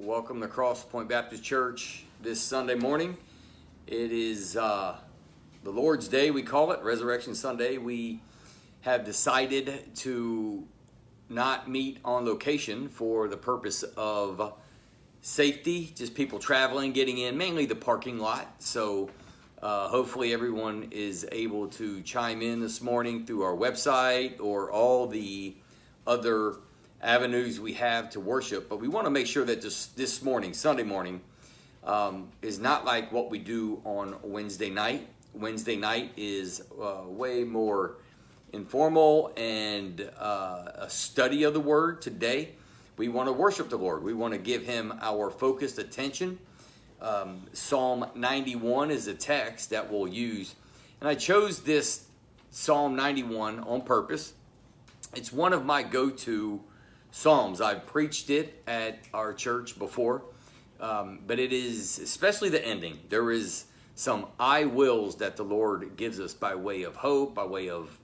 Welcome 0.00 0.40
to 0.42 0.46
Cross 0.46 0.84
Point 0.84 1.08
Baptist 1.08 1.42
Church 1.42 2.04
this 2.22 2.40
Sunday 2.40 2.76
morning. 2.76 3.16
It 3.88 4.12
is 4.12 4.56
uh, 4.56 4.96
the 5.64 5.70
Lord's 5.70 6.06
Day, 6.06 6.30
we 6.30 6.44
call 6.44 6.70
it, 6.70 6.80
Resurrection 6.84 7.34
Sunday. 7.34 7.78
We 7.78 8.20
have 8.82 9.04
decided 9.04 9.92
to 9.96 10.64
not 11.28 11.68
meet 11.68 11.98
on 12.04 12.24
location 12.24 12.88
for 12.88 13.26
the 13.26 13.36
purpose 13.36 13.82
of 13.96 14.52
safety, 15.20 15.92
just 15.96 16.14
people 16.14 16.38
traveling, 16.38 16.92
getting 16.92 17.18
in, 17.18 17.36
mainly 17.36 17.66
the 17.66 17.74
parking 17.74 18.20
lot. 18.20 18.54
So 18.60 19.10
uh, 19.60 19.88
hopefully 19.88 20.32
everyone 20.32 20.86
is 20.92 21.26
able 21.32 21.66
to 21.70 22.02
chime 22.02 22.40
in 22.40 22.60
this 22.60 22.80
morning 22.80 23.26
through 23.26 23.42
our 23.42 23.56
website 23.56 24.38
or 24.38 24.70
all 24.70 25.08
the 25.08 25.56
other 26.06 26.54
avenues 27.02 27.60
we 27.60 27.74
have 27.74 28.10
to 28.10 28.20
worship. 28.20 28.68
But 28.68 28.80
we 28.80 28.88
want 28.88 29.06
to 29.06 29.10
make 29.10 29.26
sure 29.26 29.44
that 29.44 29.62
this, 29.62 29.86
this 29.86 30.22
morning, 30.22 30.52
Sunday 30.52 30.82
morning, 30.82 31.20
um, 31.84 32.28
is 32.42 32.58
not 32.58 32.84
like 32.84 33.12
what 33.12 33.30
we 33.30 33.38
do 33.38 33.80
on 33.84 34.16
Wednesday 34.22 34.70
night. 34.70 35.08
Wednesday 35.34 35.76
night 35.76 36.12
is 36.16 36.62
uh, 36.80 37.02
way 37.06 37.44
more 37.44 37.96
informal 38.52 39.32
and 39.36 40.10
uh, 40.18 40.72
a 40.74 40.90
study 40.90 41.44
of 41.44 41.54
the 41.54 41.60
Word. 41.60 42.02
Today, 42.02 42.50
we 42.96 43.08
want 43.08 43.28
to 43.28 43.32
worship 43.32 43.68
the 43.68 43.76
Lord. 43.76 44.02
We 44.02 44.14
want 44.14 44.34
to 44.34 44.38
give 44.38 44.64
Him 44.64 44.92
our 45.00 45.30
focused 45.30 45.78
attention. 45.78 46.38
Um, 47.00 47.46
Psalm 47.52 48.06
91 48.16 48.90
is 48.90 49.06
a 49.06 49.14
text 49.14 49.70
that 49.70 49.90
we'll 49.90 50.08
use. 50.08 50.56
And 51.00 51.08
I 51.08 51.14
chose 51.14 51.60
this 51.60 52.06
Psalm 52.50 52.96
91 52.96 53.60
on 53.60 53.82
purpose. 53.82 54.32
It's 55.14 55.32
one 55.32 55.52
of 55.52 55.64
my 55.64 55.84
go 55.84 56.10
to 56.10 56.60
Psalms. 57.10 57.60
I've 57.60 57.86
preached 57.86 58.30
it 58.30 58.62
at 58.66 59.00
our 59.12 59.32
church 59.32 59.78
before, 59.78 60.22
um, 60.80 61.20
but 61.26 61.38
it 61.38 61.52
is 61.52 61.98
especially 61.98 62.48
the 62.48 62.64
ending. 62.64 62.98
There 63.08 63.30
is 63.30 63.64
some 63.94 64.26
I 64.38 64.64
wills 64.64 65.16
that 65.16 65.36
the 65.36 65.42
Lord 65.42 65.96
gives 65.96 66.20
us 66.20 66.34
by 66.34 66.54
way 66.54 66.84
of 66.84 66.96
hope, 66.96 67.34
by 67.34 67.44
way 67.44 67.68
of 67.68 67.98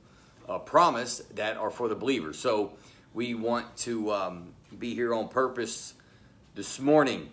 uh, 0.49 0.59
promise 0.59 1.19
that 1.35 1.57
are 1.57 1.71
for 1.71 1.89
the 1.89 1.95
believers. 1.95 2.39
So 2.39 2.73
we 3.13 3.35
want 3.35 3.77
to 3.79 4.13
um, 4.13 4.55
be 4.79 4.95
here 4.95 5.15
on 5.15 5.29
purpose 5.29 5.95
this 6.55 6.81
morning. 6.81 7.31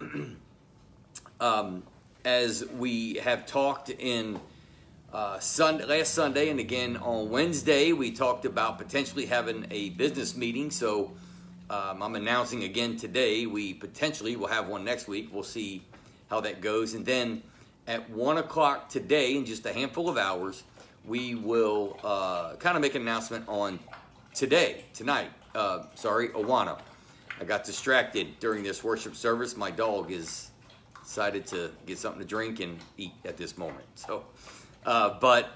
um, 1.40 1.82
as 2.24 2.64
we 2.66 3.14
have 3.14 3.46
talked 3.46 3.90
in 3.90 4.40
uh, 5.12 5.38
Sunday, 5.40 5.84
last 5.86 6.14
Sunday 6.14 6.50
and 6.50 6.60
again 6.60 6.96
on 6.98 7.30
Wednesday, 7.30 7.92
we 7.92 8.12
talked 8.12 8.44
about 8.44 8.78
potentially 8.78 9.26
having 9.26 9.66
a 9.70 9.90
business 9.90 10.36
meeting. 10.36 10.70
So 10.70 11.12
um, 11.68 12.02
I'm 12.02 12.14
announcing 12.14 12.62
again 12.64 12.96
today, 12.96 13.46
we 13.46 13.74
potentially 13.74 14.36
will 14.36 14.46
have 14.46 14.68
one 14.68 14.84
next 14.84 15.08
week. 15.08 15.30
We'll 15.32 15.42
see 15.42 15.82
how 16.28 16.40
that 16.42 16.60
goes. 16.60 16.94
And 16.94 17.04
then 17.04 17.42
at 17.88 18.08
1 18.10 18.38
o'clock 18.38 18.88
today, 18.88 19.36
in 19.36 19.44
just 19.44 19.66
a 19.66 19.72
handful 19.72 20.08
of 20.08 20.16
hours, 20.16 20.62
we 21.04 21.34
will 21.34 21.98
uh, 22.04 22.54
kind 22.56 22.76
of 22.76 22.82
make 22.82 22.94
an 22.94 23.02
announcement 23.02 23.44
on 23.48 23.80
today, 24.32 24.84
tonight. 24.94 25.30
Uh, 25.54 25.84
sorry, 25.96 26.28
Awana. 26.28 26.78
I 27.40 27.44
got 27.44 27.64
distracted 27.64 28.38
during 28.38 28.62
this 28.62 28.84
worship 28.84 29.16
service. 29.16 29.56
My 29.56 29.70
dog 29.70 30.12
is 30.12 30.50
decided 31.02 31.46
to 31.46 31.72
get 31.86 31.98
something 31.98 32.20
to 32.20 32.28
drink 32.28 32.60
and 32.60 32.78
eat 32.96 33.14
at 33.24 33.36
this 33.36 33.58
moment. 33.58 33.86
So, 33.96 34.24
uh, 34.86 35.18
but 35.20 35.50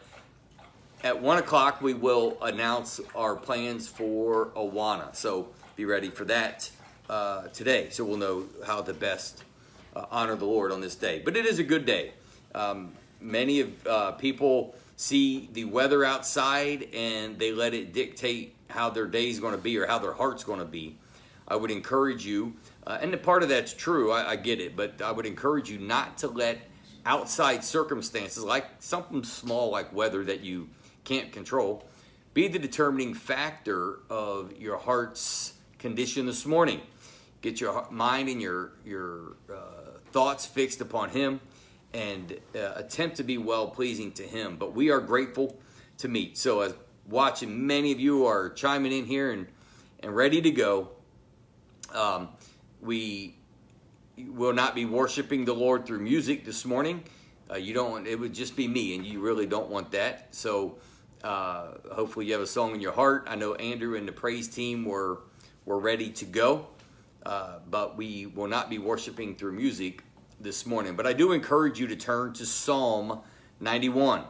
at 1.02 1.20
one 1.20 1.38
o'clock 1.38 1.80
we 1.80 1.94
will 1.94 2.38
announce 2.42 3.00
our 3.14 3.36
plans 3.36 3.88
for 3.88 4.46
Awana. 4.56 5.14
So 5.14 5.48
be 5.76 5.84
ready 5.84 6.10
for 6.10 6.24
that 6.26 6.70
uh, 7.08 7.48
today. 7.48 7.88
So 7.90 8.04
we'll 8.04 8.16
know 8.16 8.44
how 8.66 8.82
to 8.82 8.94
best 8.94 9.44
uh, 9.94 10.06
honor 10.10 10.36
the 10.36 10.46
Lord 10.46 10.72
on 10.72 10.80
this 10.80 10.94
day. 10.94 11.20
But 11.24 11.36
it 11.36 11.46
is 11.46 11.58
a 11.58 11.64
good 11.64 11.86
day. 11.86 12.12
Um, 12.54 12.92
many 13.20 13.60
of 13.60 13.86
uh, 13.86 14.12
people 14.12 14.74
see 14.96 15.48
the 15.52 15.64
weather 15.64 16.04
outside 16.04 16.88
and 16.94 17.38
they 17.38 17.52
let 17.52 17.74
it 17.74 17.92
dictate 17.92 18.54
how 18.68 18.90
their 18.90 19.06
day 19.06 19.28
is 19.28 19.40
going 19.40 19.54
to 19.54 19.60
be 19.60 19.76
or 19.78 19.86
how 19.86 19.98
their 19.98 20.12
heart's 20.12 20.44
going 20.44 20.58
to 20.58 20.64
be. 20.64 20.96
I 21.46 21.56
would 21.56 21.70
encourage 21.70 22.24
you, 22.24 22.54
uh, 22.86 22.98
and 23.00 23.12
a 23.12 23.18
part 23.18 23.42
of 23.42 23.48
that's 23.48 23.74
true, 23.74 24.10
I, 24.10 24.30
I 24.30 24.36
get 24.36 24.60
it, 24.60 24.76
but 24.76 25.02
I 25.02 25.12
would 25.12 25.26
encourage 25.26 25.68
you 25.68 25.78
not 25.78 26.18
to 26.18 26.28
let 26.28 26.58
outside 27.06 27.64
circumstances, 27.64 28.42
like 28.42 28.66
something 28.78 29.24
small 29.24 29.70
like 29.70 29.92
weather 29.92 30.24
that 30.24 30.40
you 30.40 30.68
can't 31.04 31.32
control, 31.32 31.84
be 32.32 32.48
the 32.48 32.58
determining 32.58 33.14
factor 33.14 34.00
of 34.10 34.58
your 34.58 34.78
heart's 34.78 35.54
condition 35.78 36.26
this 36.26 36.46
morning. 36.46 36.80
Get 37.42 37.60
your 37.60 37.86
mind 37.90 38.28
and 38.28 38.40
your 38.40 38.72
your 38.84 39.36
uh, 39.52 39.98
thoughts 40.12 40.46
fixed 40.46 40.80
upon 40.80 41.10
Him 41.10 41.40
and 41.92 42.38
uh, 42.54 42.72
attempt 42.74 43.16
to 43.18 43.22
be 43.22 43.38
well 43.38 43.68
pleasing 43.68 44.12
to 44.12 44.22
Him. 44.22 44.56
But 44.56 44.74
we 44.74 44.90
are 44.90 45.00
grateful 45.00 45.58
to 45.98 46.08
meet. 46.08 46.36
So, 46.36 46.60
as 46.60 46.74
watching, 47.08 47.66
many 47.66 47.92
of 47.92 48.00
you 48.00 48.26
are 48.26 48.50
chiming 48.50 48.92
in 48.92 49.06
here 49.06 49.30
and, 49.30 49.46
and 50.00 50.14
ready 50.14 50.40
to 50.42 50.50
go. 50.50 50.90
Um, 51.92 52.30
we 52.80 53.36
will 54.16 54.52
not 54.52 54.74
be 54.74 54.84
worshiping 54.84 55.44
the 55.44 55.54
Lord 55.54 55.86
through 55.86 56.00
music 56.00 56.44
this 56.44 56.64
morning. 56.64 57.04
Uh, 57.50 57.56
you 57.56 57.74
don't. 57.74 58.06
It 58.06 58.18
would 58.18 58.32
just 58.32 58.56
be 58.56 58.68
me, 58.68 58.94
and 58.94 59.04
you 59.04 59.20
really 59.20 59.46
don't 59.46 59.68
want 59.68 59.90
that. 59.92 60.34
So, 60.34 60.78
uh, 61.22 61.72
hopefully, 61.92 62.26
you 62.26 62.32
have 62.32 62.42
a 62.42 62.46
song 62.46 62.74
in 62.74 62.80
your 62.80 62.92
heart. 62.92 63.26
I 63.28 63.34
know 63.34 63.54
Andrew 63.54 63.96
and 63.96 64.06
the 64.06 64.12
praise 64.12 64.48
team 64.48 64.84
were 64.84 65.20
were 65.64 65.78
ready 65.78 66.10
to 66.10 66.24
go, 66.24 66.66
uh, 67.24 67.58
but 67.70 67.96
we 67.96 68.26
will 68.26 68.48
not 68.48 68.70
be 68.70 68.78
worshiping 68.78 69.34
through 69.34 69.52
music 69.52 70.02
this 70.40 70.66
morning. 70.66 70.94
But 70.96 71.06
I 71.06 71.12
do 71.12 71.32
encourage 71.32 71.78
you 71.80 71.86
to 71.86 71.96
turn 71.96 72.32
to 72.34 72.46
Psalm 72.46 73.20
91. 73.60 74.24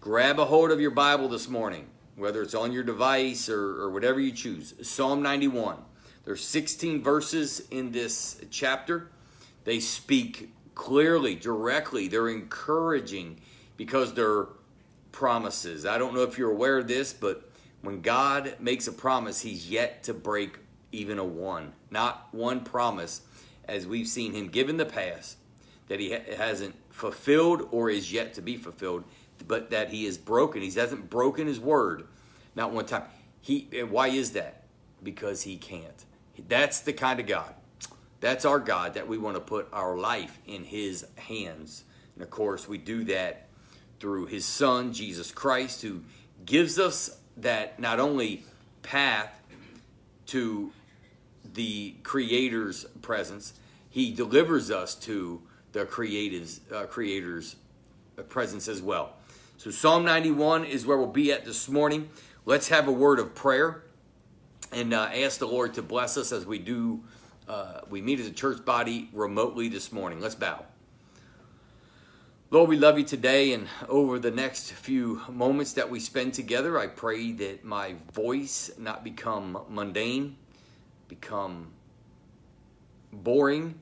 Grab 0.00 0.38
a 0.38 0.44
hold 0.44 0.70
of 0.70 0.80
your 0.80 0.90
Bible 0.90 1.28
this 1.28 1.48
morning, 1.48 1.86
whether 2.16 2.42
it's 2.42 2.54
on 2.54 2.72
your 2.72 2.82
device 2.82 3.48
or, 3.48 3.82
or 3.82 3.90
whatever 3.90 4.20
you 4.20 4.32
choose. 4.32 4.74
Psalm 4.82 5.22
91. 5.22 5.76
There's 6.24 6.44
16 6.44 7.02
verses 7.02 7.62
in 7.70 7.92
this 7.92 8.40
chapter. 8.50 9.08
They 9.64 9.80
speak 9.80 10.52
clearly, 10.74 11.34
directly. 11.34 12.08
They're 12.08 12.28
encouraging 12.28 13.40
because 13.76 14.14
they're 14.14 14.46
promises. 15.10 15.84
I 15.84 15.98
don't 15.98 16.14
know 16.14 16.22
if 16.22 16.38
you're 16.38 16.50
aware 16.50 16.78
of 16.78 16.88
this, 16.88 17.12
but 17.12 17.50
when 17.82 18.00
God 18.00 18.56
makes 18.60 18.86
a 18.86 18.92
promise, 18.92 19.40
He's 19.40 19.68
yet 19.68 20.04
to 20.04 20.14
break 20.14 20.58
even 20.92 21.18
a 21.18 21.24
one. 21.24 21.72
Not 21.90 22.28
one 22.32 22.60
promise 22.60 23.22
as 23.64 23.86
we've 23.86 24.06
seen 24.06 24.34
him 24.34 24.48
give 24.48 24.68
in 24.68 24.76
the 24.76 24.84
past, 24.84 25.38
that 25.88 26.00
he 26.00 26.12
ha- 26.12 26.36
hasn't 26.36 26.74
fulfilled 26.90 27.68
or 27.70 27.90
is 27.90 28.12
yet 28.12 28.34
to 28.34 28.42
be 28.42 28.56
fulfilled, 28.56 29.04
but 29.46 29.70
that 29.70 29.90
he 29.90 30.06
is 30.06 30.18
broken. 30.18 30.62
He 30.62 30.70
hasn't 30.70 31.10
broken 31.10 31.46
his 31.46 31.58
word, 31.58 32.06
not 32.54 32.72
one 32.72 32.86
time. 32.86 33.04
He 33.40 33.68
why 33.88 34.08
is 34.08 34.32
that? 34.32 34.64
Because 35.02 35.42
he 35.42 35.56
can't. 35.56 36.04
That's 36.48 36.80
the 36.80 36.92
kind 36.92 37.20
of 37.20 37.26
God. 37.26 37.54
That's 38.20 38.44
our 38.44 38.60
God 38.60 38.94
that 38.94 39.08
we 39.08 39.18
want 39.18 39.36
to 39.36 39.40
put 39.40 39.68
our 39.72 39.96
life 39.96 40.38
in 40.46 40.64
his 40.64 41.06
hands. 41.16 41.84
And 42.14 42.22
of 42.22 42.30
course, 42.30 42.68
we 42.68 42.78
do 42.78 43.04
that 43.04 43.48
through 43.98 44.26
his 44.26 44.44
son 44.44 44.92
Jesus 44.92 45.30
Christ 45.30 45.82
who 45.82 46.02
gives 46.44 46.78
us 46.78 47.18
that 47.36 47.80
not 47.80 48.00
only 48.00 48.44
path 48.82 49.40
to 50.26 50.72
the 51.54 51.94
creator's 52.02 52.84
presence, 53.02 53.54
he 53.90 54.12
delivers 54.12 54.70
us 54.70 54.94
to 54.94 55.42
the 55.72 55.84
creative's 55.84 56.60
uh, 56.72 56.84
creator's 56.84 57.56
presence 58.28 58.68
as 58.68 58.80
well. 58.82 59.14
So 59.56 59.70
Psalm 59.70 60.04
91 60.04 60.64
is 60.64 60.86
where 60.86 60.96
we'll 60.96 61.06
be 61.06 61.32
at 61.32 61.44
this 61.44 61.68
morning. 61.68 62.08
Let's 62.44 62.68
have 62.68 62.88
a 62.88 62.92
word 62.92 63.18
of 63.18 63.34
prayer 63.34 63.82
and 64.72 64.94
uh, 64.94 65.10
ask 65.14 65.38
the 65.38 65.46
Lord 65.46 65.74
to 65.74 65.82
bless 65.82 66.16
us 66.16 66.32
as 66.32 66.46
we 66.46 66.58
do. 66.58 67.02
Uh, 67.48 67.80
we 67.90 68.00
meet 68.00 68.20
as 68.20 68.26
a 68.26 68.32
church 68.32 68.64
body 68.64 69.10
remotely 69.12 69.68
this 69.68 69.92
morning. 69.92 70.20
Let's 70.20 70.34
bow. 70.34 70.64
Lord, 72.50 72.68
we 72.68 72.76
love 72.76 72.98
you 72.98 73.04
today, 73.04 73.54
and 73.54 73.66
over 73.88 74.18
the 74.18 74.30
next 74.30 74.72
few 74.72 75.22
moments 75.28 75.72
that 75.72 75.88
we 75.88 76.00
spend 76.00 76.34
together, 76.34 76.78
I 76.78 76.86
pray 76.86 77.32
that 77.32 77.64
my 77.64 77.94
voice 78.12 78.70
not 78.78 79.02
become 79.02 79.58
mundane, 79.70 80.36
become 81.08 81.68
boring. 83.10 83.80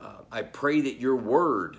Uh, 0.00 0.22
I 0.32 0.42
pray 0.42 0.80
that 0.80 0.98
your 0.98 1.16
word 1.16 1.76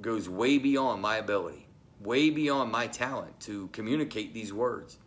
goes 0.00 0.28
way 0.28 0.58
beyond 0.58 1.02
my 1.02 1.16
ability, 1.16 1.66
way 2.00 2.30
beyond 2.30 2.70
my 2.70 2.86
talent 2.86 3.40
to 3.40 3.68
communicate 3.68 4.32
these 4.32 4.52
words. 4.52 4.98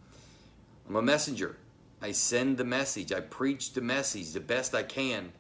I'm 0.88 0.98
a 0.98 1.02
messenger. 1.02 1.56
I 2.02 2.12
send 2.12 2.58
the 2.58 2.64
message, 2.64 3.12
I 3.12 3.20
preach 3.20 3.74
the 3.74 3.82
message 3.82 4.32
the 4.32 4.40
best 4.40 4.74
I 4.74 4.84
can. 4.84 5.34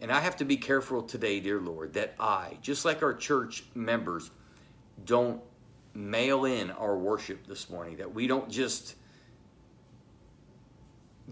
And 0.00 0.10
I 0.10 0.20
have 0.20 0.36
to 0.36 0.44
be 0.44 0.56
careful 0.56 1.02
today, 1.02 1.40
dear 1.40 1.60
Lord, 1.60 1.94
that 1.94 2.14
I, 2.18 2.58
just 2.60 2.84
like 2.84 3.02
our 3.02 3.14
church 3.14 3.64
members, 3.74 4.30
don't 5.04 5.40
mail 5.94 6.44
in 6.44 6.70
our 6.72 6.96
worship 6.96 7.46
this 7.46 7.70
morning, 7.70 7.96
that 7.98 8.12
we 8.12 8.26
don't 8.26 8.50
just 8.50 8.96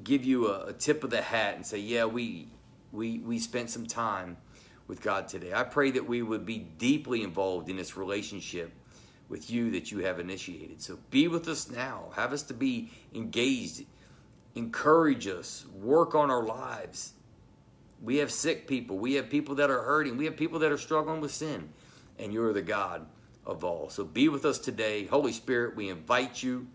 give 0.02 0.24
you 0.24 0.48
a, 0.48 0.66
a, 0.66 0.72
tip 0.72 1.04
of 1.04 1.10
the 1.10 1.20
hat 1.20 1.56
and 1.56 1.66
say, 1.66 1.78
yeah, 1.78 2.04
we 2.04 2.48
we, 2.92 3.18
we 3.18 3.38
spent 3.38 3.70
some 3.70 3.86
time 3.86 4.36
with 4.86 5.00
God 5.00 5.26
today. 5.26 5.52
I 5.52 5.64
pray 5.64 5.90
that 5.92 6.06
we 6.06 6.22
would 6.22 6.44
be 6.44 6.58
deeply 6.58 7.22
involved 7.22 7.68
in 7.68 7.76
this 7.76 7.96
relationship 7.96 8.70
with 9.28 9.50
you 9.50 9.70
that 9.70 9.90
you 9.90 10.00
have 10.00 10.20
initiated. 10.20 10.82
So 10.82 10.98
be 11.10 11.26
with 11.26 11.48
us 11.48 11.70
now. 11.70 12.10
Have 12.14 12.32
us 12.32 12.42
to 12.44 12.54
be 12.54 12.90
engaged. 13.14 13.86
Encourage 14.54 15.26
us. 15.26 15.64
Work 15.74 16.14
on 16.14 16.30
our 16.30 16.44
lives. 16.44 17.14
We 18.02 18.16
have 18.18 18.30
sick 18.30 18.66
people. 18.66 18.98
We 18.98 19.14
have 19.14 19.30
people 19.30 19.54
that 19.56 19.70
are 19.70 19.82
hurting. 19.82 20.16
We 20.16 20.24
have 20.24 20.36
people 20.36 20.58
that 20.60 20.72
are 20.72 20.78
struggling 20.78 21.20
with 21.20 21.32
sin. 21.32 21.70
And 22.18 22.32
you're 22.32 22.52
the 22.52 22.62
God 22.62 23.06
of 23.46 23.64
all. 23.64 23.88
So 23.88 24.04
be 24.04 24.28
with 24.28 24.44
us 24.44 24.58
today. 24.58 25.06
Holy 25.06 25.32
Spirit, 25.32 25.76
we 25.76 25.88
invite 25.88 26.42
you 26.42 26.66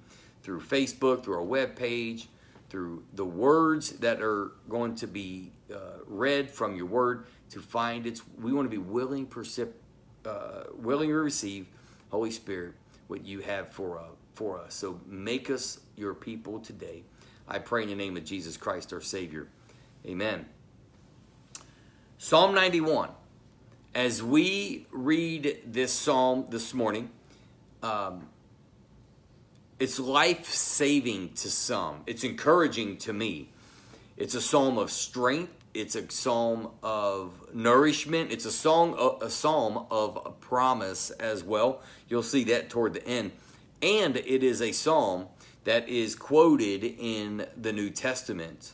through 0.42 0.62
Facebook, 0.62 1.24
through 1.24 1.36
our 1.36 1.44
web 1.44 1.76
page, 1.76 2.28
through 2.70 3.04
the 3.14 3.26
words 3.26 3.92
that 4.00 4.22
are 4.22 4.52
going 4.70 4.96
to 4.96 5.08
be 5.08 5.52
uh, 5.74 6.00
read 6.06 6.50
from 6.50 6.76
your 6.76 6.86
word 6.86 7.26
to 7.50 7.62
find 7.62 8.06
its 8.06 8.22
we 8.40 8.54
want 8.54 8.66
to 8.66 8.70
be 8.70 8.78
willing 8.78 9.26
percip, 9.26 9.72
uh, 10.26 10.64
willing 10.74 11.10
to 11.10 11.16
receive 11.16 11.68
holy 12.10 12.32
spirit 12.32 12.74
what 13.08 13.26
you 13.26 13.40
have 13.40 13.70
for 13.70 14.00
uh, 14.00 14.04
for 14.34 14.60
us 14.60 14.74
so 14.74 15.00
make 15.06 15.50
us 15.50 15.80
your 15.96 16.14
people 16.14 16.60
today 16.60 17.04
i 17.48 17.60
pray 17.60 17.84
in 17.84 17.90
the 17.90 17.96
name 17.96 18.18
of 18.18 18.24
jesus 18.24 18.58
christ 18.58 18.94
our 18.94 19.02
savior 19.02 19.48
amen 20.06 20.46
psalm 22.18 22.54
91 22.54 23.10
as 23.96 24.22
we 24.22 24.86
read 24.92 25.60
this 25.66 25.92
psalm 25.92 26.46
this 26.50 26.74
morning 26.74 27.10
um, 27.84 28.28
it's 29.80 30.00
life 30.00 30.46
saving 30.52 31.34
to 31.34 31.50
some 31.50 32.02
it's 32.06 32.24
encouraging 32.24 32.98
to 32.98 33.14
me 33.14 33.50
it's 34.18 34.36
a 34.36 34.42
psalm 34.42 34.78
of 34.78 34.92
strength 34.92 35.54
it's 35.78 35.96
a 35.96 36.10
psalm 36.10 36.70
of 36.82 37.54
nourishment. 37.54 38.32
It's 38.32 38.46
a 38.46 38.52
song, 38.52 39.20
a 39.22 39.30
psalm 39.30 39.86
of 39.92 40.40
promise 40.40 41.12
as 41.12 41.44
well. 41.44 41.84
You'll 42.10 42.24
see 42.24 42.44
that 42.46 42.72
toward 42.72 42.94
the 42.94 43.08
end. 43.08 43.32
And 43.84 44.18
it 44.18 44.42
is 44.42 44.60
a 44.60 44.72
psalm 44.72 45.28
that 45.68 45.90
is 45.90 46.16
quoted 46.16 46.82
in 46.82 47.46
the 47.58 47.74
New 47.74 47.90
Testament. 47.90 48.72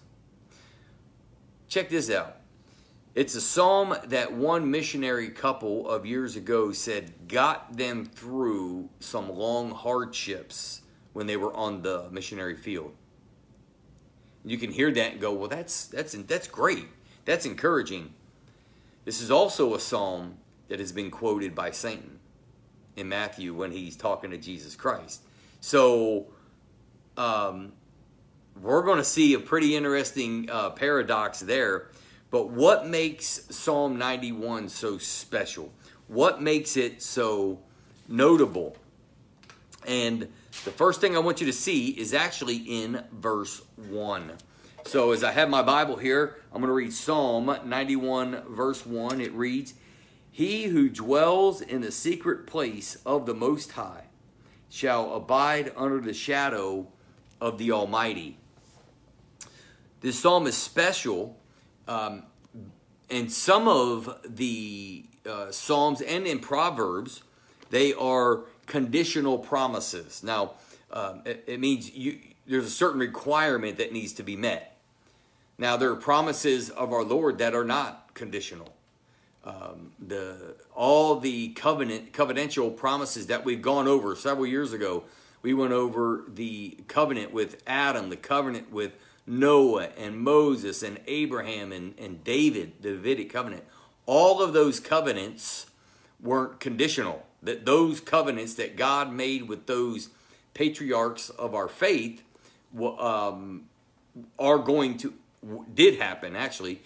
Check 1.67 1.89
this 1.89 2.07
out. 2.11 2.37
It's 3.15 3.33
a 3.33 3.41
psalm 3.41 3.95
that 4.05 4.33
one 4.33 4.69
missionary 4.69 5.29
couple 5.29 5.89
of 5.89 6.05
years 6.05 6.35
ago 6.35 6.71
said 6.71 7.27
got 7.27 7.77
them 7.77 8.05
through 8.05 8.89
some 8.99 9.27
long 9.27 9.71
hardships 9.71 10.83
when 11.13 11.25
they 11.25 11.35
were 11.35 11.51
on 11.55 11.81
the 11.81 12.09
missionary 12.11 12.55
field. 12.55 12.93
You 14.45 14.59
can 14.59 14.71
hear 14.71 14.91
that 14.91 15.13
and 15.13 15.19
go, 15.19 15.33
well, 15.33 15.49
that's 15.49 15.87
that's 15.87 16.13
that's 16.13 16.47
great. 16.47 16.85
That's 17.25 17.47
encouraging. 17.47 18.13
This 19.03 19.19
is 19.19 19.31
also 19.31 19.73
a 19.73 19.79
psalm 19.79 20.37
that 20.67 20.79
has 20.79 20.91
been 20.91 21.09
quoted 21.09 21.55
by 21.55 21.71
Satan 21.71 22.19
in 22.95 23.09
Matthew 23.09 23.55
when 23.55 23.71
he's 23.71 23.95
talking 23.95 24.29
to 24.29 24.37
Jesus 24.37 24.75
Christ. 24.75 25.23
So 25.59 26.27
um, 27.17 27.73
we're 28.61 28.83
going 28.83 28.97
to 28.97 29.03
see 29.03 29.33
a 29.33 29.39
pretty 29.39 29.75
interesting 29.75 30.49
uh, 30.49 30.71
paradox 30.71 31.39
there. 31.39 31.89
But 32.31 32.49
what 32.49 32.87
makes 32.87 33.45
Psalm 33.49 33.97
91 33.97 34.69
so 34.69 34.97
special? 34.97 35.71
What 36.07 36.41
makes 36.41 36.77
it 36.77 37.01
so 37.01 37.59
notable? 38.07 38.75
And 39.85 40.21
the 40.65 40.71
first 40.71 41.01
thing 41.01 41.15
I 41.15 41.19
want 41.19 41.41
you 41.41 41.47
to 41.47 41.53
see 41.53 41.89
is 41.89 42.13
actually 42.13 42.57
in 42.57 43.03
verse 43.11 43.61
1. 43.75 44.31
So 44.85 45.11
as 45.11 45.23
I 45.23 45.31
have 45.31 45.49
my 45.49 45.61
Bible 45.61 45.95
here, 45.95 46.37
I'm 46.51 46.61
going 46.61 46.69
to 46.69 46.73
read 46.73 46.93
Psalm 46.93 47.55
91, 47.65 48.43
verse 48.49 48.85
1. 48.85 49.21
It 49.21 49.33
reads, 49.33 49.73
He 50.31 50.65
who 50.65 50.89
dwells 50.89 51.61
in 51.61 51.81
the 51.81 51.91
secret 51.91 52.47
place 52.47 52.97
of 53.05 53.25
the 53.25 53.33
Most 53.33 53.73
High 53.73 54.05
shall 54.69 55.13
abide 55.13 55.71
under 55.75 56.01
the 56.01 56.13
shadow 56.13 56.87
of 57.43 57.57
the 57.57 57.73
Almighty. 57.73 58.37
This 59.99 60.17
psalm 60.17 60.47
is 60.47 60.55
special, 60.55 61.37
um, 61.89 62.23
and 63.09 63.29
some 63.29 63.67
of 63.67 64.17
the 64.25 65.03
uh, 65.29 65.51
psalms 65.51 66.01
and 66.01 66.25
in 66.25 66.39
Proverbs, 66.39 67.21
they 67.69 67.93
are 67.95 68.45
conditional 68.65 69.37
promises. 69.37 70.23
Now, 70.23 70.53
um, 70.89 71.21
it, 71.25 71.43
it 71.45 71.59
means 71.59 71.93
you, 71.93 72.17
there's 72.47 72.65
a 72.65 72.69
certain 72.69 73.01
requirement 73.01 73.77
that 73.77 73.91
needs 73.91 74.13
to 74.13 74.23
be 74.23 74.37
met. 74.37 74.77
Now, 75.57 75.75
there 75.75 75.91
are 75.91 75.97
promises 75.97 76.69
of 76.69 76.93
our 76.93 77.03
Lord 77.03 77.39
that 77.39 77.53
are 77.53 77.65
not 77.65 78.13
conditional. 78.13 78.73
Um, 79.43 79.91
the 79.99 80.55
all 80.73 81.19
the 81.19 81.49
covenant 81.49 82.13
covenantal 82.13 82.77
promises 82.77 83.27
that 83.27 83.43
we've 83.43 83.61
gone 83.61 83.89
over 83.89 84.15
several 84.15 84.47
years 84.47 84.71
ago. 84.71 85.03
We 85.43 85.53
went 85.53 85.73
over 85.73 86.23
the 86.27 86.77
covenant 86.87 87.33
with 87.33 87.61
Adam, 87.67 88.09
the 88.09 88.15
covenant 88.15 88.71
with 88.71 88.93
Noah 89.27 89.89
and 89.97 90.17
Moses 90.17 90.81
and 90.81 90.99
Abraham 91.05 91.71
and, 91.71 91.93
and 91.99 92.23
David, 92.23 92.81
the 92.81 92.93
Davidic 92.93 93.31
covenant. 93.31 93.63
All 94.05 94.41
of 94.41 94.53
those 94.53 94.79
covenants 94.79 95.67
weren't 96.21 96.59
conditional. 96.59 97.25
That 97.43 97.65
those 97.65 97.99
covenants 97.99 98.53
that 98.55 98.77
God 98.77 99.11
made 99.11 99.49
with 99.49 99.67
those 99.67 100.09
patriarchs 100.53 101.29
of 101.29 101.53
our 101.53 101.67
faith 101.67 102.23
um, 102.81 103.65
are 104.39 104.59
going 104.59 104.97
to 104.99 105.13
did 105.73 105.99
happen 105.99 106.37
actually. 106.37 106.81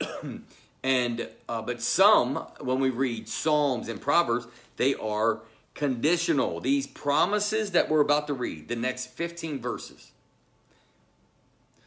and 0.82 1.28
uh, 1.48 1.62
but 1.62 1.80
some 1.80 2.36
when 2.60 2.78
we 2.78 2.90
read 2.90 3.26
Psalms 3.26 3.88
and 3.88 4.00
Proverbs, 4.00 4.46
they 4.76 4.94
are 4.94 5.40
conditional. 5.74 6.60
These 6.60 6.86
promises 6.86 7.72
that 7.72 7.88
we're 7.88 8.00
about 8.00 8.26
to 8.26 8.34
read, 8.34 8.68
the 8.68 8.76
next 8.76 9.06
15 9.06 9.60
verses, 9.60 10.12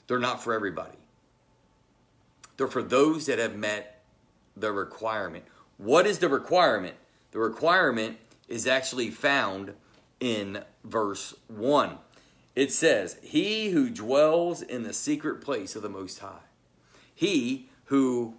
they're 0.08 0.20
not 0.20 0.44
for 0.44 0.54
everybody. 0.54 0.98
They're 2.58 2.68
for 2.68 2.84
those 2.84 3.26
that 3.26 3.40
have 3.40 3.56
met 3.56 4.04
the 4.56 4.72
requirement. 4.72 5.46
What 5.78 6.08
is 6.08 6.20
the 6.20 6.30
requirement? 6.30 6.96
The 7.32 7.40
requirement 7.40 8.18
is 8.48 8.66
actually 8.66 9.10
found 9.10 9.74
in 10.20 10.64
verse 10.84 11.36
1 11.48 11.98
it 12.56 12.72
says, 12.72 13.18
He 13.22 13.70
who 13.70 13.90
dwells 13.90 14.62
in 14.62 14.84
the 14.84 14.94
secret 14.94 15.42
place 15.42 15.76
of 15.76 15.82
the 15.82 15.90
Most 15.90 16.20
High. 16.20 16.40
He 17.14 17.70
who 17.86 18.36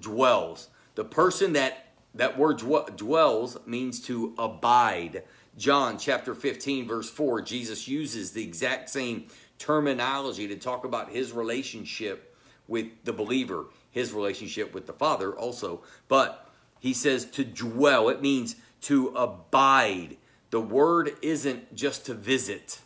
dwells. 0.00 0.68
The 0.94 1.04
person 1.04 1.52
that 1.52 1.87
that 2.18 2.36
word 2.36 2.58
dwells 2.96 3.56
means 3.64 4.00
to 4.02 4.34
abide. 4.38 5.22
John 5.56 5.98
chapter 5.98 6.34
15, 6.34 6.86
verse 6.86 7.08
4, 7.08 7.42
Jesus 7.42 7.86
uses 7.86 8.32
the 8.32 8.42
exact 8.42 8.90
same 8.90 9.28
terminology 9.58 10.48
to 10.48 10.56
talk 10.56 10.84
about 10.84 11.10
his 11.10 11.32
relationship 11.32 12.36
with 12.66 12.88
the 13.04 13.12
believer, 13.12 13.66
his 13.92 14.12
relationship 14.12 14.74
with 14.74 14.86
the 14.86 14.92
Father 14.92 15.32
also. 15.32 15.82
But 16.08 16.48
he 16.80 16.92
says 16.92 17.24
to 17.30 17.44
dwell, 17.44 18.08
it 18.08 18.20
means 18.20 18.56
to 18.82 19.08
abide. 19.08 20.16
The 20.50 20.60
word 20.60 21.12
isn't 21.22 21.74
just 21.76 22.04
to 22.06 22.14
visit. 22.14 22.80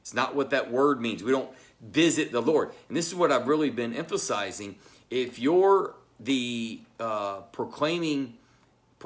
It's 0.00 0.14
not 0.14 0.36
what 0.36 0.50
that 0.50 0.70
word 0.70 1.00
means. 1.00 1.24
We 1.24 1.32
don't 1.32 1.50
visit 1.80 2.30
the 2.30 2.40
Lord. 2.40 2.70
And 2.86 2.96
this 2.96 3.08
is 3.08 3.16
what 3.16 3.32
I've 3.32 3.48
really 3.48 3.70
been 3.70 3.94
emphasizing. 3.94 4.76
If 5.10 5.40
you're 5.40 5.96
the 6.20 6.82
uh, 7.00 7.40
proclaiming, 7.52 8.35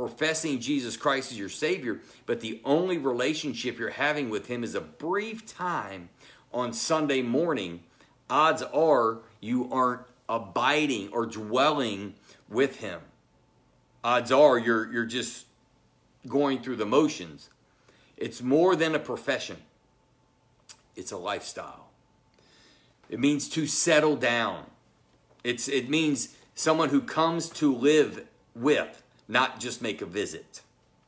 professing 0.08 0.60
Jesus 0.60 0.96
Christ 0.96 1.32
as 1.32 1.38
your 1.38 1.48
Savior, 1.48 2.00
but 2.26 2.40
the 2.40 2.60
only 2.64 2.98
relationship 2.98 3.78
you're 3.78 3.90
having 3.90 4.30
with 4.30 4.46
Him 4.46 4.64
is 4.64 4.74
a 4.74 4.80
brief 4.80 5.46
time 5.46 6.08
on 6.52 6.72
Sunday 6.72 7.22
morning, 7.22 7.82
odds 8.28 8.62
are 8.62 9.18
you 9.40 9.70
aren't 9.70 10.02
abiding 10.28 11.08
or 11.12 11.26
dwelling 11.26 12.14
with 12.48 12.80
Him. 12.80 13.00
Odds 14.02 14.32
are 14.32 14.58
you're, 14.58 14.92
you're 14.92 15.04
just 15.04 15.46
going 16.26 16.62
through 16.62 16.76
the 16.76 16.86
motions. 16.86 17.50
It's 18.16 18.42
more 18.42 18.76
than 18.76 18.94
a 18.94 18.98
profession 18.98 19.56
it's 21.00 21.12
a 21.12 21.16
lifestyle. 21.16 21.88
It 23.08 23.18
means 23.18 23.48
to 23.50 23.66
settle 23.66 24.16
down. 24.16 24.66
It's, 25.42 25.68
it 25.68 25.88
means 25.88 26.36
someone 26.54 26.90
who 26.90 27.00
comes 27.00 27.48
to 27.50 27.74
live 27.74 28.26
with, 28.54 28.99
not 29.30 29.60
just 29.60 29.80
make 29.80 30.02
a 30.02 30.06
visit. 30.06 30.60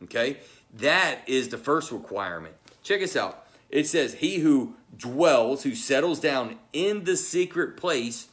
Okay? 0.04 0.38
That 0.74 1.20
is 1.26 1.48
the 1.48 1.58
first 1.58 1.92
requirement. 1.92 2.54
Check 2.82 3.00
this 3.00 3.16
out. 3.16 3.46
It 3.68 3.86
says, 3.86 4.14
He 4.14 4.38
who 4.38 4.74
dwells, 4.96 5.62
who 5.62 5.74
settles 5.74 6.20
down 6.20 6.58
in 6.72 7.04
the 7.04 7.16
secret 7.16 7.76
place 7.76 8.28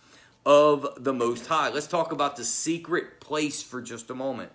of 0.46 0.88
the 0.98 1.14
Most 1.14 1.48
High. 1.48 1.70
Let's 1.70 1.88
talk 1.88 2.12
about 2.12 2.36
the 2.36 2.46
secret 2.46 3.20
place 3.20 3.62
for 3.62 3.82
just 3.82 4.10
a 4.10 4.16
moment. 4.16 4.52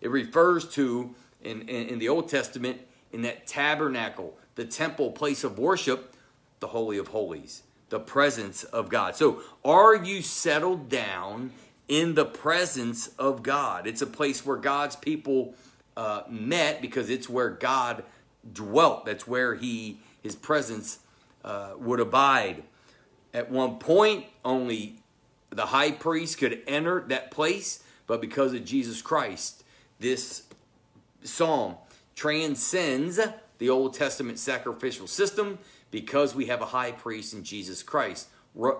It 0.00 0.10
refers 0.10 0.68
to, 0.74 1.14
in, 1.42 1.62
in, 1.62 1.88
in 1.88 1.98
the 1.98 2.08
Old 2.08 2.28
Testament, 2.28 2.80
in 3.12 3.22
that 3.22 3.46
tabernacle, 3.46 4.36
the 4.54 4.64
temple 4.64 5.12
place 5.12 5.44
of 5.44 5.58
worship 5.58 6.14
the 6.60 6.68
Holy 6.68 6.96
of 6.96 7.08
Holies, 7.08 7.64
the 7.90 8.00
presence 8.00 8.62
of 8.62 8.88
God. 8.88 9.16
So, 9.16 9.42
are 9.64 9.94
you 9.94 10.22
settled 10.22 10.88
down 10.88 11.50
in 11.88 12.14
the 12.14 12.24
presence 12.24 13.08
of 13.18 13.42
God. 13.42 13.86
It's 13.86 14.02
a 14.02 14.06
place 14.06 14.44
where 14.46 14.56
God's 14.56 14.96
people 14.96 15.54
uh, 15.96 16.22
met 16.28 16.80
because 16.80 17.10
it's 17.10 17.28
where 17.28 17.50
God 17.50 18.04
dwelt. 18.50 19.06
That's 19.06 19.26
where 19.26 19.54
He 19.54 19.98
His 20.22 20.34
presence 20.34 20.98
uh, 21.44 21.72
would 21.76 22.00
abide. 22.00 22.62
At 23.34 23.50
one 23.50 23.78
point, 23.78 24.26
only 24.44 24.96
the 25.50 25.66
high 25.66 25.90
priest 25.90 26.38
could 26.38 26.62
enter 26.66 27.04
that 27.08 27.30
place, 27.30 27.82
but 28.06 28.20
because 28.20 28.54
of 28.54 28.64
Jesus 28.64 29.02
Christ, 29.02 29.64
this 30.00 30.44
psalm 31.22 31.76
transcends 32.14 33.20
the 33.58 33.70
Old 33.70 33.94
Testament 33.94 34.38
sacrificial 34.38 35.06
system 35.06 35.58
because 35.90 36.34
we 36.34 36.46
have 36.46 36.60
a 36.60 36.66
high 36.66 36.92
priest 36.92 37.32
in 37.32 37.44
Jesus 37.44 37.82
Christ 37.82 38.28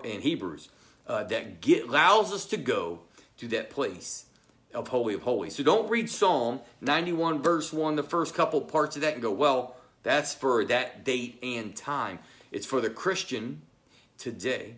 in 0.03 0.21
Hebrews 0.21 0.69
uh, 1.07 1.23
that 1.25 1.61
get, 1.61 1.87
allows 1.87 2.31
us 2.31 2.45
to 2.47 2.57
go 2.57 2.99
to 3.37 3.47
that 3.49 3.69
place 3.69 4.25
of 4.73 4.87
Holy 4.87 5.13
of 5.13 5.23
Holies. 5.23 5.55
So 5.55 5.63
don't 5.63 5.89
read 5.89 6.09
Psalm 6.09 6.61
91, 6.81 7.41
verse 7.41 7.71
1, 7.71 7.95
the 7.95 8.03
first 8.03 8.33
couple 8.33 8.61
parts 8.61 8.95
of 8.95 9.01
that, 9.01 9.13
and 9.13 9.21
go, 9.21 9.31
well, 9.31 9.75
that's 10.01 10.33
for 10.33 10.65
that 10.65 11.03
date 11.03 11.39
and 11.43 11.75
time. 11.75 12.19
It's 12.51 12.65
for 12.65 12.81
the 12.81 12.89
Christian 12.89 13.61
today 14.17 14.75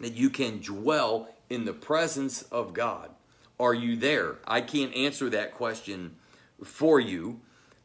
that 0.00 0.14
you 0.14 0.30
can 0.30 0.60
dwell 0.60 1.28
in 1.50 1.64
the 1.64 1.72
presence 1.72 2.42
of 2.42 2.72
God. 2.72 3.10
Are 3.58 3.74
you 3.74 3.96
there? 3.96 4.36
I 4.46 4.60
can't 4.60 4.94
answer 4.94 5.28
that 5.30 5.54
question 5.54 6.16
for 6.62 7.00
you. 7.00 7.40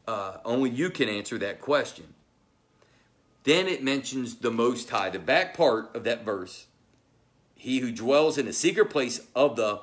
Uh, 0.06 0.38
only 0.44 0.70
you 0.70 0.90
can 0.90 1.08
answer 1.08 1.38
that 1.38 1.60
question. 1.60 2.14
Then 3.44 3.66
it 3.66 3.82
mentions 3.82 4.36
the 4.36 4.50
Most 4.50 4.90
High. 4.90 5.10
The 5.10 5.18
back 5.18 5.56
part 5.56 5.94
of 5.94 6.04
that 6.04 6.24
verse 6.24 6.66
He 7.64 7.78
who 7.78 7.90
dwells 7.92 8.36
in 8.36 8.44
the 8.44 8.52
secret 8.52 8.90
place 8.90 9.22
of 9.34 9.56
the 9.56 9.80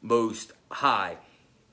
Most 0.00 0.52
High 0.70 1.16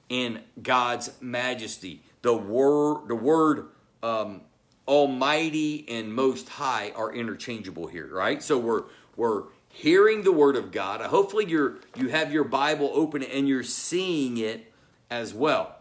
in 0.09 0.41
God's 0.59 1.11
majesty. 1.21 2.01
The 2.23 2.35
word, 2.35 3.07
the 3.07 3.13
word 3.13 3.67
um, 4.01 4.41
Almighty 4.87 5.85
and 5.87 6.11
Most 6.11 6.49
High 6.49 6.91
are 6.95 7.13
interchangeable 7.13 7.85
here, 7.85 8.09
right? 8.11 8.41
So 8.41 8.57
we're 8.57 8.85
we're 9.15 9.43
hearing 9.69 10.23
the 10.23 10.31
Word 10.31 10.55
of 10.55 10.71
God. 10.71 11.01
Hopefully, 11.01 11.45
you're 11.45 11.75
you 11.95 12.07
have 12.07 12.33
your 12.33 12.45
Bible 12.45 12.89
open 12.91 13.21
and 13.21 13.47
you're 13.47 13.61
seeing 13.61 14.37
it 14.37 14.73
as 15.11 15.35
well. 15.35 15.75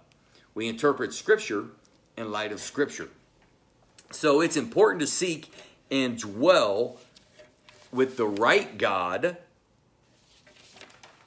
We 0.55 0.69
interpret 0.69 1.15
Scripture 1.15 1.69
in 2.19 2.31
light 2.31 2.53
of 2.53 2.61
Scripture. 2.61 3.09
So 4.11 4.43
it's 4.43 4.59
important 4.59 5.01
to 5.01 5.07
seek 5.07 5.51
and 5.91 6.19
dwell 6.19 6.99
with 7.91 8.19
the 8.19 8.27
right 8.27 8.77
God 8.77 9.39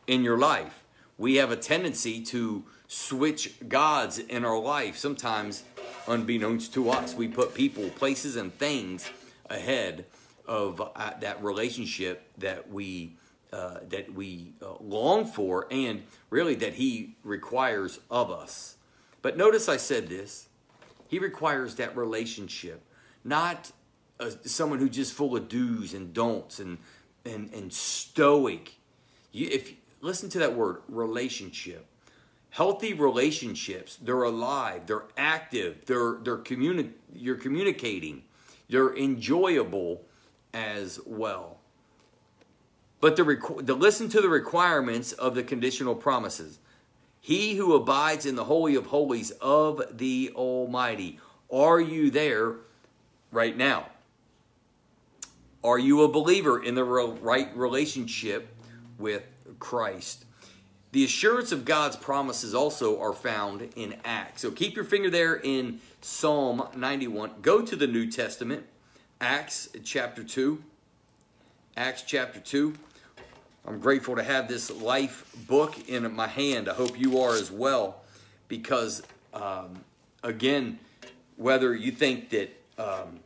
in 0.07 0.23
your 0.23 0.37
life. 0.37 0.83
We 1.17 1.35
have 1.35 1.51
a 1.51 1.55
tendency 1.55 2.21
to 2.25 2.65
switch 2.87 3.55
gods 3.67 4.19
in 4.19 4.45
our 4.45 4.59
life, 4.59 4.97
sometimes 4.97 5.63
unbeknownst 6.07 6.73
to 6.73 6.89
us. 6.89 7.15
We 7.15 7.27
put 7.27 7.53
people, 7.53 7.89
places, 7.89 8.35
and 8.35 8.53
things 8.53 9.09
ahead 9.49 10.05
of 10.45 10.81
uh, 10.81 11.11
that 11.21 11.43
relationship 11.43 12.27
that 12.37 12.69
we 12.69 13.15
uh, 13.53 13.79
that 13.89 14.13
we 14.13 14.53
uh, 14.61 14.73
long 14.81 15.25
for, 15.25 15.67
and 15.71 16.03
really 16.29 16.55
that 16.55 16.73
He 16.73 17.15
requires 17.23 17.99
of 18.11 18.29
us. 18.29 18.75
But 19.21 19.37
notice 19.37 19.69
I 19.69 19.77
said 19.77 20.09
this: 20.09 20.49
He 21.07 21.19
requires 21.19 21.75
that 21.75 21.95
relationship, 21.95 22.81
not 23.23 23.71
uh, 24.19 24.31
someone 24.43 24.79
who's 24.79 24.95
just 24.95 25.13
full 25.13 25.35
of 25.35 25.47
do's 25.47 25.93
and 25.93 26.13
don'ts 26.13 26.59
and 26.59 26.77
and 27.25 27.51
and 27.53 27.71
stoic. 27.71 28.75
You, 29.31 29.47
if 29.51 29.73
listen 30.05 30.29
to 30.29 30.39
that 30.39 30.55
word, 30.55 30.77
relationship. 30.87 31.85
Healthy 32.51 32.93
relationships, 32.93 33.97
they're 34.01 34.23
alive, 34.23 34.85
they're 34.85 35.05
active, 35.17 35.85
they're 35.87 36.19
they're 36.23 36.37
communi- 36.37 36.91
you're 37.13 37.35
communicating, 37.35 38.23
they're 38.69 38.95
enjoyable 38.95 40.03
as 40.53 41.01
well. 41.05 41.57
But 43.01 43.17
the, 43.17 43.23
requ- 43.23 43.65
to 43.67 43.73
listen 43.73 44.07
to 44.09 44.21
the 44.21 44.29
requirements 44.29 45.11
of 45.11 45.35
the 45.35 45.43
conditional 45.43 45.95
promises. 45.95 46.59
He 47.19 47.55
who 47.55 47.73
abides 47.73 48.25
in 48.25 48.35
the 48.35 48.45
Holy 48.45 48.75
of 48.75 48.85
Holies 48.85 49.31
of 49.41 49.81
the 49.91 50.31
Almighty. 50.35 51.19
Are 51.51 51.81
you 51.81 52.11
there 52.11 52.55
right 53.31 53.57
now? 53.57 53.87
Are 55.63 55.79
you 55.79 56.03
a 56.03 56.07
believer 56.07 56.63
in 56.63 56.75
the 56.75 56.83
right 56.83 57.49
relationship 57.57 58.55
with 58.99 59.23
Christ? 59.59 60.25
The 60.91 61.03
assurance 61.03 61.51
of 61.51 61.65
God's 61.65 61.97
promises 61.97 62.55
also 62.55 62.99
are 63.01 63.13
found 63.13 63.69
in 63.75 63.95
Acts. 64.05 64.41
So 64.41 64.51
keep 64.51 64.75
your 64.75 64.85
finger 64.85 65.09
there 65.09 65.35
in 65.35 65.81
Psalm 66.01 66.67
91. 66.75 67.31
Go 67.41 67.61
to 67.61 67.75
the 67.75 67.87
New 67.87 68.09
Testament 68.09 68.65
Acts 69.19 69.69
chapter 69.83 70.23
2. 70.23 70.61
Acts 71.75 72.03
chapter 72.03 72.39
2. 72.39 72.73
I'm 73.67 73.79
grateful 73.79 74.15
to 74.15 74.23
have 74.23 74.47
this 74.47 74.71
life 74.71 75.29
book 75.47 75.89
in 75.89 76.13
my 76.15 76.27
hand. 76.27 76.69
I 76.69 76.73
hope 76.73 76.99
you 76.99 77.19
are 77.19 77.33
as 77.33 77.51
well, 77.51 78.03
because, 78.47 79.01
um, 79.33 79.83
again, 80.23 80.79
whether 81.35 81.73
you 81.73 81.91
think 81.91 82.29
that 82.29 82.55
um, 82.77 83.19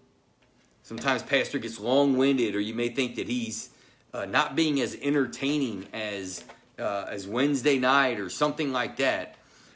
sometimes 0.84 1.22
Pastor 1.22 1.60
gets 1.60 1.80
long 1.80 2.18
winded, 2.18 2.56
or 2.56 2.62
you 2.62 2.74
may 2.74 2.90
think 2.90 3.16
that 3.18 3.28
he's 3.28 3.70
uh, 4.13 4.25
not 4.25 4.56
being 4.56 4.80
as 4.82 4.98
entertaining 5.01 5.88
as, 5.94 6.44
uh, 6.78 7.06
as 7.10 7.28
Wednesday 7.28 7.78
night 7.78 8.20
or 8.20 8.30
something 8.30 8.72
like 8.72 8.98
that, 8.98 9.36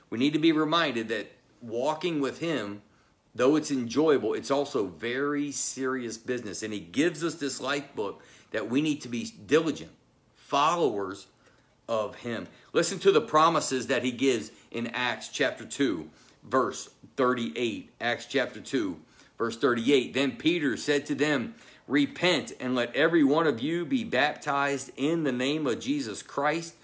we 0.10 0.18
need 0.18 0.34
to 0.34 0.40
be 0.40 0.52
reminded 0.52 1.08
that 1.10 1.32
walking 1.62 2.20
with 2.20 2.40
him 2.40 2.82
though 3.36 3.56
it's 3.56 3.72
enjoyable, 3.72 4.34
it's 4.34 4.52
also 4.52 4.86
very 4.86 5.52
serious 5.52 6.18
business. 6.18 6.64
And 6.64 6.74
he 6.74 6.80
gives 6.80 7.24
us 7.24 7.36
this 7.36 7.60
life 7.60 7.94
book 7.96 8.24
that 8.52 8.70
we 8.70 8.82
need 8.82 9.02
to 9.02 9.10
be 9.10 9.32
diligent 9.46 9.92
followers 10.36 11.28
of 11.88 12.16
him. 12.16 12.48
Listen 12.74 13.00
to 13.00 13.12
the 13.12 13.22
promises 13.22 13.88
that 13.88 14.04
he 14.04 14.12
gives 14.12 14.52
in 14.72 14.88
Acts 14.88 15.30
chapter 15.30 15.66
2, 15.66 16.10
verse 16.44 16.90
38. 17.18 17.92
Acts 18.00 18.26
chapter 18.28 18.62
2, 18.62 19.00
verse 19.38 19.58
38. 19.58 20.14
Then 20.14 20.34
Peter 20.34 20.78
said 20.78 21.06
to 21.08 21.16
them, 21.16 21.56
Repent 21.88 22.54
and 22.60 22.76
let 22.76 22.96
every 22.96 23.24
one 23.24 23.48
of 23.48 23.60
you 23.60 23.86
be 23.86 24.04
baptized 24.04 24.92
in 24.96 25.24
the 25.24 25.32
name 25.32 25.68
of 25.68 25.80
Jesus 25.80 26.22
Christ 26.22 26.76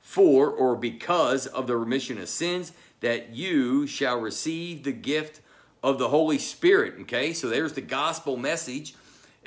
for 0.00 0.48
or 0.48 0.74
because 0.74 1.46
of 1.46 1.66
the 1.66 1.76
remission 1.76 2.18
of 2.18 2.28
sins, 2.28 2.72
that 3.00 3.30
you 3.30 3.86
shall 3.86 4.20
receive 4.20 4.82
the 4.82 4.92
gift 4.92 5.40
of 5.82 5.98
the 5.98 6.08
Holy 6.08 6.38
Spirit. 6.38 6.94
Okay, 7.02 7.32
so 7.32 7.48
there's 7.48 7.74
the 7.74 7.80
gospel 7.80 8.36
message 8.36 8.94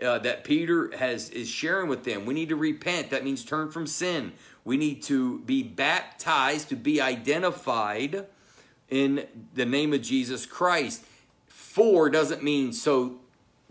uh, 0.02 0.20
that 0.20 0.44
Peter 0.44 0.96
has 0.98 1.30
is 1.30 1.50
sharing 1.50 1.90
with 1.90 2.04
them. 2.04 2.26
We 2.26 2.34
need 2.34 2.50
to 2.50 2.56
repent. 2.56 3.10
That 3.10 3.24
means 3.24 3.44
turn 3.44 3.72
from 3.72 3.88
sin. 3.88 4.34
We 4.64 4.78
need 4.78 5.02
to 5.04 5.40
be 5.40 5.64
baptized 5.64 6.70
to 6.70 6.76
be 6.76 7.02
identified 7.02 8.28
in 8.90 9.26
the 9.54 9.66
name 9.66 9.94
of 9.94 10.02
Jesus 10.02 10.46
Christ. 10.46 11.04
For 11.48 12.10
doesn't 12.10 12.44
mean 12.44 12.74
so 12.74 13.21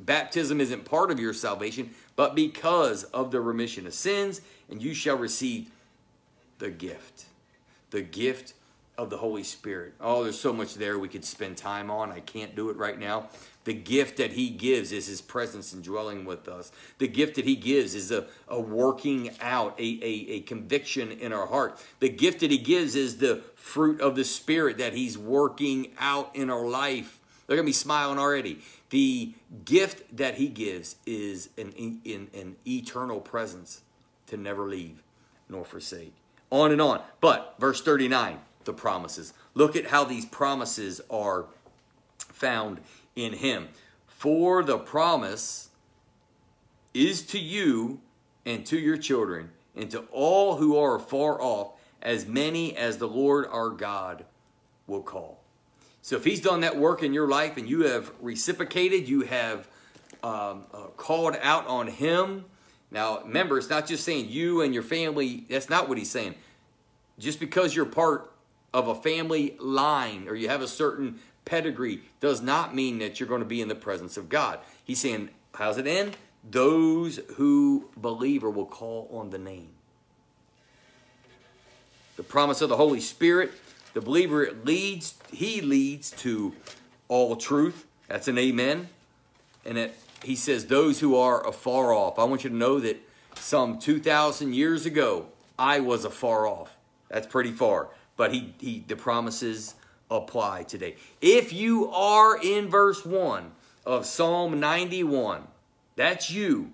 baptism 0.07 0.61
isn't 0.61 0.85
part 0.85 1.11
of 1.11 1.21
your 1.21 1.33
salvation, 1.35 1.91
but 2.17 2.35
because 2.35 3.05
of 3.05 3.31
the 3.31 3.41
remission 3.41 3.87
of 3.87 3.95
sins, 3.95 4.41
and 4.69 4.83
you 4.83 4.95
shall 4.95 5.17
receive 5.17 5.71
the 6.59 6.71
gift. 6.71 7.27
The 7.91 8.03
gift 8.03 8.55
of 9.01 9.09
the 9.09 9.17
Holy 9.17 9.43
Spirit. 9.43 9.95
Oh, 9.99 10.23
there's 10.23 10.39
so 10.39 10.53
much 10.53 10.75
there 10.75 10.99
we 10.99 11.09
could 11.09 11.25
spend 11.25 11.57
time 11.57 11.91
on. 11.91 12.13
I 12.13 12.21
can't 12.21 12.55
do 12.55 12.69
it 12.69 12.77
right 12.77 12.99
now. 12.99 13.29
The 13.65 13.73
gift 13.73 14.19
that 14.19 14.33
He 14.33 14.51
gives 14.51 14.93
is 14.93 15.07
His 15.07 15.23
presence 15.23 15.73
and 15.73 15.83
dwelling 15.83 16.25
with 16.27 16.49
us. 16.49 16.71
The 16.99 17.09
gift 17.09 17.37
that 17.37 17.47
He 17.47 17.57
gives 17.57 17.95
is 17.95 18.11
a, 18.11 18.27
a 18.49 18.61
working 18.61 19.31
out, 19.41 19.79
a, 19.79 19.99
a, 20.03 20.33
a 20.33 20.41
conviction 20.41 21.13
in 21.13 21.33
our 21.33 21.47
heart. 21.47 21.83
The 22.01 22.11
gift 22.11 22.41
that 22.41 22.51
He 22.51 22.59
gives 22.59 22.95
is 22.95 23.17
the 23.17 23.43
fruit 23.55 24.01
of 24.01 24.17
the 24.17 24.25
Spirit 24.25 24.77
that 24.79 24.93
He's 24.93 25.17
working 25.17 25.93
out 25.99 26.37
in 26.37 26.51
our 26.51 26.67
life. 26.67 27.19
They're 27.47 27.57
going 27.57 27.67
to 27.67 27.71
be 27.71 27.73
smiling 27.73 28.19
already. 28.19 28.61
The 28.91 29.35
gift 29.65 30.17
that 30.17 30.37
He 30.37 30.49
gives 30.49 30.97
is 31.07 31.51
an, 31.57 31.73
in, 31.73 32.29
an 32.35 32.57
eternal 32.67 33.21
presence 33.21 33.83
to 34.27 34.37
never 34.37 34.67
leave 34.67 35.03
nor 35.49 35.65
forsake. 35.65 36.15
On 36.51 36.71
and 36.73 36.81
on. 36.81 37.03
But, 37.21 37.55
verse 37.59 37.81
39 37.83 38.39
the 38.65 38.73
promises. 38.73 39.33
Look 39.55 39.75
at 39.75 39.87
how 39.87 40.05
these 40.05 40.27
promises 40.27 41.01
are 41.11 41.47
found 42.19 42.81
in 43.17 43.33
Him. 43.33 43.69
For 44.07 44.63
the 44.63 44.79
promise 44.79 45.71
is 46.93 47.23
to 47.27 47.39
you 47.39 48.01
and 48.45 48.67
to 48.67 48.79
your 48.79 48.97
children 48.97 49.51
and 49.75 49.91
to 49.91 50.01
all 50.13 50.57
who 50.57 50.77
are 50.77 50.99
far 50.99 51.41
off, 51.41 51.73
as 52.03 52.27
many 52.27 52.77
as 52.77 52.99
the 52.99 53.09
Lord 53.09 53.47
our 53.51 53.71
God 53.71 54.25
will 54.87 55.03
call. 55.03 55.40
So 56.03 56.17
if 56.17 56.25
He's 56.25 56.41
done 56.41 56.61
that 56.61 56.77
work 56.77 57.03
in 57.03 57.13
your 57.13 57.29
life 57.29 57.57
and 57.57 57.69
you 57.69 57.83
have 57.83 58.11
reciprocated, 58.21 59.09
you 59.09 59.23
have 59.23 59.69
um, 60.23 60.65
uh, 60.73 60.87
called 60.97 61.37
out 61.43 61.67
on 61.67 61.87
Him. 61.87 62.45
Now, 62.91 63.21
remember, 63.21 63.59
it's 63.59 63.71
not 63.71 63.87
just 63.87 64.05
saying 64.05 64.29
you 64.29 64.63
and 64.63 64.75
your 64.75 64.83
family, 64.83 65.45
that's 65.49 65.71
not 65.71 65.89
what 65.89 65.99
He's 65.99 66.11
saying 66.11 66.35
just 67.21 67.39
because 67.39 67.77
you're 67.77 67.85
part 67.85 68.33
of 68.73 68.89
a 68.89 68.95
family 68.95 69.57
line 69.61 70.27
or 70.27 70.35
you 70.35 70.49
have 70.49 70.63
a 70.63 70.69
certain 70.69 71.21
pedigree 71.45 72.03
does 72.21 72.41
not 72.41 72.75
mean 72.75 72.99
that 72.99 73.21
you're 73.21 73.29
going 73.29 73.43
to 73.43 73.47
be 73.47 73.61
in 73.61 73.69
the 73.69 73.75
presence 73.75 74.17
of 74.17 74.29
God. 74.29 74.59
He's 74.85 75.01
saying, 75.01 75.29
how's 75.55 75.79
it 75.79 75.87
end? 75.87 76.17
Those 76.49 77.21
who 77.37 77.91
believe 78.01 78.43
or 78.43 78.51
will 78.51 78.67
call 78.67 79.09
on 79.13 79.31
the 79.31 79.39
name. 79.39 79.69
The 82.17 82.23
promise 82.23 82.61
of 82.61 82.69
the 82.69 82.77
Holy 82.77 83.01
Spirit, 83.01 83.53
the 83.95 84.01
believer 84.01 84.51
leads, 84.65 85.15
he 85.33 85.61
leads 85.61 86.11
to 86.13 86.55
all 87.09 87.37
truth. 87.37 87.87
That's 88.09 88.29
an 88.29 88.39
amen. 88.39 88.89
And 89.65 89.79
it, 89.79 89.95
he 90.25 90.37
says, 90.37 90.67
those 90.67 91.01
who 91.01 91.17
are 91.17 91.47
afar 91.47 91.93
off. 91.93 92.19
I 92.19 92.25
want 92.25 92.45
you 92.45 92.51
to 92.51 92.57
know 92.57 92.81
that 92.81 93.01
some 93.35 93.79
2,000 93.79 94.55
years 94.55 94.87
ago, 94.87 95.27
I 95.59 95.81
was 95.81 96.05
afar 96.05 96.47
off. 96.47 96.77
That's 97.09 97.27
pretty 97.27 97.53
far. 97.53 97.89
But 98.17 98.33
he, 98.33 98.55
he 98.59 98.85
the 98.87 98.97
promises 98.97 99.75
apply 100.11 100.65
today. 100.65 100.97
If 101.21 101.53
you 101.53 101.91
are 101.91 102.41
in 102.41 102.69
verse 102.69 103.05
1 103.05 103.53
of 103.87 104.07
Psalm 104.07 104.61
91, 104.61 105.43
that's 105.97 106.31
you. 106.31 106.73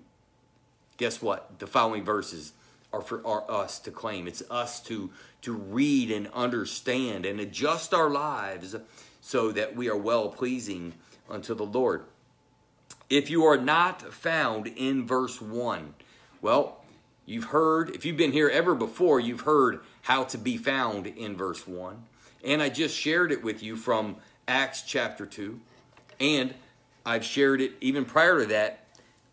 Guess 0.97 1.21
what? 1.21 1.59
The 1.59 1.67
following 1.67 2.05
verses 2.05 2.53
are 2.93 3.03
for 3.03 3.27
are 3.27 3.49
us 3.51 3.79
to 3.81 3.91
claim. 3.91 4.27
It's 4.27 4.43
us 4.51 4.81
to, 4.85 5.11
to 5.47 5.53
read 5.53 6.11
and 6.11 6.27
understand 6.35 7.25
and 7.25 7.39
adjust 7.39 7.95
our 7.95 8.11
lives 8.11 8.75
so 9.21 9.53
that 9.53 9.77
we 9.77 9.89
are 9.89 9.97
well 9.97 10.29
pleasing 10.29 10.93
unto 11.31 11.55
the 11.55 11.65
Lord. 11.65 12.03
If 13.09 13.31
you 13.31 13.45
are 13.45 13.57
not 13.57 14.13
found 14.13 14.67
in 14.67 15.07
verse 15.07 15.41
1, 15.41 15.95
well, 16.43 16.85
you've 17.27 17.45
heard, 17.45 17.91
if 17.91 18.05
you've 18.05 18.17
been 18.17 18.33
here 18.33 18.49
ever 18.49 18.75
before, 18.75 19.21
you've 19.21 19.43
heard 19.43 19.79
how 20.03 20.25
to 20.25 20.37
be 20.37 20.57
found 20.57 21.07
in 21.07 21.37
verse 21.37 21.65
1. 21.65 22.03
And 22.43 22.61
I 22.61 22.69
just 22.69 22.97
shared 22.97 23.31
it 23.31 23.45
with 23.45 23.63
you 23.63 23.77
from 23.77 24.17
Acts 24.49 24.83
chapter 24.83 25.27
2. 25.27 25.61
And 26.19 26.55
I've 27.05 27.25
shared 27.25 27.61
it 27.61 27.75
even 27.81 28.05
prior 28.05 28.41
to 28.41 28.47
that 28.47 28.85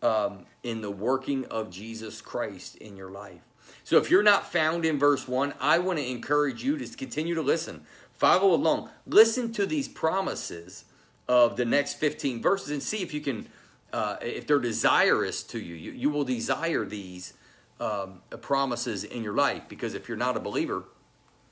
um, 0.04 0.46
in 0.62 0.82
the 0.82 0.92
working 0.92 1.46
of 1.46 1.72
Jesus 1.72 2.22
Christ 2.22 2.76
in 2.76 2.98
your 2.98 3.10
life. 3.10 3.42
So 3.84 3.98
if 3.98 4.10
you're 4.10 4.24
not 4.24 4.52
found 4.52 4.86
in 4.86 4.98
verse 4.98 5.28
1, 5.28 5.54
I 5.60 5.80
want 5.80 6.00
to 6.00 6.10
encourage 6.10 6.64
you 6.64 6.78
to 6.78 6.98
continue 6.98 7.36
to 7.36 7.42
listen. 7.42 7.86
Follow 8.14 8.54
along. 8.54 8.90
Listen 9.06 9.52
to 9.54 9.66
these 9.66 9.88
promises 9.88 10.86
of 11.28 11.58
the 11.58 11.66
next 11.66 11.96
15 11.96 12.42
verses 12.42 12.70
and 12.70 12.82
see 12.82 13.02
if 13.02 13.14
you 13.14 13.22
can, 13.22 13.48
uh, 13.92 14.18
if 14.22 14.48
they're 14.48 14.60
desirous 14.60 15.44
to 15.44 15.60
you. 15.60 15.76
You, 15.76 15.92
you 15.92 16.10
will 16.10 16.24
desire 16.24 16.86
these 16.86 17.34
um, 17.80 18.22
promises 18.42 19.04
in 19.04 19.24
your 19.24 19.34
life 19.34 19.64
because 19.68 19.94
if 19.94 20.08
you're 20.08 20.18
not 20.18 20.38
a 20.38 20.40
believer, 20.40 20.86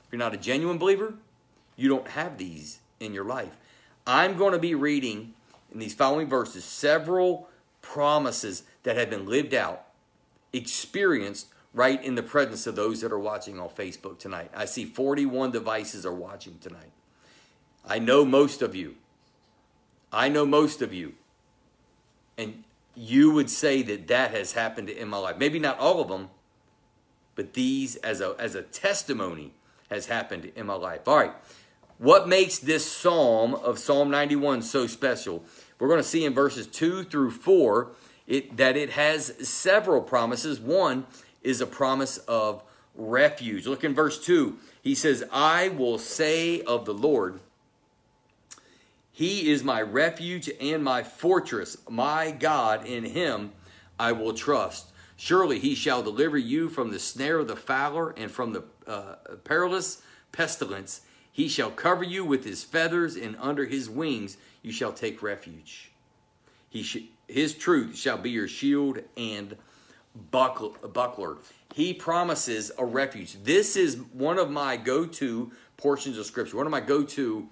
if 0.06 0.12
you're 0.12 0.18
not 0.18 0.34
a 0.34 0.38
genuine 0.38 0.78
believer, 0.78 1.14
you 1.76 1.88
don't 1.88 2.08
have 2.08 2.38
these 2.38 2.80
in 3.00 3.12
your 3.12 3.24
life. 3.24 3.56
I'm 4.06 4.36
going 4.36 4.52
to 4.52 4.58
be 4.58 4.74
reading 4.74 5.34
in 5.72 5.78
these 5.78 5.94
following 5.94 6.28
verses 6.28 6.64
several 6.64 7.48
promises 7.82 8.62
that 8.84 8.96
have 8.96 9.10
been 9.10 9.26
lived 9.26 9.54
out, 9.54 9.86
experienced 10.52 11.48
right 11.74 12.02
in 12.02 12.14
the 12.14 12.22
presence 12.22 12.66
of 12.66 12.76
those 12.76 13.00
that 13.00 13.12
are 13.12 13.18
watching 13.18 13.58
on 13.58 13.68
Facebook 13.68 14.18
tonight. 14.18 14.50
I 14.54 14.66
see 14.66 14.84
41 14.84 15.52
devices 15.52 16.04
are 16.04 16.12
watching 16.12 16.58
tonight. 16.60 16.92
I 17.84 17.98
know 17.98 18.24
most 18.24 18.62
of 18.62 18.74
you. 18.74 18.96
I 20.12 20.28
know 20.28 20.44
most 20.44 20.82
of 20.82 20.92
you. 20.92 21.14
And 22.36 22.64
you 22.94 23.32
would 23.32 23.48
say 23.48 23.82
that 23.82 24.06
that 24.08 24.32
has 24.32 24.52
happened 24.52 24.90
in 24.90 25.08
my 25.08 25.18
life. 25.18 25.38
Maybe 25.38 25.58
not 25.58 25.78
all 25.78 26.00
of 26.00 26.08
them, 26.08 26.28
but 27.34 27.54
these 27.54 27.96
as 27.96 28.20
a 28.20 28.34
as 28.38 28.54
a 28.54 28.62
testimony 28.62 29.52
has 29.90 30.06
happened 30.06 30.52
in 30.54 30.66
my 30.66 30.74
life. 30.74 31.08
All 31.08 31.16
right. 31.16 31.32
What 31.98 32.28
makes 32.28 32.58
this 32.58 32.90
psalm 32.90 33.54
of 33.54 33.78
Psalm 33.78 34.10
91 34.10 34.62
so 34.62 34.86
special? 34.86 35.44
We're 35.78 35.88
going 35.88 36.00
to 36.00 36.04
see 36.04 36.24
in 36.24 36.34
verses 36.34 36.66
2 36.66 37.04
through 37.04 37.30
4 37.30 37.92
it, 38.26 38.56
that 38.56 38.76
it 38.76 38.90
has 38.90 39.48
several 39.48 40.00
promises. 40.00 40.58
One 40.58 41.06
is 41.42 41.60
a 41.60 41.66
promise 41.66 42.18
of 42.18 42.62
refuge. 42.94 43.66
Look 43.66 43.84
in 43.84 43.94
verse 43.94 44.22
2. 44.24 44.56
He 44.82 44.94
says, 44.94 45.24
I 45.32 45.68
will 45.68 45.98
say 45.98 46.60
of 46.62 46.84
the 46.84 46.94
Lord, 46.94 47.40
He 49.10 49.50
is 49.50 49.62
my 49.62 49.80
refuge 49.80 50.50
and 50.60 50.82
my 50.82 51.02
fortress, 51.02 51.76
my 51.88 52.30
God, 52.30 52.86
in 52.86 53.04
Him 53.04 53.52
I 53.98 54.12
will 54.12 54.34
trust. 54.34 54.88
Surely 55.16 55.58
He 55.58 55.74
shall 55.74 56.02
deliver 56.02 56.38
you 56.38 56.68
from 56.68 56.90
the 56.90 56.98
snare 56.98 57.38
of 57.38 57.48
the 57.48 57.56
fowler 57.56 58.10
and 58.16 58.30
from 58.30 58.52
the 58.52 58.64
uh, 58.86 59.14
perilous 59.44 60.02
pestilence. 60.32 61.02
He 61.30 61.48
shall 61.48 61.70
cover 61.70 62.04
you 62.04 62.24
with 62.24 62.44
His 62.44 62.64
feathers, 62.64 63.16
and 63.16 63.36
under 63.40 63.66
His 63.66 63.88
wings 63.88 64.36
you 64.62 64.72
shall 64.72 64.92
take 64.92 65.22
refuge. 65.22 65.92
He 66.68 66.82
sh- 66.82 67.04
his 67.32 67.54
truth 67.54 67.96
shall 67.96 68.18
be 68.18 68.30
your 68.30 68.48
shield 68.48 69.00
and 69.16 69.56
buckler. 70.30 71.38
He 71.74 71.94
promises 71.94 72.70
a 72.78 72.84
refuge. 72.84 73.42
This 73.42 73.76
is 73.76 73.96
one 74.12 74.38
of 74.38 74.50
my 74.50 74.76
go 74.76 75.06
to 75.06 75.52
portions 75.76 76.18
of 76.18 76.26
Scripture, 76.26 76.56
one 76.56 76.66
of 76.66 76.72
my 76.72 76.80
go 76.80 77.02
to 77.02 77.48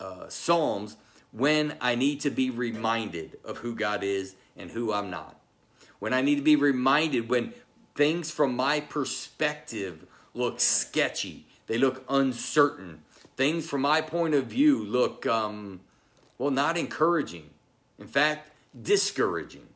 uh, 0.00 0.28
Psalms 0.28 0.96
when 1.32 1.76
I 1.80 1.94
need 1.94 2.20
to 2.20 2.30
be 2.30 2.50
reminded 2.50 3.38
of 3.44 3.58
who 3.58 3.74
God 3.74 4.02
is 4.02 4.34
and 4.56 4.70
who 4.70 4.92
I'm 4.92 5.10
not. 5.10 5.38
When 5.98 6.12
I 6.12 6.22
need 6.22 6.36
to 6.36 6.42
be 6.42 6.56
reminded 6.56 7.28
when 7.28 7.52
things 7.94 8.30
from 8.30 8.56
my 8.56 8.80
perspective 8.80 10.06
look 10.34 10.60
sketchy, 10.60 11.46
they 11.66 11.78
look 11.78 12.04
uncertain. 12.08 13.02
Things 13.36 13.68
from 13.68 13.82
my 13.82 14.00
point 14.00 14.34
of 14.34 14.46
view 14.46 14.84
look, 14.84 15.26
um, 15.26 15.80
well, 16.38 16.50
not 16.50 16.76
encouraging. 16.76 17.50
In 17.98 18.06
fact, 18.06 18.50
discouraging. 18.80 19.66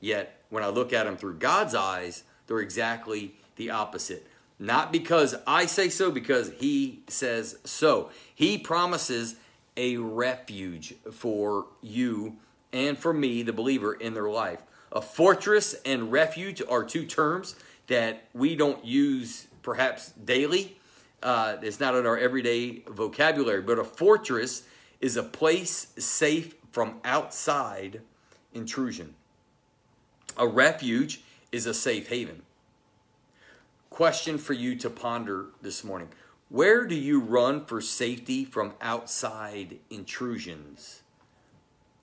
Yet, 0.00 0.39
when 0.50 0.62
I 0.62 0.68
look 0.68 0.92
at 0.92 1.04
them 1.04 1.16
through 1.16 1.34
God's 1.34 1.74
eyes, 1.74 2.24
they're 2.46 2.58
exactly 2.58 3.34
the 3.56 3.70
opposite. 3.70 4.26
Not 4.58 4.92
because 4.92 5.34
I 5.46 5.66
say 5.66 5.88
so, 5.88 6.10
because 6.10 6.52
He 6.58 7.02
says 7.08 7.58
so. 7.64 8.10
He 8.34 8.58
promises 8.58 9.36
a 9.76 9.96
refuge 9.96 10.94
for 11.10 11.66
you 11.80 12.36
and 12.72 12.98
for 12.98 13.12
me, 13.12 13.42
the 13.42 13.52
believer, 13.52 13.94
in 13.94 14.14
their 14.14 14.28
life. 14.28 14.62
A 14.92 15.00
fortress 15.00 15.74
and 15.84 16.12
refuge 16.12 16.62
are 16.68 16.84
two 16.84 17.06
terms 17.06 17.56
that 17.86 18.24
we 18.34 18.54
don't 18.54 18.84
use 18.84 19.46
perhaps 19.62 20.10
daily. 20.12 20.76
Uh, 21.22 21.56
it's 21.62 21.80
not 21.80 21.94
in 21.94 22.06
our 22.06 22.18
everyday 22.18 22.82
vocabulary, 22.86 23.62
but 23.62 23.78
a 23.78 23.84
fortress 23.84 24.62
is 25.00 25.16
a 25.16 25.22
place 25.22 25.88
safe 25.98 26.54
from 26.70 27.00
outside 27.04 28.00
intrusion. 28.54 29.14
A 30.40 30.48
refuge 30.48 31.20
is 31.52 31.66
a 31.66 31.74
safe 31.74 32.08
haven. 32.08 32.40
Question 33.90 34.38
for 34.38 34.54
you 34.54 34.74
to 34.76 34.88
ponder 34.88 35.48
this 35.60 35.84
morning 35.84 36.08
Where 36.48 36.86
do 36.86 36.94
you 36.94 37.20
run 37.20 37.66
for 37.66 37.82
safety 37.82 38.46
from 38.46 38.72
outside 38.80 39.80
intrusions? 39.90 41.02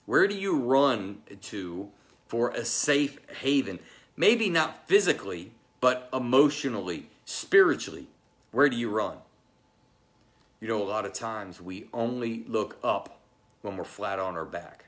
Where 0.06 0.28
do 0.28 0.36
you 0.36 0.56
run 0.56 1.22
to 1.40 1.90
for 2.28 2.50
a 2.50 2.64
safe 2.64 3.18
haven? 3.40 3.80
Maybe 4.16 4.48
not 4.48 4.86
physically, 4.86 5.50
but 5.80 6.08
emotionally, 6.12 7.10
spiritually. 7.24 8.06
Where 8.52 8.68
do 8.68 8.76
you 8.76 8.88
run? 8.88 9.16
You 10.60 10.68
know, 10.68 10.80
a 10.80 10.84
lot 10.84 11.06
of 11.06 11.12
times 11.12 11.60
we 11.60 11.88
only 11.92 12.44
look 12.46 12.78
up 12.84 13.18
when 13.62 13.76
we're 13.76 13.82
flat 13.82 14.20
on 14.20 14.36
our 14.36 14.44
back. 14.44 14.84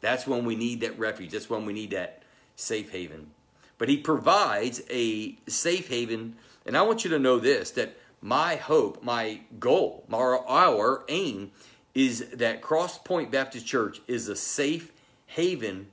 That's 0.00 0.26
when 0.26 0.44
we 0.44 0.56
need 0.56 0.80
that 0.80 0.98
refuge. 0.98 1.30
That's 1.30 1.48
when 1.48 1.64
we 1.66 1.72
need 1.72 1.92
that 1.92 2.23
safe 2.56 2.92
haven. 2.92 3.30
But 3.78 3.88
he 3.88 3.96
provides 3.96 4.82
a 4.90 5.36
safe 5.46 5.88
haven. 5.88 6.36
And 6.64 6.76
I 6.76 6.82
want 6.82 7.04
you 7.04 7.10
to 7.10 7.18
know 7.18 7.38
this 7.38 7.70
that 7.72 7.96
my 8.20 8.56
hope, 8.56 9.02
my 9.02 9.40
goal, 9.58 10.04
our, 10.12 11.04
aim 11.08 11.50
is 11.94 12.30
that 12.30 12.62
Cross 12.62 12.98
Point 12.98 13.30
Baptist 13.30 13.66
Church 13.66 14.00
is 14.08 14.28
a 14.28 14.36
safe 14.36 14.92
haven 15.26 15.88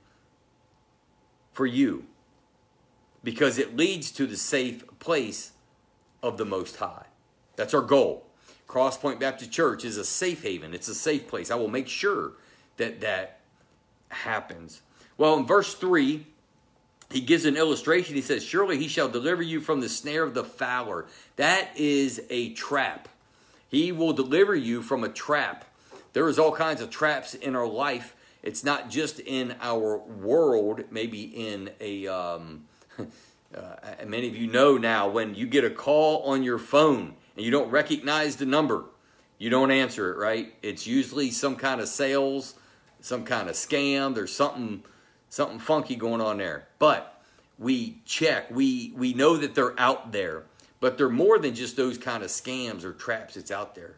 for 1.52 1.66
you 1.66 2.06
because 3.22 3.58
it 3.58 3.76
leads 3.76 4.10
to 4.12 4.26
the 4.26 4.36
safe 4.36 4.84
place 4.98 5.52
of 6.22 6.38
the 6.38 6.44
Most 6.44 6.76
High. 6.76 7.06
That's 7.56 7.74
our 7.74 7.82
goal. 7.82 8.26
Cross 8.66 8.98
Point 8.98 9.20
Baptist 9.20 9.52
Church 9.52 9.84
is 9.84 9.96
a 9.96 10.04
safe 10.04 10.42
haven. 10.42 10.72
It's 10.72 10.88
a 10.88 10.94
safe 10.94 11.28
place. 11.28 11.50
I 11.50 11.56
will 11.56 11.68
make 11.68 11.88
sure 11.88 12.32
that 12.78 13.00
that 13.02 13.40
happens. 14.08 14.80
Well, 15.18 15.36
in 15.36 15.46
verse 15.46 15.74
3, 15.74 16.26
he 17.12 17.20
gives 17.20 17.44
an 17.44 17.56
illustration. 17.56 18.14
He 18.14 18.22
says, 18.22 18.44
Surely 18.44 18.78
he 18.78 18.88
shall 18.88 19.08
deliver 19.08 19.42
you 19.42 19.60
from 19.60 19.80
the 19.80 19.88
snare 19.88 20.24
of 20.24 20.34
the 20.34 20.44
fowler. 20.44 21.06
That 21.36 21.70
is 21.76 22.22
a 22.30 22.52
trap. 22.54 23.08
He 23.68 23.92
will 23.92 24.12
deliver 24.12 24.54
you 24.54 24.82
from 24.82 25.04
a 25.04 25.08
trap. 25.08 25.64
There 26.12 26.28
is 26.28 26.38
all 26.38 26.52
kinds 26.52 26.80
of 26.80 26.90
traps 26.90 27.34
in 27.34 27.56
our 27.56 27.66
life. 27.66 28.14
It's 28.42 28.64
not 28.64 28.90
just 28.90 29.20
in 29.20 29.54
our 29.60 29.98
world, 29.98 30.84
maybe 30.90 31.22
in 31.22 31.70
a 31.80 32.08
um, 32.08 32.64
Uh, 33.54 33.76
many 34.06 34.28
of 34.28 34.36
you 34.36 34.46
know 34.46 34.78
now 34.78 35.08
when 35.08 35.34
you 35.34 35.46
get 35.46 35.64
a 35.64 35.70
call 35.70 36.22
on 36.22 36.42
your 36.42 36.58
phone 36.58 37.14
and 37.36 37.44
you 37.44 37.50
don't 37.50 37.70
recognize 37.70 38.36
the 38.36 38.46
number, 38.46 38.84
you 39.38 39.50
don't 39.50 39.70
answer 39.70 40.10
it, 40.10 40.16
right? 40.16 40.54
It's 40.62 40.86
usually 40.86 41.30
some 41.30 41.56
kind 41.56 41.80
of 41.80 41.88
sales, 41.88 42.54
some 43.00 43.24
kind 43.24 43.50
of 43.50 43.54
scam. 43.54 44.14
There's 44.14 44.34
something 44.34 44.84
something 45.32 45.58
funky 45.58 45.96
going 45.96 46.20
on 46.20 46.36
there. 46.36 46.68
But 46.78 47.22
we 47.58 48.02
check. 48.04 48.50
We 48.50 48.92
we 48.94 49.14
know 49.14 49.38
that 49.38 49.54
they're 49.54 49.78
out 49.80 50.12
there, 50.12 50.44
but 50.78 50.98
they're 50.98 51.08
more 51.08 51.38
than 51.38 51.54
just 51.54 51.74
those 51.74 51.96
kind 51.96 52.22
of 52.22 52.28
scams 52.28 52.84
or 52.84 52.92
traps 52.92 53.34
that's 53.34 53.50
out 53.50 53.74
there. 53.74 53.94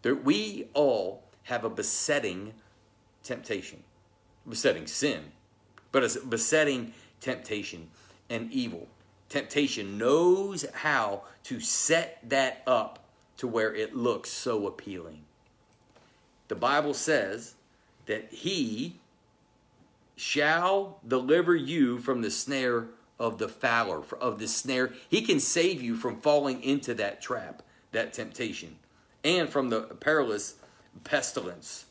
That 0.00 0.24
we 0.24 0.68
all 0.72 1.24
have 1.44 1.64
a 1.64 1.70
besetting 1.70 2.54
temptation, 3.22 3.84
besetting 4.48 4.86
sin, 4.86 5.32
but 5.92 6.04
a 6.04 6.20
besetting 6.20 6.94
temptation 7.20 7.88
and 8.30 8.50
evil. 8.50 8.88
Temptation 9.28 9.98
knows 9.98 10.64
how 10.72 11.24
to 11.44 11.60
set 11.60 12.18
that 12.30 12.62
up 12.66 12.98
to 13.36 13.46
where 13.46 13.74
it 13.74 13.94
looks 13.94 14.30
so 14.30 14.66
appealing. 14.66 15.24
The 16.48 16.54
Bible 16.54 16.94
says 16.94 17.54
that 18.06 18.32
he 18.32 19.00
shall 20.22 21.00
deliver 21.06 21.52
you 21.52 21.98
from 21.98 22.22
the 22.22 22.30
snare 22.30 22.86
of 23.18 23.38
the 23.38 23.48
fowler, 23.48 24.04
of 24.20 24.38
the 24.38 24.46
snare. 24.46 24.92
He 25.08 25.22
can 25.22 25.40
save 25.40 25.82
you 25.82 25.96
from 25.96 26.20
falling 26.20 26.62
into 26.62 26.94
that 26.94 27.20
trap, 27.20 27.62
that 27.90 28.12
temptation, 28.12 28.76
and 29.24 29.48
from 29.48 29.70
the 29.70 29.80
perilous 29.80 30.54
pestilence. 31.02 31.86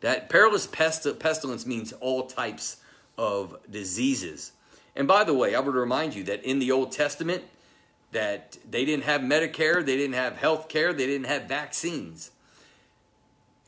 That 0.00 0.30
perilous 0.30 0.66
pestilence 0.66 1.66
means 1.66 1.92
all 1.92 2.26
types 2.26 2.78
of 3.18 3.58
diseases. 3.70 4.52
And 4.94 5.06
by 5.06 5.24
the 5.24 5.34
way, 5.34 5.54
I 5.54 5.60
would 5.60 5.74
remind 5.74 6.14
you 6.14 6.24
that 6.24 6.42
in 6.42 6.58
the 6.58 6.72
Old 6.72 6.90
Testament, 6.90 7.44
that 8.12 8.56
they 8.68 8.86
didn't 8.86 9.04
have 9.04 9.20
Medicare, 9.20 9.84
they 9.84 9.98
didn't 9.98 10.14
have 10.14 10.38
health 10.38 10.70
care, 10.70 10.94
they 10.94 11.06
didn't 11.06 11.26
have 11.26 11.44
vaccines. 11.44 12.30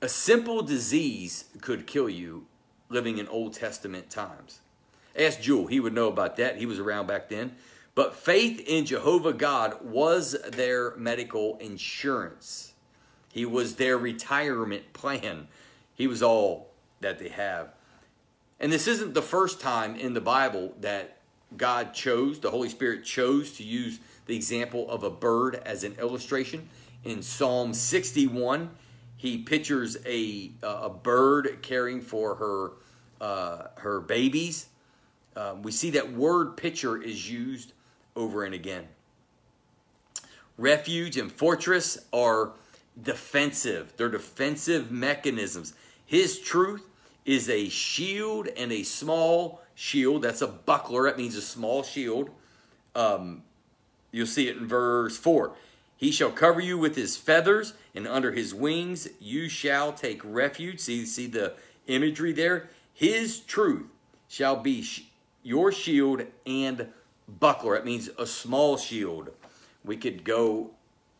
A 0.01 0.09
simple 0.09 0.63
disease 0.63 1.45
could 1.61 1.87
kill 1.87 2.09
you 2.09 2.47
living 2.89 3.19
in 3.19 3.29
Old 3.29 3.55
Testament 3.55 4.11
times. 4.11 4.61
Ask 5.17 5.41
Jewel, 5.41 5.67
he 5.67 5.81
would 5.81 5.95
know 5.95 6.09
about 6.09 6.37
that. 6.37 6.57
He 6.57 6.67
was 6.67 6.79
around 6.79 7.07
back 7.07 7.29
then. 7.29 7.57
But 7.95 8.15
faith 8.15 8.61
in 8.67 8.85
Jehovah 8.85 9.33
God 9.33 9.85
was 9.85 10.37
their 10.49 10.95
medical 10.97 11.59
insurance. 11.59 12.75
He 13.33 13.45
was 13.45 13.77
their 13.77 13.99
retirement 13.99 14.93
plan. 14.93 15.49
He 15.95 16.07
was 16.07 16.23
all 16.23 16.71
that 17.01 17.19
they 17.19 17.29
have. 17.29 17.75
And 18.61 18.73
this 18.73 18.87
isn't 18.87 19.15
the 19.15 19.23
first 19.23 19.61
time 19.61 19.97
in 19.97 20.15
the 20.15 20.21
Bible 20.21 20.75
that 20.81 21.19
God 21.57 21.95
chose, 21.95 22.39
the 22.39 22.51
Holy 22.51 22.69
Spirit 22.69 23.05
chose 23.05 23.53
to 23.55 23.65
use 23.65 24.01
the 24.27 24.37
example 24.37 24.89
of 24.91 25.03
a 25.03 25.11
bird 25.11 25.57
as 25.65 25.85
an 25.85 25.97
illustration. 25.99 26.69
In 27.05 27.23
Psalm 27.23 27.73
61, 27.75 28.71
he 29.19 29.39
pictures 29.39 29.99
a, 30.07 30.53
a 30.63 30.89
bird 30.89 31.59
caring 31.61 32.01
for 32.01 32.37
her, 32.37 32.73
uh, 33.21 33.67
her 33.79 34.01
babies. 34.01 34.67
Um, 35.37 35.63
we 35.63 35.73
see 35.73 35.91
that 35.91 36.13
word 36.13 36.57
picture 36.57 37.01
is 37.01 37.31
used 37.31 37.73
over 38.17 38.45
and 38.45 38.55
again. 38.55 38.87
Refuge 40.57 41.17
and 41.17 41.31
fortress 41.31 41.99
are 42.13 42.53
defensive, 43.01 43.93
they're 43.97 44.09
defensive 44.09 44.91
mechanisms. 44.91 45.75
His 46.07 46.39
truth 46.39 46.85
is 47.25 47.51
a 47.51 47.69
shield 47.69 48.49
and 48.57 48.73
a 48.73 48.85
small 48.85 49.61
shield. 49.75 50.23
That's 50.23 50.43
a 50.43 50.47
buckler. 50.47 51.05
That 51.05 51.19
means 51.19 51.37
a 51.37 51.43
small 51.43 51.83
shield. 51.83 52.31
Um, 52.95 53.43
you'll 54.11 54.27
see 54.27 54.49
it 54.49 54.57
in 54.57 54.67
verse 54.67 55.19
4. 55.19 55.53
He 55.99 56.13
shall 56.13 56.31
cover 56.31 56.61
you 56.61 56.79
with 56.79 56.95
his 56.95 57.17
feathers, 57.17 57.75
and 57.93 58.07
under 58.07 58.31
his 58.31 58.55
wings 58.55 59.09
you 59.21 59.49
shall 59.49 59.93
take 59.93 60.21
refuge. 60.25 60.79
See, 60.79 61.05
see 61.05 61.27
the 61.27 61.55
imagery 61.89 62.33
there? 62.33 62.71
His 62.95 63.41
truth 63.41 63.87
shall 64.29 64.57
be 64.57 64.83
sh- 64.83 65.07
your 65.43 65.73
shield 65.73 66.23
and 66.47 66.89
buckler. 67.29 67.75
It 67.75 67.85
means 67.85 68.09
a 68.17 68.27
small 68.27 68.77
shield. 68.77 69.31
We 69.85 69.97
could 69.97 70.23
go 70.23 70.71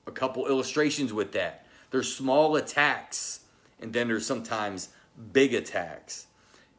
a 0.07 0.13
couple 0.13 0.47
illustrations 0.47 1.13
with 1.13 1.33
that. 1.33 1.67
There's 1.91 2.15
small 2.15 2.55
attacks, 2.55 3.41
and 3.81 3.93
then 3.93 4.07
there's 4.07 4.27
sometimes 4.27 4.91
big 5.33 5.55
attacks. 5.55 6.29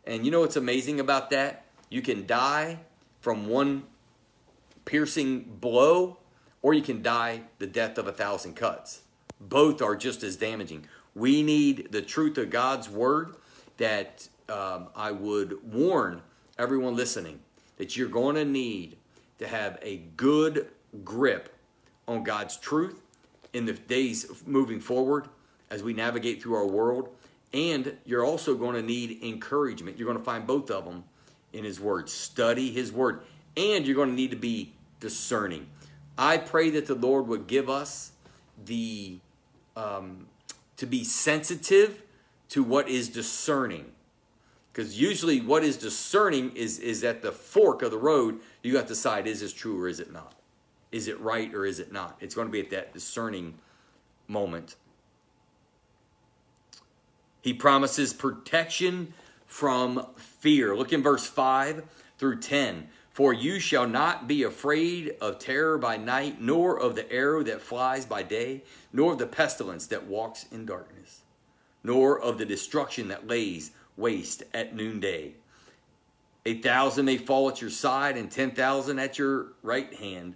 And 0.05 0.23
you 0.23 0.31
know 0.31 0.39
what's 0.39 0.55
amazing 0.55 1.01
about 1.01 1.31
that? 1.31 1.65
You 1.89 2.01
can 2.01 2.25
die 2.25 2.79
from 3.19 3.47
one 3.47 3.83
piercing 4.85 5.57
blow, 5.59 6.17
or 6.61 6.73
you 6.73 6.81
can 6.81 7.01
die 7.01 7.41
the 7.59 7.67
death 7.67 7.97
of 7.97 8.07
a 8.07 8.11
thousand 8.11 8.55
cuts. 8.55 9.01
Both 9.39 9.81
are 9.81 9.95
just 9.95 10.23
as 10.23 10.35
damaging. 10.35 10.85
We 11.15 11.41
need 11.43 11.91
the 11.91 12.01
truth 12.01 12.37
of 12.37 12.49
God's 12.49 12.89
word 12.89 13.35
that 13.77 14.27
um, 14.49 14.87
I 14.95 15.11
would 15.11 15.73
warn 15.73 16.21
everyone 16.57 16.95
listening 16.95 17.39
that 17.77 17.95
you're 17.95 18.09
going 18.09 18.35
to 18.35 18.45
need 18.45 18.97
to 19.39 19.47
have 19.47 19.79
a 19.81 19.97
good 20.17 20.67
grip 21.03 21.55
on 22.07 22.23
God's 22.23 22.57
truth 22.57 23.01
in 23.53 23.65
the 23.65 23.73
days 23.73 24.43
moving 24.45 24.79
forward 24.79 25.27
as 25.69 25.81
we 25.81 25.93
navigate 25.93 26.41
through 26.41 26.55
our 26.55 26.67
world. 26.67 27.09
And 27.53 27.97
you're 28.05 28.25
also 28.25 28.55
going 28.55 28.75
to 28.75 28.81
need 28.81 29.23
encouragement. 29.23 29.97
You're 29.97 30.07
going 30.07 30.17
to 30.17 30.23
find 30.23 30.45
both 30.45 30.69
of 30.69 30.85
them 30.85 31.03
in 31.53 31.63
His 31.63 31.79
Word. 31.79 32.09
Study 32.09 32.71
His 32.71 32.91
Word. 32.91 33.21
And 33.57 33.85
you're 33.85 33.95
going 33.95 34.09
to 34.09 34.15
need 34.15 34.31
to 34.31 34.37
be 34.37 34.73
discerning. 34.99 35.67
I 36.19 36.37
pray 36.37 36.69
that 36.71 36.85
the 36.85 36.95
Lord 36.95 37.27
would 37.27 37.47
give 37.47 37.69
us 37.69 38.11
the 38.65 39.19
um, 39.77 40.27
to 40.75 40.85
be 40.85 41.05
sensitive 41.05 42.03
to 42.49 42.61
what 42.61 42.89
is 42.89 43.07
discerning. 43.07 43.85
Because 44.71 44.99
usually 44.99 45.39
what 45.39 45.63
is 45.63 45.77
discerning 45.77 46.51
is, 46.55 46.77
is 46.77 47.05
at 47.05 47.21
the 47.21 47.31
fork 47.31 47.81
of 47.81 47.91
the 47.91 47.97
road, 47.97 48.39
you 48.61 48.73
got 48.73 48.81
to 48.81 48.87
decide 48.89 49.27
is 49.27 49.39
this 49.39 49.53
true 49.53 49.81
or 49.81 49.87
is 49.87 50.01
it 50.01 50.11
not? 50.11 50.35
Is 50.91 51.07
it 51.07 51.19
right 51.21 51.53
or 51.53 51.65
is 51.65 51.79
it 51.79 51.91
not? 51.91 52.17
It's 52.19 52.35
going 52.35 52.47
to 52.47 52.51
be 52.51 52.59
at 52.59 52.69
that 52.71 52.93
discerning 52.93 53.55
moment. 54.27 54.75
He 57.41 57.53
promises 57.53 58.11
protection 58.11 59.13
from 59.45 60.05
fear. 60.17 60.75
Look 60.75 60.91
in 60.91 61.01
verse 61.01 61.25
5 61.25 61.83
through 62.17 62.39
10. 62.41 62.89
For 63.19 63.33
you 63.33 63.59
shall 63.59 63.85
not 63.85 64.29
be 64.29 64.43
afraid 64.43 65.17
of 65.19 65.39
terror 65.39 65.77
by 65.77 65.97
night, 65.97 66.39
nor 66.39 66.79
of 66.79 66.95
the 66.95 67.11
arrow 67.11 67.43
that 67.43 67.59
flies 67.59 68.05
by 68.05 68.23
day, 68.23 68.63
nor 68.93 69.11
of 69.11 69.19
the 69.19 69.27
pestilence 69.27 69.87
that 69.87 70.07
walks 70.07 70.45
in 70.53 70.65
darkness, 70.65 71.23
nor 71.83 72.17
of 72.17 72.37
the 72.37 72.45
destruction 72.45 73.09
that 73.09 73.27
lays 73.27 73.71
waste 73.97 74.43
at 74.53 74.73
noonday. 74.73 75.33
A 76.45 76.61
thousand 76.61 77.03
may 77.03 77.17
fall 77.17 77.49
at 77.49 77.59
your 77.59 77.69
side, 77.69 78.15
and 78.15 78.31
ten 78.31 78.51
thousand 78.51 78.99
at 78.99 79.19
your 79.19 79.47
right 79.63 79.93
hand, 79.95 80.35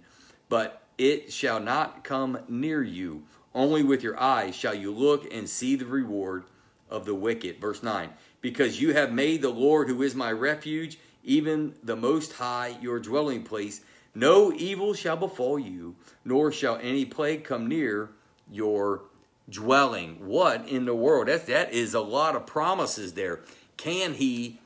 but 0.50 0.82
it 0.98 1.32
shall 1.32 1.60
not 1.60 2.04
come 2.04 2.40
near 2.48 2.82
you. 2.82 3.22
Only 3.54 3.82
with 3.82 4.02
your 4.02 4.20
eyes 4.20 4.54
shall 4.54 4.74
you 4.74 4.92
look 4.92 5.24
and 5.32 5.48
see 5.48 5.74
the 5.74 5.86
reward 5.86 6.44
of 6.90 7.06
the 7.06 7.14
wicked. 7.14 7.62
Verse 7.62 7.82
9 7.82 8.10
Because 8.42 8.78
you 8.78 8.92
have 8.92 9.10
made 9.10 9.40
the 9.40 9.48
Lord, 9.48 9.88
who 9.88 10.02
is 10.02 10.14
my 10.14 10.30
refuge, 10.30 10.98
even 11.24 11.74
the 11.82 11.96
Most 11.96 12.34
High, 12.34 12.76
your 12.80 13.00
dwelling 13.00 13.42
place, 13.42 13.80
no 14.14 14.52
evil 14.52 14.94
shall 14.94 15.16
befall 15.16 15.58
you, 15.58 15.96
nor 16.24 16.52
shall 16.52 16.78
any 16.80 17.04
plague 17.04 17.42
come 17.42 17.66
near 17.66 18.10
your 18.50 19.02
dwelling. 19.48 20.26
What 20.26 20.68
in 20.68 20.84
the 20.84 20.94
world? 20.94 21.28
That, 21.28 21.46
that 21.46 21.72
is 21.72 21.94
a 21.94 22.00
lot 22.00 22.36
of 22.36 22.46
promises 22.46 23.14
there. 23.14 23.40
Can 23.76 24.14
he 24.14 24.60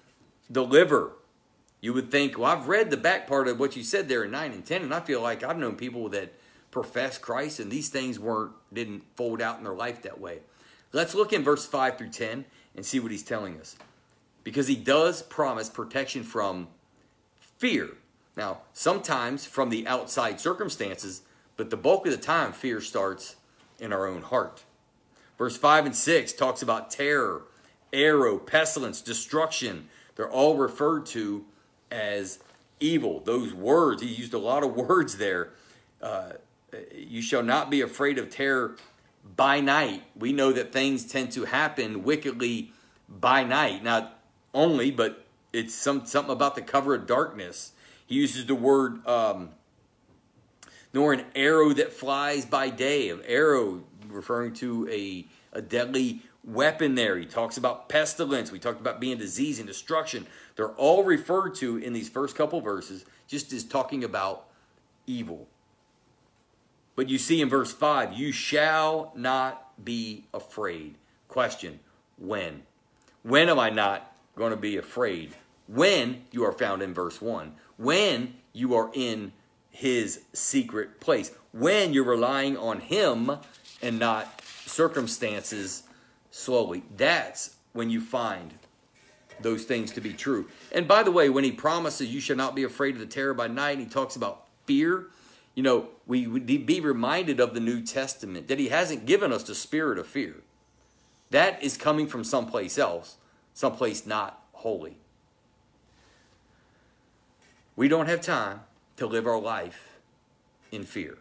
deliver? 0.50 1.12
You 1.80 1.94
would 1.94 2.10
think, 2.10 2.36
well, 2.36 2.50
I've 2.50 2.68
read 2.68 2.90
the 2.90 2.96
back 2.96 3.26
part 3.26 3.48
of 3.48 3.58
what 3.58 3.76
you 3.76 3.84
said 3.84 4.08
there 4.08 4.24
in 4.24 4.32
9 4.32 4.52
and 4.52 4.66
10, 4.66 4.82
and 4.82 4.92
I 4.92 5.00
feel 5.00 5.22
like 5.22 5.44
I've 5.44 5.58
known 5.58 5.76
people 5.76 6.08
that 6.10 6.32
profess 6.70 7.16
Christ 7.18 7.60
and 7.60 7.70
these 7.70 7.88
things 7.88 8.18
weren't 8.18 8.52
didn't 8.72 9.02
fold 9.16 9.40
out 9.40 9.58
in 9.58 9.64
their 9.64 9.74
life 9.74 10.02
that 10.02 10.20
way. 10.20 10.40
Let's 10.92 11.14
look 11.14 11.32
in 11.32 11.42
verse 11.42 11.66
5 11.66 11.96
through 11.96 12.10
10 12.10 12.44
and 12.76 12.84
see 12.84 13.00
what 13.00 13.10
he's 13.10 13.22
telling 13.22 13.58
us. 13.60 13.76
Because 14.44 14.68
he 14.68 14.76
does 14.76 15.22
promise 15.22 15.68
protection 15.68 16.22
from 16.22 16.68
fear. 17.40 17.90
Now, 18.36 18.58
sometimes 18.72 19.46
from 19.46 19.70
the 19.70 19.86
outside 19.86 20.40
circumstances, 20.40 21.22
but 21.56 21.70
the 21.70 21.76
bulk 21.76 22.06
of 22.06 22.12
the 22.12 22.18
time, 22.18 22.52
fear 22.52 22.80
starts 22.80 23.36
in 23.80 23.92
our 23.92 24.06
own 24.06 24.22
heart. 24.22 24.62
Verse 25.36 25.56
5 25.56 25.86
and 25.86 25.96
6 25.96 26.32
talks 26.32 26.62
about 26.62 26.90
terror, 26.90 27.42
arrow, 27.92 28.38
pestilence, 28.38 29.00
destruction. 29.00 29.88
They're 30.16 30.30
all 30.30 30.56
referred 30.56 31.06
to 31.06 31.44
as 31.90 32.38
evil. 32.80 33.20
Those 33.20 33.52
words, 33.52 34.02
he 34.02 34.08
used 34.08 34.34
a 34.34 34.38
lot 34.38 34.62
of 34.62 34.74
words 34.88 35.18
there. 35.18 35.50
Uh, 36.00 36.32
you 36.94 37.22
shall 37.22 37.42
not 37.42 37.70
be 37.70 37.80
afraid 37.80 38.18
of 38.18 38.30
terror 38.30 38.76
by 39.36 39.60
night. 39.60 40.02
We 40.16 40.32
know 40.32 40.52
that 40.52 40.72
things 40.72 41.04
tend 41.04 41.32
to 41.32 41.44
happen 41.44 42.02
wickedly 42.04 42.72
by 43.08 43.44
night. 43.44 43.82
Not 43.82 44.17
only, 44.58 44.90
but 44.90 45.24
it's 45.52 45.74
some 45.74 46.04
something 46.04 46.32
about 46.32 46.54
the 46.54 46.62
cover 46.62 46.94
of 46.94 47.06
darkness. 47.06 47.72
He 48.06 48.16
uses 48.16 48.46
the 48.46 48.54
word, 48.54 49.06
um, 49.06 49.50
nor 50.92 51.12
an 51.12 51.24
arrow 51.34 51.72
that 51.74 51.92
flies 51.92 52.44
by 52.44 52.70
day. 52.70 53.08
An 53.10 53.22
arrow 53.26 53.84
referring 54.08 54.54
to 54.54 54.88
a, 54.90 55.26
a 55.52 55.62
deadly 55.62 56.22
weapon 56.44 56.94
there. 56.94 57.16
He 57.16 57.26
talks 57.26 57.56
about 57.56 57.88
pestilence. 57.88 58.50
We 58.50 58.58
talked 58.58 58.80
about 58.80 59.00
being 59.00 59.18
disease 59.18 59.58
and 59.58 59.68
destruction. 59.68 60.26
They're 60.56 60.72
all 60.72 61.04
referred 61.04 61.54
to 61.56 61.76
in 61.76 61.92
these 61.92 62.08
first 62.08 62.34
couple 62.34 62.60
verses, 62.60 63.04
just 63.26 63.52
as 63.52 63.64
talking 63.64 64.02
about 64.02 64.46
evil. 65.06 65.46
But 66.96 67.08
you 67.08 67.18
see 67.18 67.40
in 67.40 67.48
verse 67.48 67.72
5, 67.72 68.14
you 68.14 68.32
shall 68.32 69.12
not 69.14 69.84
be 69.84 70.24
afraid. 70.34 70.96
Question 71.28 71.78
When? 72.18 72.62
When 73.22 73.48
am 73.48 73.58
I 73.58 73.70
not 73.70 74.12
going 74.38 74.52
to 74.52 74.56
be 74.56 74.76
afraid? 74.76 75.34
When 75.66 76.22
you 76.30 76.44
are 76.44 76.52
found 76.52 76.82
in 76.82 76.94
verse 76.94 77.20
1. 77.20 77.54
When 77.76 78.34
you 78.52 78.74
are 78.74 78.90
in 78.94 79.32
his 79.70 80.22
secret 80.32 81.00
place. 81.00 81.32
When 81.52 81.92
you're 81.92 82.04
relying 82.04 82.56
on 82.56 82.80
him 82.80 83.32
and 83.82 83.98
not 83.98 84.42
circumstances 84.66 85.82
slowly. 86.30 86.82
That's 86.96 87.56
when 87.72 87.90
you 87.90 88.00
find 88.00 88.54
those 89.40 89.64
things 89.64 89.92
to 89.92 90.00
be 90.00 90.12
true. 90.12 90.48
And 90.72 90.88
by 90.88 91.02
the 91.02 91.12
way, 91.12 91.28
when 91.28 91.44
he 91.44 91.52
promises 91.52 92.12
you 92.12 92.20
shall 92.20 92.36
not 92.36 92.54
be 92.54 92.64
afraid 92.64 92.94
of 92.94 93.00
the 93.00 93.06
terror 93.06 93.34
by 93.34 93.48
night, 93.48 93.78
he 93.78 93.86
talks 93.86 94.16
about 94.16 94.46
fear. 94.64 95.06
You 95.54 95.62
know, 95.62 95.88
we 96.06 96.26
would 96.26 96.46
be 96.46 96.80
reminded 96.80 97.40
of 97.40 97.54
the 97.54 97.60
New 97.60 97.82
Testament 97.82 98.48
that 98.48 98.58
he 98.58 98.68
hasn't 98.68 99.06
given 99.06 99.32
us 99.32 99.42
the 99.42 99.54
spirit 99.54 99.98
of 99.98 100.06
fear. 100.06 100.36
That 101.30 101.62
is 101.62 101.76
coming 101.76 102.06
from 102.06 102.24
someplace 102.24 102.78
else, 102.78 103.16
someplace 103.58 104.06
not 104.06 104.40
holy. 104.52 104.96
We 107.74 107.88
don't 107.88 108.06
have 108.06 108.20
time 108.20 108.60
to 108.98 109.04
live 109.04 109.26
our 109.26 109.40
life 109.40 109.98
in 110.70 110.84
fear. 110.84 111.18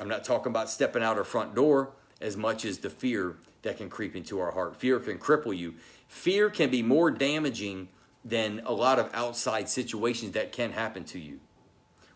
I'm 0.00 0.08
not 0.08 0.24
talking 0.24 0.50
about 0.50 0.68
stepping 0.68 1.00
out 1.00 1.18
our 1.18 1.22
front 1.22 1.54
door 1.54 1.90
as 2.20 2.36
much 2.36 2.64
as 2.64 2.78
the 2.78 2.90
fear 2.90 3.36
that 3.62 3.76
can 3.76 3.88
creep 3.88 4.16
into 4.16 4.40
our 4.40 4.50
heart. 4.50 4.74
Fear 4.74 4.98
can 4.98 5.18
cripple 5.18 5.56
you. 5.56 5.74
Fear 6.08 6.50
can 6.50 6.70
be 6.70 6.82
more 6.82 7.08
damaging 7.12 7.86
than 8.24 8.60
a 8.66 8.72
lot 8.72 8.98
of 8.98 9.08
outside 9.14 9.68
situations 9.68 10.32
that 10.32 10.50
can 10.50 10.72
happen 10.72 11.04
to 11.04 11.20
you. 11.20 11.38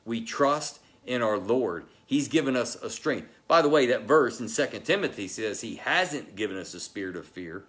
We 0.05 0.25
trust 0.25 0.81
in 1.07 1.23
our 1.23 1.39
Lord. 1.39 1.85
He's 2.05 2.27
given 2.27 2.57
us 2.57 2.75
a 2.75 2.91
strength. 2.91 3.29
By 3.47 3.63
the 3.63 3.69
way, 3.69 3.87
that 3.87 4.03
verse 4.03 4.41
in 4.41 4.49
2 4.49 4.81
Timothy 4.81 5.29
says 5.29 5.61
he 5.61 5.77
hasn't 5.77 6.35
given 6.35 6.57
us 6.57 6.75
a 6.75 6.81
spirit 6.81 7.15
of 7.15 7.25
fear, 7.25 7.67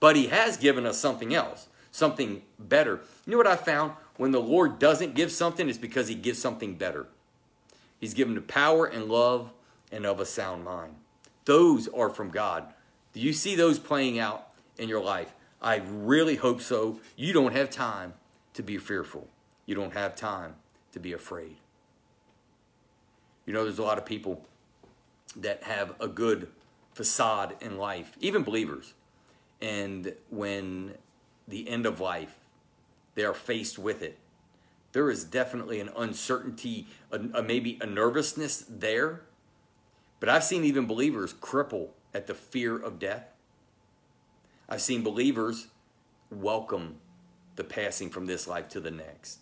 but 0.00 0.16
he 0.16 0.26
has 0.28 0.56
given 0.56 0.86
us 0.86 0.98
something 0.98 1.34
else, 1.34 1.68
something 1.90 2.42
better. 2.58 3.00
You 3.24 3.32
know 3.32 3.38
what 3.38 3.46
I 3.46 3.56
found? 3.56 3.92
When 4.16 4.30
the 4.30 4.40
Lord 4.40 4.78
doesn't 4.78 5.14
give 5.14 5.30
something, 5.30 5.68
it's 5.68 5.78
because 5.78 6.08
he 6.08 6.14
gives 6.14 6.40
something 6.40 6.74
better. 6.74 7.06
He's 8.00 8.14
given 8.14 8.34
the 8.34 8.40
power 8.40 8.86
and 8.86 9.06
love 9.06 9.50
and 9.90 10.06
of 10.06 10.20
a 10.20 10.26
sound 10.26 10.64
mind. 10.64 10.94
Those 11.44 11.88
are 11.88 12.10
from 12.10 12.30
God. 12.30 12.64
Do 13.12 13.20
you 13.20 13.32
see 13.32 13.54
those 13.54 13.78
playing 13.78 14.18
out 14.18 14.48
in 14.78 14.88
your 14.88 15.02
life? 15.02 15.32
I 15.62 15.76
really 15.76 16.36
hope 16.36 16.60
so. 16.60 17.00
You 17.16 17.32
don't 17.32 17.54
have 17.54 17.70
time 17.70 18.14
to 18.54 18.62
be 18.62 18.78
fearful. 18.78 19.28
You 19.64 19.74
don't 19.74 19.94
have 19.94 20.14
time 20.14 20.56
to 20.92 21.00
be 21.00 21.12
afraid. 21.12 21.56
You 23.46 23.52
know, 23.52 23.64
there's 23.64 23.78
a 23.78 23.82
lot 23.82 23.98
of 23.98 24.04
people 24.04 24.44
that 25.36 25.62
have 25.64 25.94
a 26.00 26.08
good 26.08 26.48
facade 26.94 27.56
in 27.60 27.78
life, 27.78 28.16
even 28.20 28.42
believers. 28.42 28.94
And 29.60 30.14
when 30.30 30.94
the 31.48 31.68
end 31.68 31.86
of 31.86 32.00
life, 32.00 32.38
they 33.14 33.24
are 33.24 33.34
faced 33.34 33.78
with 33.78 34.02
it, 34.02 34.18
there 34.92 35.10
is 35.10 35.24
definitely 35.24 35.80
an 35.80 35.90
uncertainty, 35.96 36.86
a, 37.12 37.20
a, 37.34 37.42
maybe 37.42 37.78
a 37.80 37.86
nervousness 37.86 38.64
there. 38.68 39.22
But 40.20 40.28
I've 40.30 40.44
seen 40.44 40.64
even 40.64 40.86
believers 40.86 41.34
cripple 41.34 41.88
at 42.14 42.26
the 42.26 42.34
fear 42.34 42.78
of 42.78 42.98
death. 42.98 43.26
I've 44.68 44.80
seen 44.80 45.02
believers 45.02 45.68
welcome 46.30 46.96
the 47.56 47.64
passing 47.64 48.10
from 48.10 48.26
this 48.26 48.48
life 48.48 48.68
to 48.70 48.80
the 48.80 48.90
next. 48.90 49.40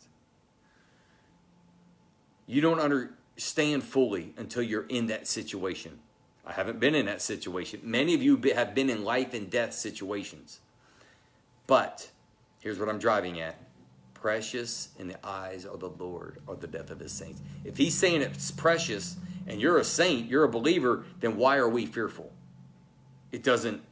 You 2.47 2.61
don't 2.61 2.81
understand 2.81 3.85
fully 3.85 4.35
until 4.37 4.63
you're 4.63 4.87
in 4.87 5.07
that 5.07 5.27
situation. 5.27 6.01
I 6.47 6.53
haven't 6.53 6.79
been 6.79 6.95
in 6.95 7.07
that 7.07 7.23
situation. 7.23 7.81
Many 7.83 8.15
of 8.15 8.23
you 8.23 8.41
have 8.55 8.75
been 8.75 8.91
in 8.91 9.05
life 9.05 9.33
and 9.35 9.51
death 9.51 9.73
situations. 9.73 10.61
But 11.67 12.11
here's 12.61 12.79
what 12.79 12.89
I'm 12.89 12.99
driving 12.99 13.41
at 13.41 13.57
precious 14.25 14.89
in 14.99 15.07
the 15.07 15.27
eyes 15.27 15.67
of 15.67 15.81
the 15.81 15.89
Lord 15.91 16.39
are 16.49 16.55
the 16.57 16.67
death 16.67 16.91
of 16.91 16.99
his 16.99 17.13
saints. 17.13 17.43
If 17.63 17.77
he's 17.77 17.95
saying 17.95 18.23
it's 18.23 18.51
precious 18.51 19.19
and 19.47 19.61
you're 19.61 19.77
a 19.77 19.85
saint, 19.85 20.31
you're 20.31 20.45
a 20.45 20.49
believer, 20.49 21.05
then 21.21 21.37
why 21.37 21.59
are 21.59 21.69
we 21.69 21.85
fearful? 21.85 22.33
It 23.33 23.43
doesn't, 23.43 23.83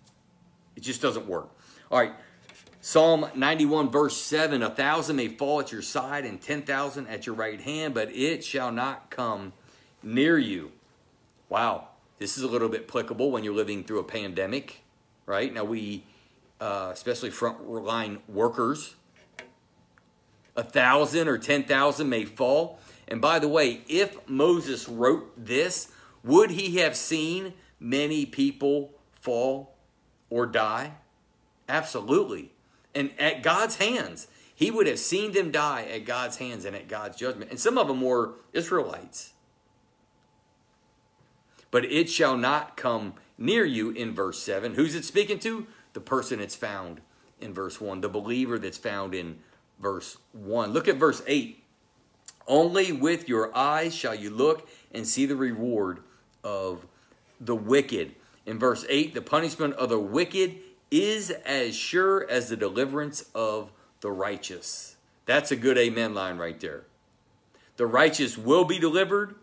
it 0.75 0.83
just 0.83 1.03
doesn't 1.03 1.27
work. 1.27 1.51
All 1.91 1.99
right. 1.99 2.13
Psalm 2.81 3.27
91, 3.35 3.91
verse 3.91 4.17
7 4.17 4.63
A 4.63 4.71
thousand 4.71 5.17
may 5.17 5.29
fall 5.29 5.61
at 5.61 5.71
your 5.71 5.83
side 5.83 6.25
and 6.25 6.41
10,000 6.41 7.07
at 7.09 7.27
your 7.27 7.35
right 7.35 7.61
hand, 7.61 7.93
but 7.93 8.11
it 8.11 8.43
shall 8.43 8.73
not 8.73 9.11
come 9.11 9.53
near 10.03 10.39
you. 10.39 10.73
Wow. 11.51 11.89
This 12.19 12.37
is 12.37 12.45
a 12.45 12.49
little 12.49 12.69
bit 12.69 12.85
applicable 12.89 13.31
when 13.31 13.45
you're 13.45 13.55
living 13.55 13.85
through 13.85 13.99
a 13.99 14.05
pandemic, 14.05 14.83
right? 15.27 15.53
Now, 15.53 15.65
we, 15.65 16.05
uh, 16.61 16.91
especially 16.93 17.31
frontline 17.31 18.19
workers, 18.29 18.95
a 20.57 20.63
thousand 20.63 21.29
or 21.29 21.39
10,000 21.39 22.09
may 22.09 22.25
fall. 22.25 22.79
And 23.09 23.21
by 23.21 23.39
the 23.39 23.49
way, 23.49 23.81
if 23.89 24.29
Moses 24.29 24.89
wrote 24.89 25.33
this, 25.37 25.91
would 26.23 26.51
he 26.51 26.77
have 26.79 26.97
seen 26.97 27.55
many 27.81 28.27
people 28.27 28.93
fall 29.13 29.75
or 30.31 30.47
die? 30.47 30.93
Absolutely. 31.69 32.53
And 32.95 33.11
at 33.19 33.43
God's 33.43 33.77
hands, 33.77 34.29
he 34.55 34.71
would 34.71 34.87
have 34.87 34.99
seen 34.99 35.33
them 35.33 35.51
die 35.51 35.85
at 35.85 36.05
God's 36.05 36.37
hands 36.37 36.65
and 36.65 36.77
at 36.77 36.89
God's 36.89 37.17
judgment. 37.17 37.51
And 37.51 37.59
some 37.59 37.79
of 37.79 37.89
them 37.89 38.01
were 38.01 38.35
Israelites. 38.53 39.32
But 41.73 41.85
it 41.87 42.09
shall 42.09 42.37
not 42.37 42.77
come 42.77 43.15
near 43.37 43.65
you 43.65 43.91
in 43.91 44.15
verse 44.15 44.41
7. 44.41 44.75
Who's 44.75 44.95
it 44.95 45.05
speaking 45.05 45.41
to? 45.41 45.67
The 45.95 46.01
person 46.01 46.39
it's 46.39 46.55
found 46.55 47.01
in 47.41 47.53
verse 47.53 47.81
1, 47.81 48.01
the 48.01 48.09
believer 48.09 48.61
that's 48.61 48.79
found 48.79 49.15
in 49.15 49.41
verse 49.81 50.19
1. 50.33 50.73
Look 50.73 50.87
at 50.87 50.97
verse 50.97 51.23
8. 51.27 51.65
Only 52.47 52.93
with 52.93 53.29
your 53.29 53.55
eyes 53.57 53.95
shall 53.95 54.15
you 54.15 54.31
look 54.31 54.69
and 54.93 55.07
see 55.07 55.27
the 55.27 55.35
reward 55.35 56.01
of 56.45 56.87
the 57.41 57.57
wicked. 57.57 58.15
In 58.47 58.59
verse 58.59 58.85
8, 58.89 59.15
the 59.15 59.23
punishment 59.23 59.75
of 59.75 59.89
the 59.89 59.99
wicked 59.99 60.59
is 60.91 61.31
as 61.31 61.75
sure 61.75 62.29
as 62.31 62.49
the 62.49 62.57
deliverance 62.57 63.25
of 63.35 63.73
the 64.01 64.11
righteous. 64.11 64.97
That's 65.25 65.51
a 65.51 65.57
good 65.57 65.79
amen 65.79 66.15
line 66.15 66.37
right 66.37 66.61
there. 66.61 66.85
The 67.77 67.87
righteous 67.87 68.37
will 68.37 68.65
be 68.65 68.79
delivered, 68.79 69.37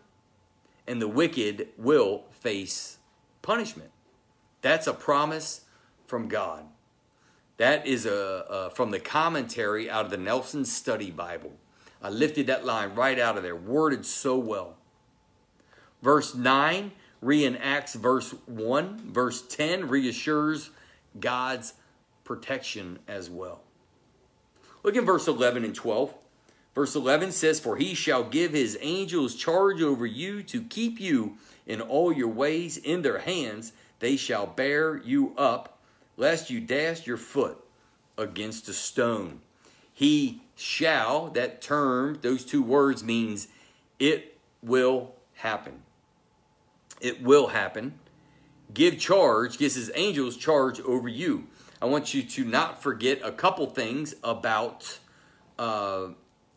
and 0.90 1.00
the 1.00 1.08
wicked 1.08 1.68
will 1.78 2.24
face 2.32 2.98
punishment. 3.42 3.92
That's 4.60 4.88
a 4.88 4.92
promise 4.92 5.62
from 6.06 6.26
God. 6.26 6.64
That 7.58 7.86
is 7.86 8.06
a, 8.06 8.44
a, 8.50 8.70
from 8.70 8.90
the 8.90 8.98
commentary 8.98 9.88
out 9.88 10.04
of 10.04 10.10
the 10.10 10.16
Nelson 10.16 10.64
Study 10.64 11.12
Bible. 11.12 11.52
I 12.02 12.08
lifted 12.08 12.48
that 12.48 12.66
line 12.66 12.94
right 12.96 13.18
out 13.20 13.36
of 13.36 13.44
there, 13.44 13.54
worded 13.54 14.04
so 14.04 14.36
well. 14.36 14.78
Verse 16.02 16.34
9 16.34 16.90
reenacts 17.22 17.94
verse 17.94 18.34
1. 18.46 19.12
Verse 19.12 19.42
10 19.42 19.88
reassures 19.88 20.70
God's 21.20 21.74
protection 22.24 22.98
as 23.06 23.30
well. 23.30 23.62
Look 24.82 24.96
in 24.96 25.04
verse 25.04 25.28
11 25.28 25.64
and 25.64 25.74
12. 25.74 26.14
Verse 26.74 26.94
11 26.94 27.32
says, 27.32 27.60
For 27.60 27.76
he 27.76 27.94
shall 27.94 28.24
give 28.24 28.52
his 28.52 28.78
angels 28.80 29.34
charge 29.34 29.82
over 29.82 30.06
you 30.06 30.42
to 30.44 30.62
keep 30.62 31.00
you 31.00 31.36
in 31.66 31.80
all 31.80 32.12
your 32.12 32.28
ways 32.28 32.76
in 32.76 33.02
their 33.02 33.18
hands. 33.18 33.72
They 33.98 34.16
shall 34.16 34.46
bear 34.46 34.96
you 34.96 35.34
up 35.36 35.78
lest 36.16 36.50
you 36.50 36.60
dash 36.60 37.06
your 37.06 37.16
foot 37.16 37.58
against 38.16 38.68
a 38.68 38.72
stone. 38.72 39.40
He 39.92 40.42
shall, 40.56 41.30
that 41.30 41.60
term, 41.60 42.18
those 42.22 42.44
two 42.44 42.62
words 42.62 43.02
means 43.02 43.48
it 43.98 44.38
will 44.62 45.14
happen. 45.34 45.82
It 47.00 47.22
will 47.22 47.48
happen. 47.48 47.98
Give 48.72 48.98
charge, 48.98 49.58
gives 49.58 49.74
his 49.74 49.90
angels 49.94 50.36
charge 50.36 50.80
over 50.80 51.08
you. 51.08 51.46
I 51.82 51.86
want 51.86 52.14
you 52.14 52.22
to 52.22 52.44
not 52.44 52.82
forget 52.82 53.20
a 53.24 53.32
couple 53.32 53.66
things 53.66 54.14
about 54.22 54.98
uh, 55.58 56.08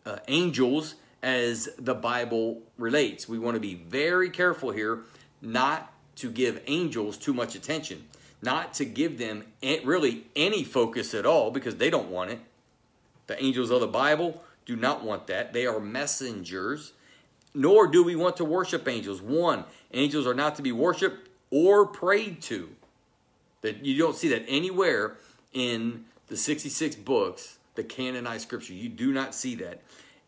uh, 0.06 0.18
angels 0.28 0.96
as 1.22 1.70
the 1.78 1.96
Bible 1.96 2.62
relates. 2.78 3.28
We 3.28 3.40
want 3.40 3.56
to 3.56 3.62
be 3.62 3.76
very 3.76 4.30
careful 4.30 4.72
here 4.72 5.04
not 5.42 5.92
to 6.18 6.30
give 6.30 6.62
angels 6.68 7.18
too 7.18 7.34
much 7.34 7.56
attention 7.56 8.08
not 8.44 8.74
to 8.74 8.86
give 8.86 9.18
them 9.18 9.46
really 9.84 10.26
any 10.36 10.64
focus 10.64 11.14
at 11.14 11.26
all 11.26 11.50
because 11.50 11.78
they 11.78 11.90
don't 11.90 12.10
want 12.10 12.30
it. 12.30 12.40
The 13.28 13.42
angels 13.42 13.72
of 13.72 13.80
the 13.80 13.88
Bible 13.88 14.44
do 14.66 14.76
not 14.76 15.04
want 15.04 15.28
that. 15.28 15.54
They 15.54 15.66
are 15.66 15.80
messengers. 15.80 16.92
Nor 17.56 17.88
do 17.88 18.04
we 18.04 18.16
want 18.16 18.36
to 18.38 18.46
worship 18.46 18.88
angels. 18.88 19.22
One, 19.22 19.64
angels 19.94 20.28
are 20.28 20.34
not 20.34 20.56
to 20.56 20.62
be 20.62 20.72
worshiped 20.72 21.30
or 21.52 21.86
prayed 21.86 22.42
to. 22.44 22.70
That 23.62 23.86
you 23.86 23.98
don't 23.98 24.16
see 24.16 24.28
that 24.30 24.44
anywhere 24.48 25.16
in 25.54 26.06
the 26.28 26.36
66 26.36 26.98
books, 26.98 27.60
the 27.76 27.84
canonized 27.84 28.44
scripture. 28.44 28.74
You 28.74 28.90
do 28.90 29.12
not 29.12 29.34
see 29.34 29.56
that. 29.56 29.82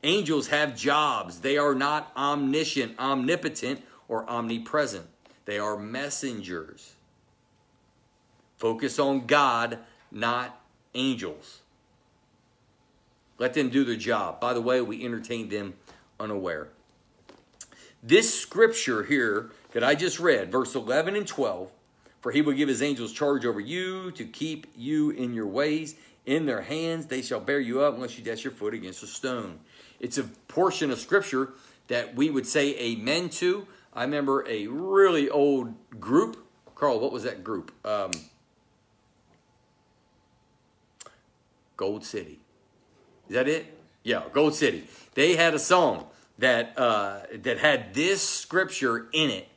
Angels 0.03 0.47
have 0.47 0.75
jobs. 0.75 1.39
They 1.39 1.57
are 1.57 1.73
not 1.75 2.11
omniscient, 2.15 2.99
omnipotent, 2.99 3.81
or 4.07 4.29
omnipresent. 4.29 5.07
They 5.45 5.57
are 5.59 5.77
messengers. 5.77 6.93
Focus 8.57 8.99
on 8.99 9.25
God, 9.25 9.79
not 10.11 10.61
angels. 10.93 11.61
Let 13.37 13.53
them 13.53 13.69
do 13.69 13.83
their 13.83 13.95
job. 13.95 14.39
By 14.39 14.53
the 14.53 14.61
way, 14.61 14.81
we 14.81 15.03
entertain 15.03 15.49
them 15.49 15.73
unaware. 16.19 16.69
This 18.01 18.39
scripture 18.39 19.03
here 19.03 19.51
that 19.71 19.83
I 19.83 19.95
just 19.95 20.19
read, 20.19 20.51
verse 20.51 20.75
11 20.75 21.15
and 21.15 21.27
12, 21.27 21.71
for 22.21 22.31
he 22.31 22.41
will 22.41 22.53
give 22.53 22.69
his 22.69 22.81
angels 22.81 23.11
charge 23.11 23.45
over 23.45 23.59
you 23.59 24.11
to 24.11 24.25
keep 24.25 24.67
you 24.77 25.09
in 25.09 25.33
your 25.33 25.47
ways. 25.47 25.95
In 26.25 26.45
their 26.45 26.61
hands 26.61 27.05
they 27.05 27.21
shall 27.21 27.39
bear 27.39 27.59
you 27.59 27.81
up 27.81 27.95
unless 27.95 28.17
you 28.17 28.23
dash 28.23 28.43
your 28.43 28.53
foot 28.53 28.73
against 28.73 29.03
a 29.03 29.07
stone. 29.07 29.59
It's 29.99 30.17
a 30.17 30.23
portion 30.23 30.91
of 30.91 30.99
scripture 30.99 31.53
that 31.87 32.15
we 32.15 32.29
would 32.29 32.47
say 32.47 32.77
amen 32.79 33.29
to. 33.29 33.67
I 33.93 34.03
remember 34.03 34.45
a 34.47 34.67
really 34.67 35.29
old 35.29 35.73
group. 35.99 36.37
Carl, 36.75 36.99
what 36.99 37.11
was 37.11 37.23
that 37.23 37.43
group? 37.43 37.71
Um, 37.85 38.11
Gold 41.77 42.03
City. 42.03 42.39
Is 43.29 43.35
that 43.35 43.47
it? 43.47 43.77
Yeah, 44.03 44.23
Gold 44.33 44.55
City. 44.55 44.85
They 45.13 45.35
had 45.35 45.53
a 45.53 45.59
song 45.59 46.05
that 46.37 46.77
uh, 46.77 47.21
that 47.33 47.59
had 47.59 47.93
this 47.93 48.27
scripture 48.27 49.07
in 49.13 49.29
it 49.29 49.47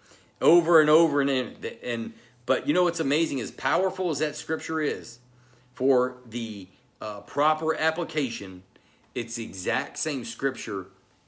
over 0.40 0.80
and 0.80 0.88
over 0.88 1.20
and 1.20 1.30
in 1.30 1.56
and 1.82 2.12
but 2.46 2.66
you 2.66 2.74
know 2.74 2.84
what's 2.84 3.00
amazing 3.00 3.40
as 3.40 3.50
powerful 3.50 4.10
as 4.10 4.20
that 4.20 4.36
scripture 4.36 4.80
is 4.80 5.18
for 5.78 6.16
the 6.28 6.66
uh, 7.00 7.20
proper 7.20 7.76
application 7.76 8.64
it's 9.14 9.36
the 9.36 9.44
exact 9.44 9.96
same 9.96 10.24
scripture 10.24 10.86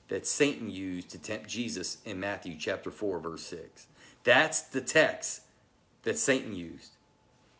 that 0.08 0.26
Satan 0.26 0.68
used 0.70 1.08
to 1.10 1.18
tempt 1.18 1.48
Jesus 1.48 1.98
in 2.04 2.18
Matthew 2.18 2.56
chapter 2.58 2.90
4 2.90 3.20
verse 3.20 3.42
6 3.44 3.86
that's 4.24 4.62
the 4.62 4.80
text 4.80 5.42
that 6.02 6.18
Satan 6.18 6.54
used. 6.54 6.92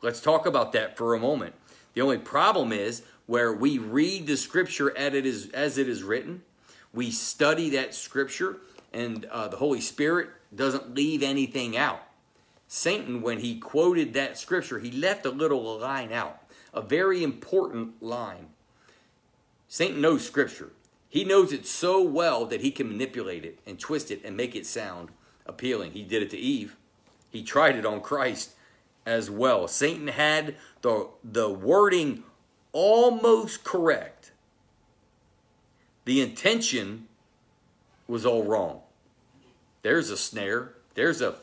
Let's 0.03 0.20
talk 0.20 0.46
about 0.46 0.72
that 0.72 0.96
for 0.96 1.14
a 1.14 1.20
moment. 1.20 1.55
The 1.94 2.00
only 2.00 2.18
problem 2.18 2.72
is 2.72 3.03
where 3.26 3.53
we 3.53 3.79
read 3.79 4.26
the 4.26 4.37
scripture 4.37 4.96
as 4.96 5.14
it 5.14 5.26
is, 5.26 5.50
as 5.50 5.79
it 5.79 5.88
is 5.88 6.03
written, 6.03 6.42
we 6.92 7.11
study 7.11 7.70
that 7.70 7.94
scripture, 7.94 8.57
and 8.92 9.24
uh, 9.26 9.48
the 9.48 9.59
Holy 9.59 9.81
Spirit 9.81 10.31
doesn't 10.55 10.94
leave 10.94 11.22
anything 11.22 11.76
out. 11.76 12.03
Satan, 12.66 13.22
when 13.22 13.38
he 13.38 13.59
quoted 13.59 14.14
that 14.14 14.38
scripture, 14.38 14.79
he 14.79 14.90
left 14.90 15.26
a 15.26 15.31
little 15.31 15.79
line 15.79 16.12
out, 16.12 16.39
a 16.72 16.80
very 16.80 17.22
important 17.22 18.02
line. 18.02 18.48
Satan 19.68 20.00
knows 20.00 20.26
scripture. 20.26 20.70
He 21.09 21.24
knows 21.24 21.52
it 21.52 21.66
so 21.66 22.02
well 22.02 22.46
that 22.46 22.61
he 22.61 22.70
can 22.70 22.88
manipulate 22.88 23.44
it 23.44 23.59
and 23.66 23.78
twist 23.78 24.11
it 24.11 24.24
and 24.24 24.37
make 24.37 24.54
it 24.54 24.66
sound 24.66 25.09
appealing. 25.46 25.92
He 25.92 26.02
did 26.02 26.22
it 26.22 26.30
to 26.30 26.38
Eve. 26.38 26.76
He 27.30 27.42
tried 27.42 27.76
it 27.76 27.87
on 27.87 28.00
Christ 28.00 28.54
as 29.06 29.30
well. 29.30 29.66
Satan 29.66 30.09
had 30.09 30.56
the, 30.83 31.09
the 31.24 31.48
wording 31.48 32.24
almost 32.72 33.64
correct. 33.64 34.33
The 36.04 36.20
intention 36.20 37.09
was 38.06 38.26
all 38.26 38.44
wrong. 38.44 38.80
There's 39.83 40.11
a 40.11 40.16
snare, 40.16 40.74
there's 40.94 41.20
a 41.20 41.37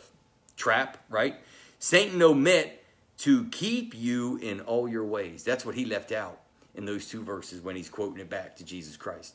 trap, 0.55 0.97
right? 1.09 1.35
Satan 1.79 2.21
omit 2.21 2.76
to 3.19 3.45
keep 3.45 3.95
you 3.95 4.37
in 4.37 4.61
all 4.61 4.87
your 4.87 5.05
ways. 5.05 5.43
That's 5.43 5.65
what 5.65 5.75
he 5.75 5.85
left 5.85 6.11
out 6.11 6.39
in 6.75 6.85
those 6.85 7.07
two 7.07 7.23
verses 7.23 7.61
when 7.61 7.75
he's 7.75 7.89
quoting 7.89 8.19
it 8.19 8.29
back 8.29 8.55
to 8.57 8.63
Jesus 8.63 8.95
Christ. 8.95 9.33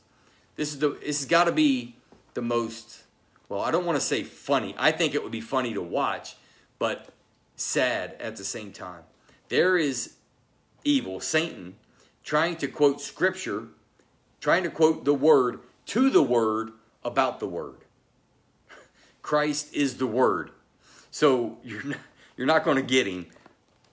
This 0.56 0.72
is 0.72 0.78
the 0.78 0.90
this 0.90 1.20
has 1.20 1.26
got 1.26 1.44
to 1.44 1.52
be 1.52 1.96
the 2.34 2.42
most 2.42 3.02
well, 3.48 3.60
I 3.60 3.70
don't 3.70 3.84
want 3.84 3.96
to 3.96 4.04
say 4.04 4.22
funny. 4.22 4.74
I 4.78 4.92
think 4.92 5.14
it 5.14 5.22
would 5.22 5.32
be 5.32 5.42
funny 5.42 5.74
to 5.74 5.82
watch, 5.82 6.36
but 6.78 7.10
sad 7.54 8.16
at 8.18 8.36
the 8.36 8.44
same 8.44 8.72
time. 8.72 9.02
There 9.50 9.76
is 9.76 10.14
evil, 10.84 11.20
Satan, 11.20 11.76
trying 12.24 12.56
to 12.56 12.68
quote 12.68 13.02
scripture, 13.02 13.64
trying 14.40 14.62
to 14.62 14.70
quote 14.70 15.04
the 15.04 15.12
word 15.12 15.60
to 15.86 16.08
the 16.08 16.22
word 16.22 16.70
about 17.04 17.40
the 17.40 17.46
word. 17.46 17.76
Christ 19.22 19.74
is 19.74 19.98
the 19.98 20.06
word. 20.06 20.50
So 21.10 21.58
you're 21.62 21.84
not, 21.84 21.98
you're 22.38 22.46
not 22.46 22.64
going 22.64 22.76
to 22.76 22.82
get 22.82 23.06
him 23.06 23.26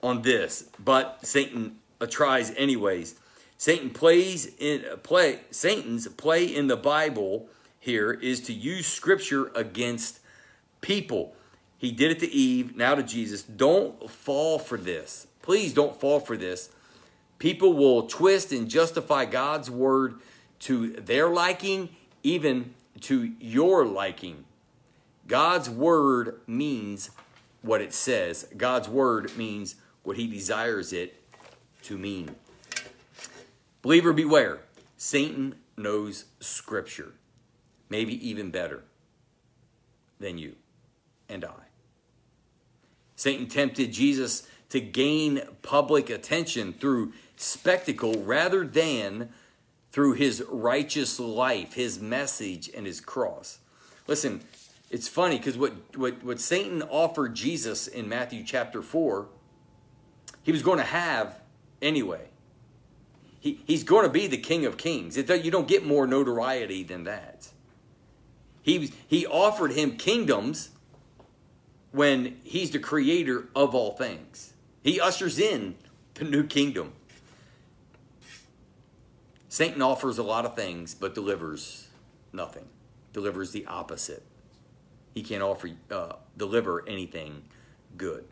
on 0.02 0.22
this, 0.22 0.68
but 0.78 1.24
Satan 1.24 1.76
tries 2.08 2.52
anyways. 2.54 3.16
Satan 3.56 3.90
plays 3.90 4.50
in 4.58 4.84
play 5.02 5.40
Satan's 5.50 6.08
play 6.08 6.44
in 6.44 6.66
the 6.66 6.76
Bible 6.76 7.48
here 7.78 8.12
is 8.12 8.40
to 8.42 8.52
use 8.52 8.86
scripture 8.86 9.50
against 9.54 10.20
people. 10.80 11.34
He 11.78 11.92
did 11.92 12.10
it 12.10 12.18
to 12.20 12.30
Eve, 12.30 12.76
now 12.76 12.94
to 12.94 13.02
Jesus. 13.02 13.42
Don't 13.42 14.10
fall 14.10 14.58
for 14.58 14.76
this. 14.76 15.26
Please 15.42 15.72
don't 15.72 15.98
fall 15.98 16.20
for 16.20 16.36
this. 16.36 16.70
People 17.38 17.72
will 17.72 18.06
twist 18.06 18.52
and 18.52 18.68
justify 18.68 19.24
God's 19.24 19.70
word 19.70 20.20
to 20.60 20.92
their 20.92 21.30
liking, 21.30 21.88
even 22.22 22.74
to 23.00 23.32
your 23.40 23.86
liking. 23.86 24.44
God's 25.26 25.70
word 25.70 26.40
means 26.46 27.10
what 27.62 27.80
it 27.80 27.94
says. 27.94 28.46
God's 28.56 28.88
word 28.88 29.34
means 29.38 29.76
what 30.02 30.16
he 30.16 30.26
desires 30.26 30.92
it 30.92 31.22
to 31.82 31.98
mean. 31.98 32.34
Believer, 33.82 34.12
beware. 34.12 34.60
Satan 34.96 35.54
knows 35.76 36.26
scripture, 36.40 37.12
maybe 37.88 38.28
even 38.28 38.50
better 38.50 38.84
than 40.18 40.36
you 40.36 40.54
and 41.28 41.44
I. 41.44 41.70
Satan 43.16 43.46
tempted 43.48 43.92
Jesus 43.92 44.46
to 44.70 44.80
gain 44.80 45.42
public 45.62 46.10
attention 46.10 46.72
through 46.72 47.12
spectacle 47.36 48.22
rather 48.22 48.64
than 48.66 49.30
through 49.92 50.12
his 50.12 50.44
righteous 50.48 51.18
life, 51.18 51.74
his 51.74 52.00
message, 52.00 52.70
and 52.74 52.86
his 52.86 53.00
cross. 53.00 53.58
Listen, 54.06 54.40
it's 54.90 55.08
funny 55.08 55.38
because 55.38 55.58
what, 55.58 55.72
what, 55.96 56.22
what 56.22 56.40
Satan 56.40 56.82
offered 56.82 57.34
Jesus 57.34 57.88
in 57.88 58.08
Matthew 58.08 58.44
chapter 58.44 58.82
4, 58.82 59.26
he 60.42 60.52
was 60.52 60.62
going 60.62 60.78
to 60.78 60.84
have 60.84 61.40
anyway. 61.82 62.28
He, 63.38 63.60
he's 63.66 63.84
going 63.84 64.04
to 64.04 64.10
be 64.10 64.26
the 64.26 64.36
King 64.36 64.66
of 64.66 64.76
Kings. 64.76 65.16
You 65.16 65.50
don't 65.50 65.68
get 65.68 65.84
more 65.84 66.06
notoriety 66.06 66.82
than 66.82 67.04
that. 67.04 67.48
He, 68.62 68.92
he 69.06 69.26
offered 69.26 69.72
him 69.72 69.96
kingdoms 69.96 70.70
when 71.92 72.36
he's 72.44 72.70
the 72.70 72.78
creator 72.78 73.48
of 73.54 73.74
all 73.74 73.92
things. 73.92 74.52
He 74.84 75.00
ushers 75.00 75.38
in 75.38 75.76
the 76.14 76.24
new 76.24 76.44
kingdom. 76.44 76.92
Satan 79.48 79.82
offers 79.82 80.18
a 80.18 80.22
lot 80.22 80.44
of 80.44 80.54
things, 80.54 80.94
but 80.94 81.14
delivers 81.14 81.88
nothing. 82.32 82.66
Delivers 83.12 83.50
the 83.50 83.66
opposite. 83.66 84.22
He 85.14 85.22
can't 85.22 85.42
offer, 85.42 85.70
uh, 85.90 86.12
deliver 86.36 86.86
anything 86.86 87.42
good. 87.96 88.24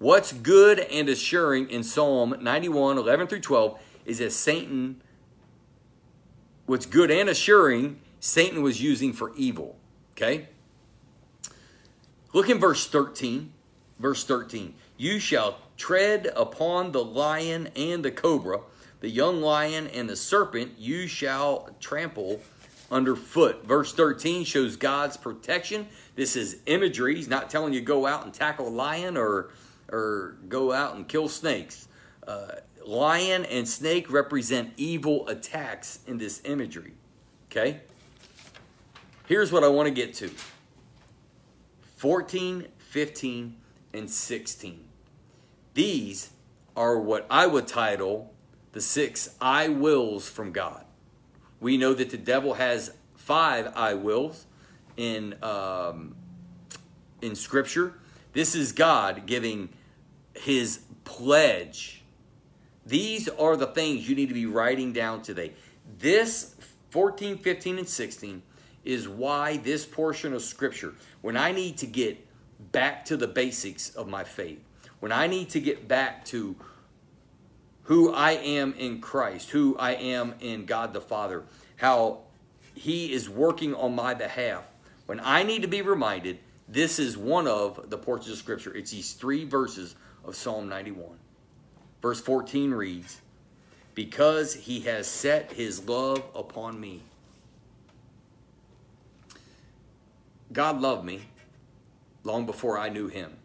What's 0.00 0.32
good 0.32 0.80
and 0.80 1.08
assuring 1.08 1.70
in 1.70 1.84
Psalm 1.84 2.34
91, 2.40 2.98
11 2.98 3.26
through 3.28 3.40
12 3.40 3.78
is 4.06 4.18
that 4.18 4.32
Satan, 4.32 5.00
what's 6.66 6.86
good 6.86 7.12
and 7.12 7.28
assuring, 7.28 8.00
Satan 8.18 8.62
was 8.62 8.82
using 8.82 9.12
for 9.12 9.32
evil. 9.36 9.76
Okay? 10.16 10.48
Look 12.32 12.48
in 12.48 12.58
verse 12.58 12.88
13. 12.88 13.52
Verse 14.00 14.24
13. 14.24 14.74
You 14.96 15.20
shall 15.20 15.58
tread 15.76 16.32
upon 16.34 16.90
the 16.90 17.04
lion 17.04 17.68
and 17.76 18.04
the 18.04 18.10
cobra 18.10 18.60
the 19.00 19.08
young 19.08 19.40
lion 19.40 19.88
and 19.88 20.08
the 20.08 20.16
serpent 20.16 20.72
you 20.78 21.06
shall 21.06 21.70
trample 21.80 22.40
underfoot. 22.90 23.64
Verse 23.66 23.92
13 23.94 24.44
shows 24.44 24.76
God's 24.76 25.16
protection. 25.16 25.88
This 26.16 26.36
is 26.36 26.58
imagery. 26.66 27.16
He's 27.16 27.28
not 27.28 27.50
telling 27.50 27.72
you 27.72 27.80
go 27.80 28.06
out 28.06 28.24
and 28.24 28.34
tackle 28.34 28.68
a 28.68 28.70
lion 28.70 29.16
or, 29.16 29.50
or 29.90 30.36
go 30.48 30.72
out 30.72 30.94
and 30.94 31.06
kill 31.06 31.28
snakes. 31.28 31.88
Uh, 32.26 32.52
lion 32.84 33.44
and 33.44 33.68
snake 33.68 34.10
represent 34.10 34.72
evil 34.76 35.28
attacks 35.28 36.00
in 36.06 36.18
this 36.18 36.40
imagery. 36.44 36.94
Okay? 37.50 37.80
Here's 39.26 39.52
what 39.52 39.64
I 39.64 39.68
want 39.68 39.86
to 39.86 39.94
get 39.94 40.14
to 40.14 40.30
14, 41.96 42.66
15, 42.78 43.56
and 43.92 44.10
16. 44.10 44.84
These 45.74 46.30
are 46.76 46.98
what 46.98 47.26
I 47.30 47.46
would 47.46 47.66
title 47.66 48.32
the 48.72 48.80
six 48.80 49.34
I 49.40 49.68
wills 49.68 50.28
from 50.28 50.52
God. 50.52 50.84
We 51.60 51.76
know 51.76 51.92
that 51.94 52.10
the 52.10 52.16
devil 52.16 52.54
has 52.54 52.92
five 53.14 53.72
I 53.76 53.94
wills 53.94 54.46
in 54.96 55.34
um, 55.42 56.14
in 57.20 57.34
Scripture. 57.34 57.94
This 58.32 58.54
is 58.54 58.72
God 58.72 59.26
giving 59.26 59.70
His 60.44 60.80
pledge. 61.04 62.02
These 62.86 63.28
are 63.28 63.56
the 63.56 63.66
things 63.66 64.08
you 64.08 64.14
need 64.14 64.28
to 64.28 64.34
be 64.34 64.46
writing 64.46 64.92
down 64.92 65.22
today. 65.22 65.52
This 65.98 66.54
14, 66.90 67.38
15, 67.38 67.78
and 67.78 67.88
16 67.88 68.42
is 68.84 69.08
why 69.08 69.58
this 69.58 69.84
portion 69.84 70.32
of 70.32 70.42
Scripture, 70.42 70.94
when 71.20 71.36
I 71.36 71.52
need 71.52 71.78
to 71.78 71.86
get 71.86 72.26
back 72.72 73.04
to 73.06 73.16
the 73.16 73.26
basics 73.26 73.90
of 73.90 74.08
my 74.08 74.24
faith, 74.24 74.60
when 75.00 75.12
I 75.12 75.26
need 75.26 75.50
to 75.50 75.60
get 75.60 75.88
back 75.88 76.24
to 76.26 76.56
who 77.84 78.12
I 78.12 78.32
am 78.32 78.74
in 78.74 79.00
Christ, 79.00 79.50
who 79.50 79.76
I 79.78 79.92
am 79.92 80.34
in 80.40 80.64
God 80.64 80.92
the 80.92 81.00
Father, 81.00 81.44
how 81.76 82.20
He 82.74 83.12
is 83.12 83.28
working 83.28 83.74
on 83.74 83.94
my 83.94 84.14
behalf. 84.14 84.66
When 85.06 85.20
I 85.20 85.42
need 85.42 85.62
to 85.62 85.68
be 85.68 85.82
reminded, 85.82 86.38
this 86.68 86.98
is 86.98 87.16
one 87.16 87.48
of 87.48 87.90
the 87.90 87.98
portions 87.98 88.32
of 88.32 88.38
Scripture. 88.38 88.74
It's 88.74 88.92
these 88.92 89.12
three 89.14 89.44
verses 89.44 89.96
of 90.24 90.36
Psalm 90.36 90.68
91. 90.68 91.08
Verse 92.02 92.20
14 92.20 92.72
reads, 92.72 93.20
Because 93.94 94.54
He 94.54 94.80
has 94.80 95.06
set 95.06 95.52
His 95.52 95.86
love 95.86 96.22
upon 96.34 96.80
me. 96.80 97.02
God 100.52 100.80
loved 100.80 101.04
me 101.04 101.22
long 102.24 102.46
before 102.46 102.78
I 102.78 102.88
knew 102.88 103.08
Him. 103.08 103.36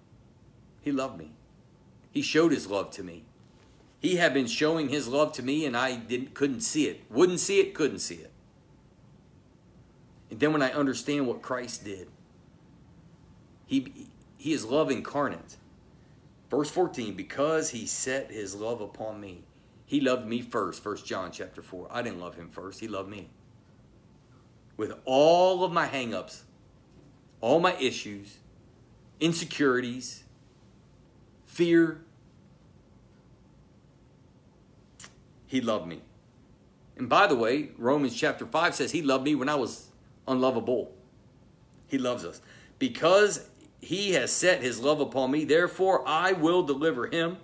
He 0.82 0.92
loved 0.92 1.18
me. 1.18 1.32
He 2.12 2.22
showed 2.22 2.52
His 2.52 2.68
love 2.68 2.92
to 2.92 3.04
me. 3.04 3.26
He 4.06 4.18
had 4.18 4.36
been 4.36 4.46
showing 4.46 4.90
his 4.90 5.08
love 5.08 5.34
to 5.34 5.42
me 5.42 5.66
and 5.66 5.76
I 5.76 5.96
didn't 5.96 6.36
couldn't 6.36 6.62
see 6.62 6.86
it. 6.86 7.02
Wouldn't 7.10 7.40
see 7.40 7.60
it, 7.60 7.74
couldn't 7.74 8.00
see 8.00 8.16
it. 8.16 8.32
And 10.30 10.40
then 10.40 10.54
when 10.54 10.62
I 10.62 10.72
understand 10.72 11.26
what 11.26 11.42
Christ 11.42 11.84
did, 11.84 12.08
he 13.66 14.08
he 14.38 14.54
is 14.54 14.64
love 14.64 14.92
incarnate. 14.92 15.58
Verse 16.50 16.70
14, 16.70 17.16
because 17.16 17.72
he 17.72 17.86
set 17.86 18.32
his 18.32 18.56
love 18.56 18.82
upon 18.82 19.20
me. 19.20 19.44
He 19.86 20.00
loved 20.00 20.28
me 20.28 20.42
first, 20.42 20.82
First 20.82 21.06
John 21.06 21.32
chapter 21.32 21.62
4. 21.62 21.88
I 21.92 22.02
didn't 22.02 22.20
love 22.20 22.36
him 22.36 22.50
first, 22.50 22.80
he 22.80 22.88
loved 22.88 23.10
me. 23.10 23.30
With 24.78 24.94
all 25.06 25.64
of 25.64 25.72
my 25.72 25.88
hangups, 25.88 26.42
all 27.42 27.60
my 27.60 27.76
issues, 27.76 28.38
insecurities, 29.20 30.24
fear, 31.46 32.02
he 35.46 35.62
loved 35.62 35.88
me. 35.88 36.02
And 36.98 37.10
by 37.10 37.28
the 37.28 37.36
way, 37.36 37.70
Romans 37.78 38.16
chapter 38.16 38.46
5 38.46 38.76
says 38.76 38.92
he 38.92 39.02
loved 39.02 39.24
me 39.24 39.36
when 39.36 39.50
I 39.50 39.56
was 39.56 39.90
unlovable. 40.28 40.94
He 41.88 41.98
loves 41.98 42.26
us. 42.26 42.42
Because 42.80 43.48
he 43.82 44.14
has 44.14 44.32
set 44.32 44.62
his 44.62 44.80
love 44.80 45.00
upon 45.00 45.32
me, 45.32 45.44
therefore 45.44 46.08
I 46.08 46.34
will 46.34 46.64
deliver 46.64 47.08
him. 47.08 47.38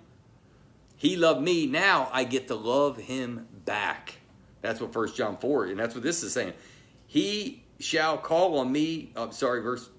He 0.96 1.16
loved 1.16 1.42
me, 1.42 1.66
now 1.66 2.08
I 2.12 2.24
get 2.24 2.48
to 2.48 2.54
love 2.54 2.96
him 2.96 3.46
back. 3.64 4.16
That's 4.60 4.80
what 4.80 4.92
First 4.92 5.16
John 5.16 5.36
4, 5.36 5.66
and 5.66 5.78
that's 5.78 5.94
what 5.94 6.04
this 6.04 6.22
is 6.22 6.32
saying. 6.32 6.52
He 7.06 7.64
shall 7.80 8.16
call 8.18 8.58
on 8.58 8.70
me, 8.70 9.12
I'm 9.16 9.28
oh, 9.28 9.30
sorry, 9.32 9.60
verse, 9.60 9.90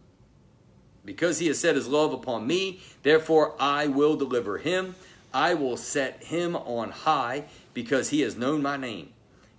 because 1.05 1.39
he 1.39 1.47
has 1.47 1.59
set 1.59 1.75
his 1.75 1.87
love 1.87 2.13
upon 2.13 2.47
me, 2.47 2.81
therefore 3.03 3.55
I 3.59 3.87
will 3.87 4.15
deliver 4.15 4.57
him. 4.57 4.95
I 5.33 5.55
will 5.55 5.77
set 5.77 6.23
him 6.23 6.55
on 6.55 6.91
high 6.91 7.45
because 7.73 8.09
he 8.09 8.21
has 8.21 8.37
known 8.37 8.61
my 8.61 8.77
name. 8.77 9.09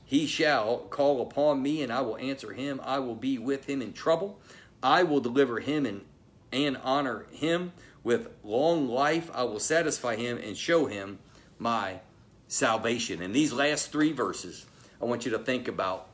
He 0.04 0.26
shall 0.26 0.78
call 0.78 1.20
upon 1.22 1.62
me, 1.62 1.82
and 1.82 1.92
I 1.92 2.00
will 2.00 2.16
answer 2.16 2.52
him. 2.52 2.80
I 2.84 2.98
will 2.98 3.14
be 3.14 3.38
with 3.38 3.66
him 3.66 3.82
in 3.82 3.92
trouble. 3.92 4.38
I 4.82 5.02
will 5.02 5.20
deliver 5.20 5.60
him 5.60 5.86
and, 5.86 6.02
and 6.54 6.78
honor 6.82 7.26
him. 7.32 7.72
With 8.02 8.28
long 8.42 8.88
life, 8.88 9.30
I 9.34 9.44
will 9.44 9.60
satisfy 9.60 10.16
him 10.16 10.38
and 10.38 10.56
show 10.56 10.86
him 10.86 11.18
my 11.58 12.00
salvation. 12.48 13.22
In 13.22 13.32
these 13.32 13.52
last 13.52 13.90
three 13.90 14.12
verses, 14.12 14.66
I 15.00 15.06
want 15.06 15.24
you 15.24 15.32
to 15.32 15.38
think 15.38 15.68
about 15.68 16.08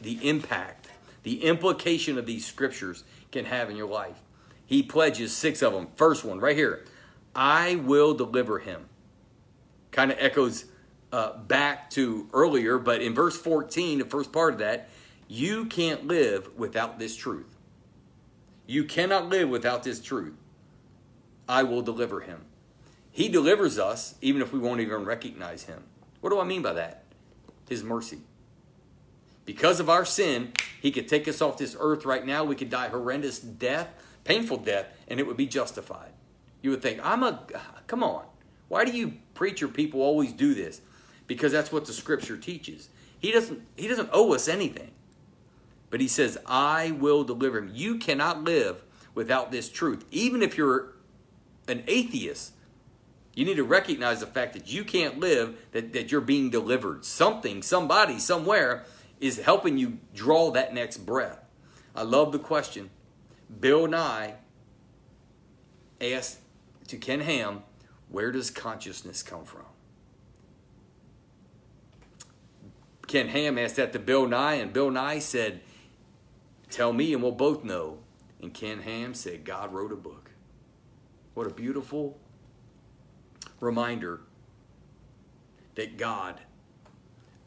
the 0.00 0.28
impact, 0.28 0.88
the 1.22 1.44
implication 1.44 2.18
of 2.18 2.26
these 2.26 2.44
scriptures 2.44 3.04
can 3.32 3.44
have 3.46 3.70
in 3.70 3.76
your 3.76 3.88
life. 3.88 4.20
He 4.66 4.82
pledges 4.82 5.34
six 5.34 5.62
of 5.62 5.72
them. 5.72 5.88
First 5.96 6.24
one, 6.24 6.40
right 6.40 6.56
here 6.56 6.84
I 7.34 7.76
will 7.76 8.14
deliver 8.14 8.58
him. 8.58 8.88
Kind 9.90 10.12
of 10.12 10.18
echoes 10.20 10.66
uh, 11.12 11.36
back 11.38 11.90
to 11.90 12.28
earlier, 12.32 12.78
but 12.78 13.00
in 13.00 13.14
verse 13.14 13.36
14, 13.36 13.98
the 13.98 14.04
first 14.04 14.32
part 14.32 14.54
of 14.54 14.58
that, 14.58 14.88
you 15.28 15.66
can't 15.66 16.06
live 16.06 16.50
without 16.58 16.98
this 16.98 17.16
truth. 17.16 17.53
You 18.66 18.84
cannot 18.84 19.28
live 19.28 19.48
without 19.48 19.82
this 19.82 20.00
truth. 20.00 20.34
I 21.48 21.62
will 21.62 21.82
deliver 21.82 22.20
him. 22.20 22.46
He 23.10 23.28
delivers 23.28 23.78
us 23.78 24.14
even 24.20 24.42
if 24.42 24.52
we 24.52 24.58
won't 24.58 24.80
even 24.80 25.04
recognize 25.04 25.64
him. 25.64 25.84
What 26.20 26.30
do 26.30 26.40
I 26.40 26.44
mean 26.44 26.62
by 26.62 26.72
that? 26.72 27.04
His 27.68 27.84
mercy. 27.84 28.20
Because 29.44 29.78
of 29.78 29.90
our 29.90 30.04
sin, 30.04 30.52
he 30.80 30.90
could 30.90 31.06
take 31.06 31.28
us 31.28 31.42
off 31.42 31.58
this 31.58 31.76
earth 31.78 32.04
right 32.04 32.24
now. 32.26 32.44
We 32.44 32.56
could 32.56 32.70
die 32.70 32.88
horrendous 32.88 33.38
death, 33.38 33.88
painful 34.24 34.58
death, 34.58 34.86
and 35.06 35.20
it 35.20 35.26
would 35.26 35.36
be 35.36 35.46
justified. 35.46 36.12
You 36.62 36.70
would 36.70 36.82
think, 36.82 37.00
I'm 37.02 37.22
a, 37.22 37.40
come 37.86 38.02
on. 38.02 38.24
Why 38.68 38.86
do 38.86 38.92
you 38.92 39.14
preacher 39.34 39.68
people 39.68 40.00
always 40.00 40.32
do 40.32 40.54
this? 40.54 40.80
because 41.26 41.52
that's 41.52 41.72
what 41.72 41.84
the 41.86 41.92
scripture 41.92 42.36
teaches. 42.36 42.88
He 43.18 43.32
doesn't 43.32 43.66
he 43.76 43.88
doesn't 43.88 44.10
owe 44.12 44.34
us 44.34 44.48
anything. 44.48 44.90
But 45.94 46.00
he 46.00 46.08
says, 46.08 46.36
"I 46.44 46.90
will 46.90 47.22
deliver 47.22 47.58
him." 47.58 47.70
You 47.72 47.98
cannot 47.98 48.42
live 48.42 48.82
without 49.14 49.52
this 49.52 49.68
truth. 49.68 50.04
Even 50.10 50.42
if 50.42 50.58
you're 50.58 50.96
an 51.68 51.84
atheist, 51.86 52.52
you 53.32 53.44
need 53.44 53.54
to 53.54 53.62
recognize 53.62 54.18
the 54.18 54.26
fact 54.26 54.54
that 54.54 54.66
you 54.66 54.82
can't 54.82 55.20
live 55.20 55.56
that, 55.70 55.92
that 55.92 56.10
you're 56.10 56.20
being 56.20 56.50
delivered. 56.50 57.04
Something, 57.04 57.62
somebody, 57.62 58.18
somewhere 58.18 58.86
is 59.20 59.38
helping 59.38 59.78
you 59.78 59.98
draw 60.12 60.50
that 60.50 60.74
next 60.74 61.06
breath. 61.06 61.38
I 61.94 62.02
love 62.02 62.32
the 62.32 62.40
question. 62.40 62.90
Bill 63.60 63.86
Nye 63.86 64.34
asked 66.00 66.40
to 66.88 66.96
Ken 66.96 67.20
Ham, 67.20 67.62
where 68.08 68.32
does 68.32 68.50
consciousness 68.50 69.22
come 69.22 69.44
from? 69.44 69.66
Ken 73.06 73.28
Ham 73.28 73.56
asked 73.58 73.76
that 73.76 73.92
to 73.92 74.00
Bill 74.00 74.26
Nye, 74.26 74.54
and 74.54 74.72
Bill 74.72 74.90
Nye 74.90 75.20
said, 75.20 75.60
Tell 76.74 76.92
me 76.92 77.12
and 77.12 77.22
we'll 77.22 77.30
both 77.30 77.62
know. 77.62 77.98
And 78.42 78.52
Ken 78.52 78.80
Ham 78.80 79.14
said, 79.14 79.44
God 79.44 79.72
wrote 79.72 79.92
a 79.92 79.96
book. 79.96 80.32
What 81.34 81.46
a 81.46 81.50
beautiful 81.50 82.18
reminder 83.60 84.22
that 85.76 85.96
God 85.96 86.40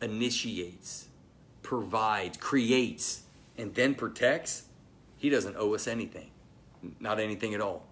initiates, 0.02 1.10
provides, 1.62 2.38
creates, 2.38 3.24
and 3.58 3.76
then 3.76 3.96
protects. 3.96 4.64
He 5.18 5.30
doesn't 5.30 5.58
owe 5.58 5.76
us 5.76 5.90
anything, 5.90 6.32
not 7.02 7.20
anything 7.20 7.54
at 7.54 7.60
all. 7.60 7.86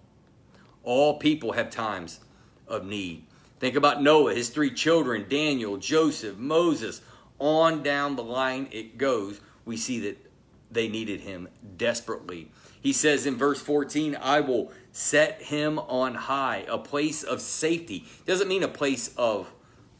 All 0.84 1.18
people 1.18 1.52
have 1.52 1.68
times 1.68 2.20
of 2.66 2.86
need. 2.86 3.26
Think 3.60 3.76
about 3.76 4.02
Noah, 4.02 4.34
his 4.34 4.48
three 4.48 4.70
children, 4.70 5.26
Daniel, 5.28 5.76
Joseph, 5.76 6.38
Moses 6.38 7.02
on 7.38 7.82
down 7.82 8.16
the 8.16 8.24
line 8.24 8.68
it 8.70 8.96
goes, 8.96 9.42
we 9.66 9.76
see 9.76 10.00
that 10.00 10.25
they 10.70 10.88
needed 10.88 11.20
him 11.20 11.48
desperately. 11.76 12.50
He 12.80 12.92
says 12.92 13.26
in 13.26 13.36
verse 13.36 13.60
14, 13.60 14.16
I 14.20 14.40
will 14.40 14.72
set 14.92 15.42
him 15.42 15.78
on 15.78 16.14
high, 16.14 16.64
a 16.68 16.78
place 16.78 17.22
of 17.22 17.40
safety. 17.40 18.04
Doesn't 18.26 18.48
mean 18.48 18.62
a 18.62 18.68
place 18.68 19.14
of, 19.16 19.52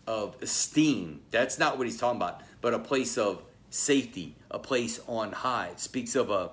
of 0.06 0.36
esteem. 0.40 1.20
That's 1.30 1.58
not 1.58 1.78
what 1.78 1.86
he's 1.86 1.98
talking 1.98 2.18
about, 2.18 2.42
but 2.60 2.74
a 2.74 2.78
place 2.78 3.18
of 3.18 3.42
safety, 3.70 4.36
a 4.50 4.58
place 4.58 5.00
on 5.06 5.32
high. 5.32 5.68
It 5.68 5.80
speaks 5.80 6.14
of 6.14 6.30
a, 6.30 6.50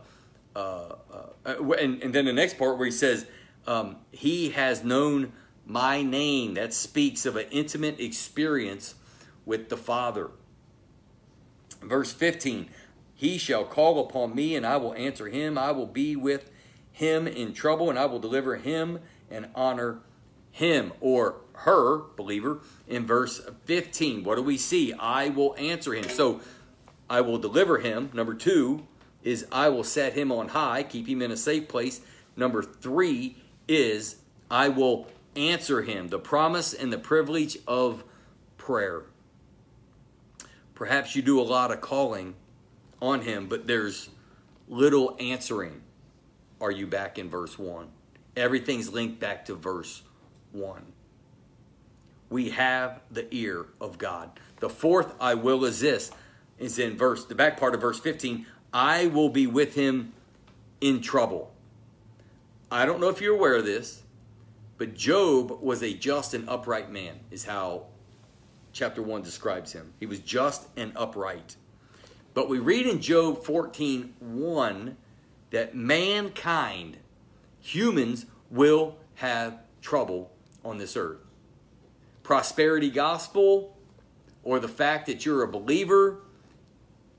uh, 0.56 0.96
uh, 1.46 1.72
and, 1.74 2.02
and 2.02 2.14
then 2.14 2.26
the 2.26 2.34
next 2.34 2.58
part 2.58 2.78
where 2.78 2.86
he 2.86 2.92
says, 2.92 3.26
um, 3.68 3.98
He 4.12 4.50
has 4.52 4.84
known 4.84 5.34
my 5.66 6.02
name. 6.02 6.56
That 6.56 6.74
speaks 6.74 7.26
of 7.26 7.36
an 7.36 7.48
intimate 7.52 8.00
experience 8.00 8.96
with 9.46 9.70
the 9.70 9.78
Father. 9.78 10.32
Verse 11.82 12.14
15 12.14 12.70
He 13.16 13.38
shall 13.38 13.66
call 13.66 14.00
upon 14.00 14.36
me, 14.36 14.56
and 14.56 14.66
I 14.66 14.78
will 14.78 14.94
answer 14.94 15.28
him. 15.28 15.58
I 15.58 15.72
will 15.72 15.88
be 15.88 16.16
with 16.16 16.50
him 16.92 17.28
in 17.28 17.54
trouble, 17.54 17.90
and 17.90 17.98
I 17.98 18.06
will 18.06 18.20
deliver 18.20 18.58
him 18.58 19.00
and 19.30 19.48
honor 19.56 20.00
him 20.52 20.94
or 21.00 21.38
her, 21.54 22.00
believer, 22.16 22.60
in 22.88 23.06
verse 23.06 23.42
15. 23.66 24.24
What 24.24 24.36
do 24.36 24.44
we 24.44 24.58
see? 24.58 24.94
I 24.94 25.30
will 25.30 25.56
answer 25.58 25.94
him. 25.94 26.10
So 26.10 26.42
I 27.10 27.22
will 27.22 27.38
deliver 27.38 27.80
him. 27.80 28.10
Number 28.14 28.34
two 28.34 28.88
is 29.24 29.46
I 29.52 29.70
will 29.70 29.84
set 29.84 30.14
him 30.14 30.32
on 30.32 30.50
high, 30.50 30.84
keep 30.84 31.08
him 31.08 31.22
in 31.22 31.32
a 31.32 31.38
safe 31.38 31.68
place. 31.68 32.02
Number 32.36 32.62
three 32.62 33.38
is 33.68 34.18
I 34.50 34.70
will 34.70 35.08
answer 35.36 35.82
him. 35.82 36.10
The 36.10 36.20
promise 36.20 36.74
and 36.74 36.92
the 36.92 36.98
privilege 36.98 37.58
of 37.68 38.04
prayer. 38.58 39.04
Perhaps 40.76 41.16
you 41.16 41.22
do 41.22 41.40
a 41.40 41.44
lot 41.44 41.72
of 41.72 41.82
calling 41.82 42.36
on 43.04 43.22
him, 43.22 43.48
but 43.48 43.68
there's 43.68 44.10
little 44.70 45.16
answering. 45.20 45.82
Are 46.62 46.72
you 46.72 46.88
back 46.88 47.20
in 47.20 47.30
verse 47.30 47.60
1? 47.60 47.90
Everything's 48.38 48.92
linked 48.94 49.20
back 49.20 49.44
to 49.46 49.56
verse 49.56 50.04
1. 50.54 50.82
We 52.30 52.52
have 52.52 53.02
the 53.12 53.28
ear 53.36 53.66
of 53.82 53.98
God. 53.98 54.40
The 54.62 54.70
fourth 54.70 55.14
I 55.20 55.34
will 55.34 55.66
is 55.66 55.82
this 55.82 56.12
is 56.58 56.80
in 56.80 56.96
verse 56.96 57.26
the 57.26 57.36
back 57.36 57.60
part 57.60 57.76
of 57.76 57.82
verse 57.82 58.00
15, 58.00 58.46
I 58.72 59.08
will 59.08 59.30
be 59.30 59.48
with 59.48 59.76
him 59.76 60.14
in 60.80 61.02
trouble. 61.02 61.54
I 62.72 62.86
don't 62.86 63.02
know 63.02 63.10
if 63.10 63.20
you're 63.20 63.36
aware 63.36 63.58
of 63.58 63.66
this, 63.66 64.04
but 64.78 64.96
Job 64.96 65.62
was 65.62 65.84
a 65.84 65.94
just 65.94 66.34
and 66.34 66.48
upright 66.48 66.90
man, 66.90 67.20
is 67.30 67.44
how 67.44 67.88
chapter 68.72 69.02
1 69.02 69.22
describes 69.22 69.74
him. 69.74 69.94
He 70.00 70.06
was 70.06 70.20
just 70.20 70.70
and 70.78 70.94
upright. 70.96 71.58
But 72.34 72.50
we 72.50 72.60
read 72.60 72.88
in 72.88 73.02
Job 73.02 73.44
14 73.44 74.16
1 74.20 74.98
that 75.52 75.76
mankind, 75.76 76.98
humans, 77.62 78.26
will 78.50 78.96
have 79.16 79.60
trouble 79.82 80.32
on 80.66 80.78
this 80.78 80.98
earth. 80.98 81.20
Prosperity 82.24 82.90
gospel, 82.90 83.78
or 84.44 84.60
the 84.60 84.68
fact 84.68 85.06
that 85.08 85.26
you're 85.26 85.44
a 85.44 85.48
believer, 85.48 86.20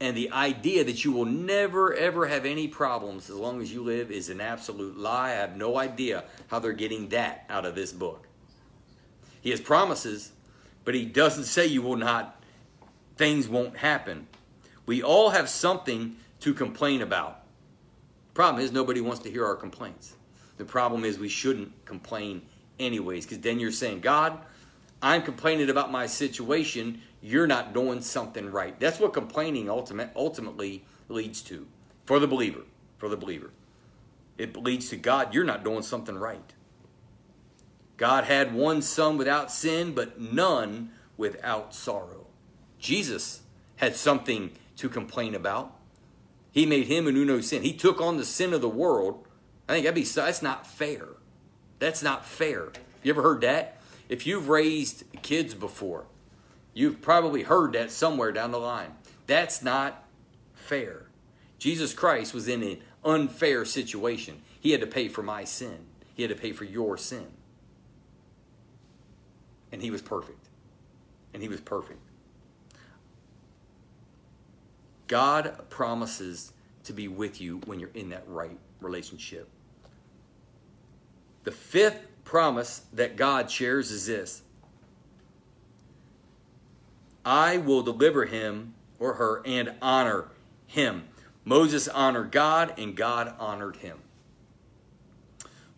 and 0.01 0.17
the 0.17 0.31
idea 0.33 0.83
that 0.85 1.05
you 1.05 1.13
will 1.13 1.25
never 1.25 1.95
ever 1.95 2.27
have 2.27 2.45
any 2.45 2.67
problems 2.67 3.31
as 3.31 3.37
long 3.37 3.63
as 3.63 3.73
you 3.73 3.83
live 3.83 4.11
is 4.11 4.29
an 4.29 4.41
absolute 4.41 4.99
lie. 4.99 5.31
I 5.31 5.35
have 5.35 5.57
no 5.57 5.79
idea 5.79 6.25
how 6.49 6.59
they're 6.59 6.73
getting 6.73 7.09
that 7.11 7.45
out 7.49 7.65
of 7.65 7.75
this 7.75 7.93
book. 7.93 8.27
He 9.41 9.51
has 9.51 9.61
promises, 9.61 10.33
but 10.85 10.95
he 10.95 11.05
doesn't 11.05 11.45
say 11.45 11.67
you 11.67 11.83
will 11.83 11.97
not, 11.97 12.43
things 13.17 13.47
won't 13.47 13.77
happen. 13.77 14.27
We 14.87 15.03
all 15.03 15.31
have 15.31 15.49
something 15.49 16.17
to 16.41 16.55
complain 16.55 17.03
about. 17.03 17.41
Problem 18.35 18.63
is, 18.63 18.73
nobody 18.73 19.01
wants 19.01 19.23
to 19.23 19.31
hear 19.31 19.47
our 19.47 19.57
complaints. 19.57 20.15
The 20.57 20.65
problem 20.65 21.05
is, 21.05 21.19
we 21.19 21.29
shouldn't 21.29 21.85
complain 21.85 22.43
anyways, 22.79 23.25
because 23.25 23.41
then 23.41 23.61
you're 23.61 23.73
saying, 23.73 24.01
God, 24.01 24.39
I'm 25.01 25.23
complaining 25.23 25.71
about 25.71 25.93
my 25.93 26.07
situation. 26.07 27.01
You're 27.23 27.47
not 27.47 27.73
doing 27.73 28.01
something 28.01 28.51
right. 28.51 28.79
That's 28.79 28.99
what 28.99 29.13
complaining 29.13 29.71
ultimate, 29.71 30.11
ultimately 30.17 30.85
leads 31.09 31.43
to 31.43 31.67
for 32.05 32.19
the 32.19 32.27
believer. 32.27 32.63
For 32.99 33.09
the 33.09 33.17
believer, 33.17 33.51
it 34.39 34.57
leads 34.57 34.89
to 34.89 34.97
God, 34.97 35.35
you're 35.35 35.45
not 35.45 35.63
doing 35.63 35.83
something 35.83 36.17
right. 36.17 36.55
God 37.97 38.25
had 38.25 38.55
one 38.55 38.83
son 38.83 39.19
without 39.19 39.53
sin, 39.53 39.93
but 39.93 40.21
none 40.21 40.91
without 41.17 41.75
sorrow. 41.75 42.27
Jesus 42.79 43.43
had 43.77 43.95
something 43.95 44.53
to 44.77 44.89
complain 44.89 45.35
about. 45.35 45.77
He 46.53 46.67
made 46.67 46.87
him 46.87 47.07
knew 47.07 47.25
no 47.25 47.41
sin. 47.41 47.63
He 47.63 47.73
took 47.73 48.01
on 48.01 48.17
the 48.17 48.25
sin 48.25 48.53
of 48.53 48.61
the 48.61 48.69
world. 48.69 49.27
I 49.69 49.73
think 49.73 49.85
that'd 49.85 49.95
be 49.95 50.05
that's 50.05 50.43
not 50.43 50.67
fair. 50.67 51.09
That's 51.79 52.03
not 52.03 52.25
fair. 52.25 52.69
You 53.03 53.13
ever 53.13 53.23
heard 53.23 53.41
that? 53.41 53.79
If 54.09 54.27
you've 54.27 54.49
raised 54.49 55.05
kids 55.23 55.55
before, 55.55 56.07
you've 56.73 57.01
probably 57.01 57.43
heard 57.43 57.73
that 57.73 57.91
somewhere 57.91 58.33
down 58.33 58.53
the 58.53 58.59
line. 58.59 58.95
That's 59.27 59.63
not 59.63 60.05
fair. 60.53 61.07
Jesus 61.59 61.95
Christ 61.95 62.35
was 62.35 62.47
in 62.47 62.63
an 62.63 62.79
unfair 63.05 63.65
situation. 63.65 64.43
He 64.61 64.73
had 64.73 64.81
to 64.81 64.87
pay 64.87 65.09
for 65.09 65.23
my 65.23 65.45
sin. 65.45 65.87
He 66.15 66.23
had 66.23 66.31
to 66.31 66.37
pay 66.37 66.53
for 66.53 66.65
your 66.65 66.97
sin. 66.97 67.27
And 69.73 69.83
he 69.83 69.91
was 69.91 70.03
perfect. 70.03 70.49
And 71.33 71.43
he 71.43 71.49
was 71.49 71.61
perfect. 71.61 72.01
God 75.09 75.69
promises 75.71 76.53
to 76.85 76.93
be 76.93 77.09
with 77.09 77.41
you 77.41 77.61
when 77.67 77.81
you're 77.81 77.91
in 77.95 78.11
that 78.11 78.25
right 78.29 78.59
relationship. 78.81 79.49
The 81.45 81.53
fifth 81.53 82.07
promise 82.25 82.83
that 82.93 83.17
God 83.17 83.51
shares 83.51 83.91
is 83.91 84.07
this 84.07 84.43
I 87.25 87.59
will 87.59 87.83
deliver 87.83 88.27
him 88.27 88.75
or 88.99 89.15
her 89.15 89.43
and 89.45 89.75
honor 89.81 90.29
him. 90.67 91.05
Moses 91.45 91.89
honored 91.89 92.31
God, 92.33 92.75
and 92.79 92.97
God 92.97 93.35
honored 93.39 93.77
him. 93.77 93.99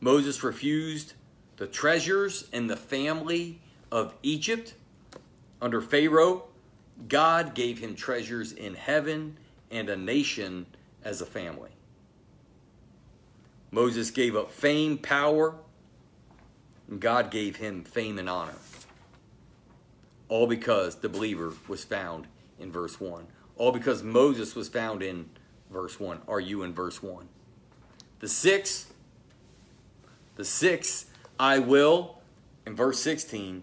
Moses 0.01 0.43
refused 0.45 1.15
the 1.57 1.67
treasures 1.67 2.49
and 2.53 2.71
the 2.71 2.77
family 2.77 3.61
of 3.91 4.15
Egypt 4.23 4.75
under 5.61 5.81
Pharaoh 5.81 6.45
God 7.09 7.55
gave 7.55 7.79
him 7.79 7.95
treasures 7.95 8.53
in 8.53 8.75
heaven 8.75 9.37
and 9.71 9.89
a 9.89 9.97
nation 9.97 10.67
as 11.05 11.21
a 11.21 11.27
family. 11.27 11.71
Moses 13.71 14.11
gave 14.11 14.37
up 14.37 14.51
fame, 14.51 14.97
power, 14.97 15.55
and 16.89 17.01
God 17.01 17.31
gave 17.31 17.57
him 17.57 17.85
fame 17.85 18.19
and 18.19 18.29
honor. 18.29 18.55
All 20.29 20.47
because 20.47 20.97
the 20.97 21.09
believer 21.09 21.53
was 21.69 21.85
found 21.85 22.27
in 22.59 22.73
verse 22.73 23.01
1. 23.01 23.27
All 23.57 23.73
because 23.73 24.03
Moses 24.03 24.55
was 24.55 24.69
found 24.69 25.03
in 25.03 25.29
verse 25.71 26.01
1. 26.01 26.23
Are 26.27 26.41
you 26.41 26.63
in 26.63 26.73
verse 26.73 27.03
1? 27.03 27.29
The 28.21 28.29
six, 28.29 28.93
the 30.37 30.45
six, 30.45 31.07
I 31.39 31.59
will, 31.59 32.19
in 32.67 32.75
verse 32.75 32.99
16, 33.01 33.63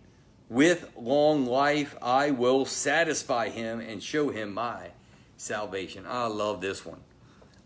with 0.50 0.92
long 0.98 1.46
life 1.46 1.96
I 2.02 2.32
will 2.32 2.66
satisfy 2.66 3.50
him 3.50 3.80
and 3.80 4.02
show 4.02 4.30
him 4.30 4.54
my 4.54 4.92
salvation. 5.38 6.06
I 6.08 6.28
love 6.28 6.62
this 6.62 6.86
one. 6.86 7.02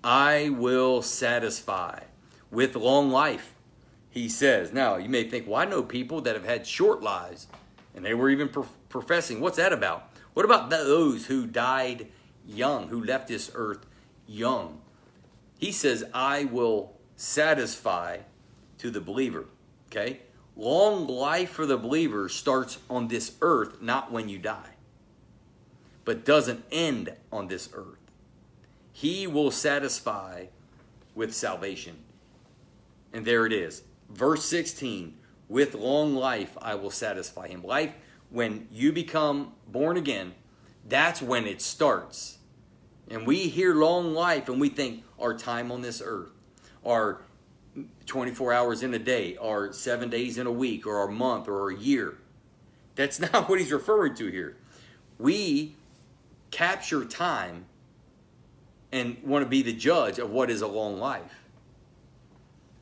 I 0.04 0.50
will 0.50 1.02
satisfy 1.02 2.02
with 2.52 2.76
long 2.76 3.12
life, 3.12 3.56
he 4.10 4.30
says. 4.30 4.72
Now, 4.72 4.96
you 4.98 5.10
may 5.10 5.30
think, 5.30 5.48
well, 5.48 5.62
I 5.62 5.66
know 5.66 5.84
people 5.84 6.22
that 6.22 6.36
have 6.36 6.46
had 6.46 6.66
short 6.66 7.02
lives 7.02 7.48
and 7.96 8.06
they 8.06 8.14
were 8.14 8.30
even 8.30 8.50
professing. 8.90 9.42
What's 9.42 9.58
that 9.58 9.74
about? 9.74 10.10
What 10.34 10.46
about 10.46 10.70
those 10.70 11.26
who 11.26 11.48
died 11.48 12.08
young, 12.46 12.90
who 12.90 13.04
left 13.04 13.28
this 13.28 13.52
earth 13.56 13.86
young? 14.28 14.82
He 15.58 15.72
says, 15.72 16.04
I 16.14 16.46
will 16.46 16.94
satisfy 17.16 18.20
to 18.78 18.92
the 18.92 19.02
believer. 19.02 19.46
Okay? 19.90 20.22
Long 20.58 21.06
life 21.06 21.52
for 21.52 21.68
the 21.68 21.78
believer 21.78 22.28
starts 22.28 22.80
on 22.90 23.08
this 23.08 23.36
earth, 23.42 23.80
not 23.80 24.12
when 24.12 24.28
you 24.28 24.40
die, 24.40 24.76
but 26.04 26.26
doesn't 26.26 26.66
end 26.72 27.14
on 27.32 27.48
this 27.48 27.70
earth. 27.74 28.00
He 28.92 29.28
will 29.28 29.52
satisfy 29.52 30.48
with 31.14 31.36
salvation. 31.36 31.98
And 33.14 33.24
there 33.24 33.46
it 33.46 33.54
is. 33.54 33.84
Verse 34.10 34.44
16 34.46 35.14
with 35.50 35.76
long 35.76 36.16
life 36.16 36.58
I 36.62 36.76
will 36.76 36.92
satisfy 36.92 37.48
him. 37.48 37.64
Life, 37.64 37.94
when 38.30 38.68
you 38.72 38.92
become 38.92 39.54
born 39.68 39.96
again, 39.96 40.34
that's 40.88 41.22
when 41.22 41.46
it 41.46 41.62
starts. 41.62 42.40
And 43.10 43.26
we 43.26 43.48
hear 43.48 43.74
long 43.74 44.14
life 44.14 44.50
and 44.50 44.60
we 44.60 44.70
think 44.70 45.04
our 45.20 45.34
time 45.38 45.72
on 45.72 45.82
this 45.82 46.02
earth, 46.04 46.32
our 46.86 47.22
24 48.06 48.54
hours 48.54 48.84
in 48.84 48.94
a 48.94 49.00
day 49.00 49.38
or 49.38 49.74
seven 49.74 50.10
days 50.10 50.38
in 50.38 50.48
a 50.48 50.52
week 50.52 50.86
or 50.88 51.04
a 51.04 51.12
month 51.12 51.48
or 51.48 51.70
a 51.70 51.76
year. 51.76 52.18
That's 52.96 53.20
not 53.34 53.50
what 53.50 53.60
he's 53.60 53.72
referring 53.72 54.16
to 54.16 54.28
here. 54.28 54.58
We 55.20 55.76
capture 56.52 57.06
time 57.06 57.66
and 58.92 59.18
want 59.24 59.44
to 59.44 59.50
be 59.50 59.62
the 59.62 59.74
judge 59.74 60.20
of 60.20 60.30
what 60.30 60.50
is 60.50 60.62
a 60.62 60.68
long 60.68 60.98
life. 60.98 61.44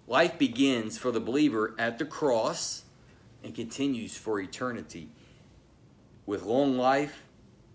Life 0.08 0.38
begins 0.38 0.98
for 0.98 1.12
the 1.12 1.20
believer 1.20 1.74
at 1.80 1.98
the 1.98 2.06
cross 2.06 2.84
and 3.44 3.56
continues 3.56 4.18
for 4.18 4.40
eternity. 4.40 5.10
With 6.26 6.44
long 6.44 6.78
life, 6.78 7.26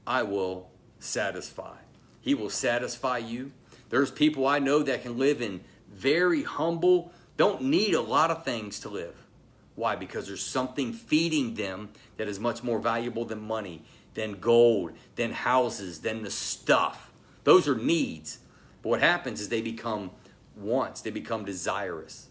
I 0.06 0.22
will 0.22 0.70
satisfy. 1.00 1.76
He 2.20 2.34
will 2.34 2.50
satisfy 2.50 3.18
you. 3.18 3.52
There's 3.88 4.10
people 4.10 4.46
I 4.46 4.60
know 4.60 4.82
that 4.82 5.02
can 5.02 5.18
live 5.18 5.42
in 5.42 5.62
very 5.90 6.42
humble, 6.42 7.12
don't 7.36 7.62
need 7.62 7.94
a 7.94 8.00
lot 8.00 8.30
of 8.30 8.44
things 8.44 8.80
to 8.80 8.88
live. 8.88 9.26
Why? 9.74 9.96
Because 9.96 10.26
there's 10.26 10.44
something 10.44 10.92
feeding 10.92 11.54
them 11.54 11.90
that 12.16 12.28
is 12.28 12.38
much 12.38 12.62
more 12.62 12.78
valuable 12.78 13.24
than 13.24 13.40
money, 13.40 13.82
than 14.14 14.40
gold, 14.40 14.92
than 15.16 15.32
houses, 15.32 16.00
than 16.00 16.22
the 16.22 16.30
stuff. 16.30 17.10
Those 17.44 17.66
are 17.66 17.76
needs. 17.76 18.38
But 18.82 18.90
what 18.90 19.00
happens 19.00 19.40
is 19.40 19.48
they 19.48 19.62
become 19.62 20.10
wants, 20.56 21.00
they 21.00 21.10
become 21.10 21.44
desirous, 21.44 22.28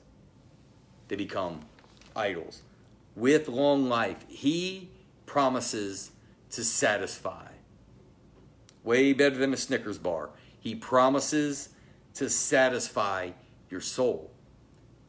they 1.07 1.15
become 1.15 1.61
idols. 2.15 2.61
With 3.15 3.47
long 3.47 3.89
life, 3.89 4.25
He 4.27 4.89
promises 5.25 6.11
to 6.51 6.63
satisfy. 6.63 7.47
Way 8.83 9.13
better 9.13 9.37
than 9.37 9.53
a 9.53 9.57
Snickers 9.57 9.97
bar. 9.97 10.29
He 10.59 10.75
promises 10.75 11.69
to 12.15 12.29
satisfy 12.29 13.31
your 13.69 13.81
soul, 13.81 14.31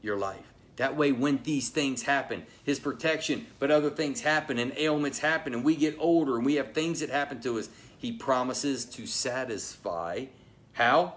your 0.02 0.16
life. 0.16 0.52
That 0.76 0.96
way, 0.96 1.12
when 1.12 1.42
these 1.42 1.68
things 1.68 2.02
happen, 2.02 2.44
His 2.64 2.78
protection, 2.78 3.46
but 3.58 3.70
other 3.70 3.90
things 3.90 4.22
happen 4.22 4.58
and 4.58 4.72
ailments 4.76 5.18
happen, 5.18 5.52
and 5.52 5.64
we 5.64 5.76
get 5.76 5.96
older 5.98 6.36
and 6.36 6.46
we 6.46 6.54
have 6.54 6.72
things 6.72 7.00
that 7.00 7.10
happen 7.10 7.40
to 7.42 7.58
us, 7.58 7.68
He 7.98 8.12
promises 8.12 8.84
to 8.86 9.06
satisfy. 9.06 10.26
How? 10.72 11.14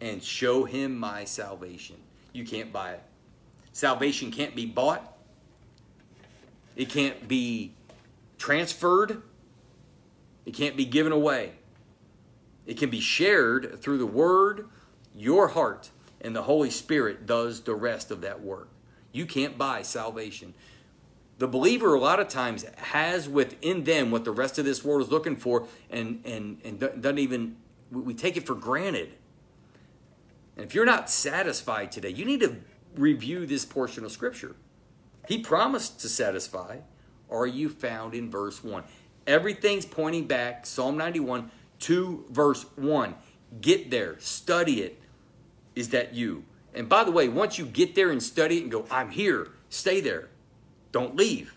And 0.00 0.22
show 0.22 0.64
Him 0.64 0.98
my 0.98 1.24
salvation. 1.24 1.96
You 2.32 2.44
can't 2.44 2.72
buy 2.72 2.92
it. 2.92 3.02
Salvation 3.72 4.32
can't 4.32 4.56
be 4.56 4.66
bought, 4.66 5.16
it 6.74 6.88
can't 6.88 7.28
be 7.28 7.72
transferred, 8.38 9.22
it 10.44 10.54
can't 10.54 10.76
be 10.76 10.86
given 10.86 11.12
away. 11.12 11.52
It 12.66 12.78
can 12.78 12.90
be 12.90 13.00
shared 13.00 13.80
through 13.80 13.98
the 13.98 14.06
Word, 14.06 14.68
your 15.14 15.48
heart, 15.48 15.90
and 16.20 16.34
the 16.34 16.42
Holy 16.42 16.70
Spirit 16.70 17.26
does 17.26 17.62
the 17.62 17.74
rest 17.74 18.10
of 18.10 18.20
that 18.22 18.42
work. 18.42 18.68
You 19.12 19.26
can't 19.26 19.56
buy 19.56 19.82
salvation. 19.82 20.54
The 21.38 21.48
believer, 21.48 21.94
a 21.94 22.00
lot 22.00 22.20
of 22.20 22.28
times, 22.28 22.64
has 22.76 23.28
within 23.28 23.84
them 23.84 24.10
what 24.10 24.24
the 24.24 24.30
rest 24.30 24.58
of 24.58 24.64
this 24.64 24.84
world 24.84 25.02
is 25.02 25.10
looking 25.10 25.36
for, 25.36 25.66
and, 25.90 26.20
and, 26.24 26.58
and 26.64 26.80
doesn't 26.80 27.18
even, 27.18 27.56
we 27.90 28.14
take 28.14 28.36
it 28.36 28.46
for 28.46 28.54
granted. 28.54 29.12
And 30.56 30.64
if 30.64 30.74
you're 30.74 30.86
not 30.86 31.10
satisfied 31.10 31.92
today, 31.92 32.08
you 32.08 32.24
need 32.24 32.40
to 32.40 32.56
review 32.94 33.46
this 33.46 33.66
portion 33.66 34.04
of 34.04 34.12
Scripture. 34.12 34.56
He 35.28 35.38
promised 35.38 36.00
to 36.00 36.08
satisfy. 36.08 36.78
Are 37.30 37.46
you 37.46 37.68
found 37.68 38.14
in 38.14 38.30
verse 38.30 38.64
1? 38.64 38.84
Everything's 39.26 39.84
pointing 39.84 40.26
back, 40.26 40.64
Psalm 40.64 40.96
91, 40.96 41.50
to 41.80 42.24
verse 42.30 42.64
1. 42.76 43.14
Get 43.60 43.90
there, 43.90 44.18
study 44.20 44.82
it, 44.82 45.00
is 45.76 45.90
that 45.90 46.14
you? 46.14 46.44
And 46.74 46.88
by 46.88 47.04
the 47.04 47.12
way, 47.12 47.28
once 47.28 47.58
you 47.58 47.66
get 47.66 47.94
there 47.94 48.10
and 48.10 48.22
study 48.22 48.58
it 48.58 48.62
and 48.62 48.72
go, 48.72 48.86
I'm 48.90 49.10
here, 49.10 49.52
stay 49.68 50.00
there. 50.00 50.30
Don't 50.90 51.14
leave. 51.14 51.56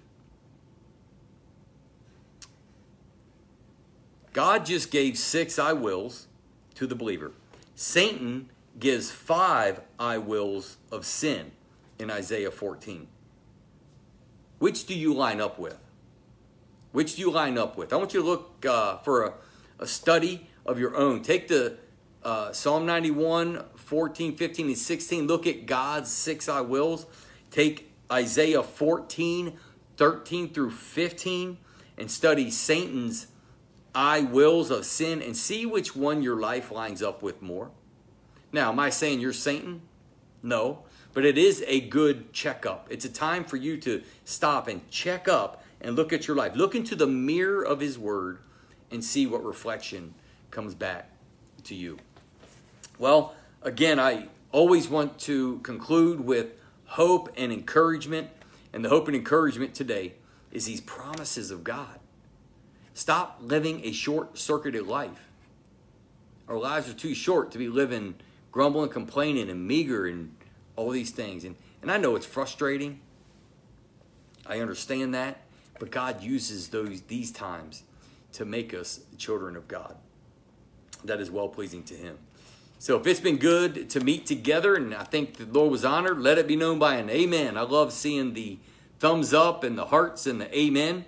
God 4.34 4.66
just 4.66 4.92
gave 4.92 5.18
six 5.18 5.58
I 5.58 5.74
wills 5.74 6.28
to 6.76 6.86
the 6.86 6.96
believer. 6.96 7.32
Satan 7.76 8.50
gives 8.80 9.12
five 9.12 9.82
I 9.98 10.18
wills 10.18 10.78
of 10.92 11.06
sin 11.06 11.52
in 11.98 12.12
Isaiah 12.12 12.52
14. 12.52 13.08
Which 14.60 14.86
do 14.86 14.94
you 14.94 15.14
line 15.14 15.42
up 15.42 15.58
with? 15.58 15.78
Which 16.92 17.16
do 17.16 17.22
you 17.22 17.32
line 17.32 17.58
up 17.58 17.78
with? 17.78 17.94
I 17.94 17.98
want 17.98 18.14
you 18.14 18.22
to 18.22 18.26
look 18.26 18.66
uh, 18.66 18.98
for 18.98 19.24
a, 19.24 19.34
a 19.80 19.88
study 19.88 20.48
of 20.66 20.80
your 20.80 20.96
own. 20.96 21.22
Take 21.22 21.48
the 21.48 21.78
uh, 22.24 22.52
Psalm 22.52 22.86
91, 22.86 23.64
14, 23.90 24.36
15, 24.36 24.68
and 24.68 24.78
16. 24.78 25.26
Look 25.26 25.48
at 25.48 25.66
God's 25.66 26.12
six 26.12 26.48
I 26.48 26.62
wills. 26.62 27.08
Take 27.50 27.92
Isaiah 28.12 28.62
14, 28.62 29.58
13 29.98 30.54
through 30.54 30.70
15, 30.70 31.58
and 31.98 32.12
study 32.12 32.52
Satan's 32.52 33.28
I 33.96 34.22
wills 34.22 34.70
of 34.70 34.86
sin 34.86 35.24
and 35.24 35.36
see 35.36 35.66
which 35.66 35.96
one 35.96 36.22
your 36.22 36.40
life 36.40 36.70
lines 36.70 37.02
up 37.02 37.24
with 37.24 37.42
more. 37.42 37.72
Now, 38.52 38.70
am 38.70 38.80
I 38.80 38.92
saying 38.92 39.22
you're 39.22 39.34
Satan? 39.34 39.82
No, 40.44 40.84
but 41.14 41.26
it 41.26 41.40
is 41.40 41.64
a 41.66 41.80
good 41.80 42.32
checkup. 42.32 42.86
It's 42.92 43.06
a 43.06 43.10
time 43.10 43.44
for 43.44 43.58
you 43.58 43.76
to 43.78 44.04
stop 44.24 44.68
and 44.68 44.88
check 44.92 45.28
up 45.28 45.64
and 45.82 45.96
look 45.96 46.14
at 46.14 46.28
your 46.28 46.38
life. 46.38 46.56
Look 46.56 46.76
into 46.76 46.96
the 46.96 47.08
mirror 47.08 47.66
of 47.66 47.80
His 47.80 47.98
Word 47.98 48.38
and 48.92 49.04
see 49.04 49.26
what 49.26 49.44
reflection 49.44 50.14
comes 50.52 50.76
back 50.76 51.10
to 51.64 51.74
you. 51.74 51.98
Well, 53.00 53.34
again, 53.62 54.00
I 54.00 54.28
always 54.52 54.88
want 54.88 55.20
to 55.20 55.60
conclude 55.60 56.22
with 56.22 56.54
hope 56.86 57.30
and 57.38 57.52
encouragement. 57.52 58.30
And 58.74 58.86
the 58.86 58.90
hope 58.90 59.08
and 59.08 59.16
encouragement 59.16 59.74
today 59.74 60.14
is 60.52 60.66
these 60.66 60.82
promises 60.82 61.52
of 61.52 61.64
God. 61.64 62.00
Stop 62.94 63.40
living 63.42 63.82
a 63.84 63.92
short 63.92 64.38
circuited 64.38 64.86
life. 64.86 65.28
Our 66.48 66.58
lives 66.58 66.90
are 66.90 66.94
too 66.94 67.14
short 67.14 67.52
to 67.52 67.58
be 67.58 67.68
living 67.68 68.16
grumbling, 68.52 68.90
complaining, 68.90 69.50
and 69.50 69.68
meager 69.68 70.08
and 70.08 70.36
all 70.76 70.90
these 70.90 71.12
things. 71.12 71.44
And, 71.44 71.56
and 71.82 71.92
I 71.92 71.98
know 71.98 72.16
it's 72.16 72.26
frustrating. 72.26 73.00
I 74.46 74.60
understand 74.60 75.14
that. 75.14 75.42
But 75.80 75.92
God 75.92 76.22
uses 76.22 76.70
those 76.70 77.02
these 77.04 77.32
times 77.32 77.84
to 78.34 78.46
make 78.46 78.74
us 78.74 79.00
children 79.18 79.56
of 79.56 79.68
God. 79.68 79.96
That 81.06 81.22
is 81.22 81.32
well 81.32 81.48
pleasing 81.48 81.84
to 81.84 81.94
Him. 81.94 82.18
So 82.82 82.98
if 82.98 83.06
it's 83.08 83.20
been 83.20 83.36
good 83.36 83.90
to 83.90 84.00
meet 84.00 84.26
together 84.26 84.74
and 84.76 84.96
I 84.96 85.04
think 85.04 85.36
the 85.36 85.46
Lord 85.46 85.70
was 85.70 85.84
honored, 85.84 86.20
let 86.20 86.38
it 86.38 86.48
be 86.48 86.56
known 86.56 86.80
by 86.80 86.96
an 86.96 87.10
amen. 87.10 87.58
I 87.58 87.64
love 87.64 87.92
seeing 87.92 88.34
the 88.34 88.58
thumbs 89.00 89.34
up 89.34 89.66
and 89.66 89.78
the 89.78 89.88
hearts 89.88 90.26
and 90.26 90.40
the 90.40 90.58
amen 90.58 91.04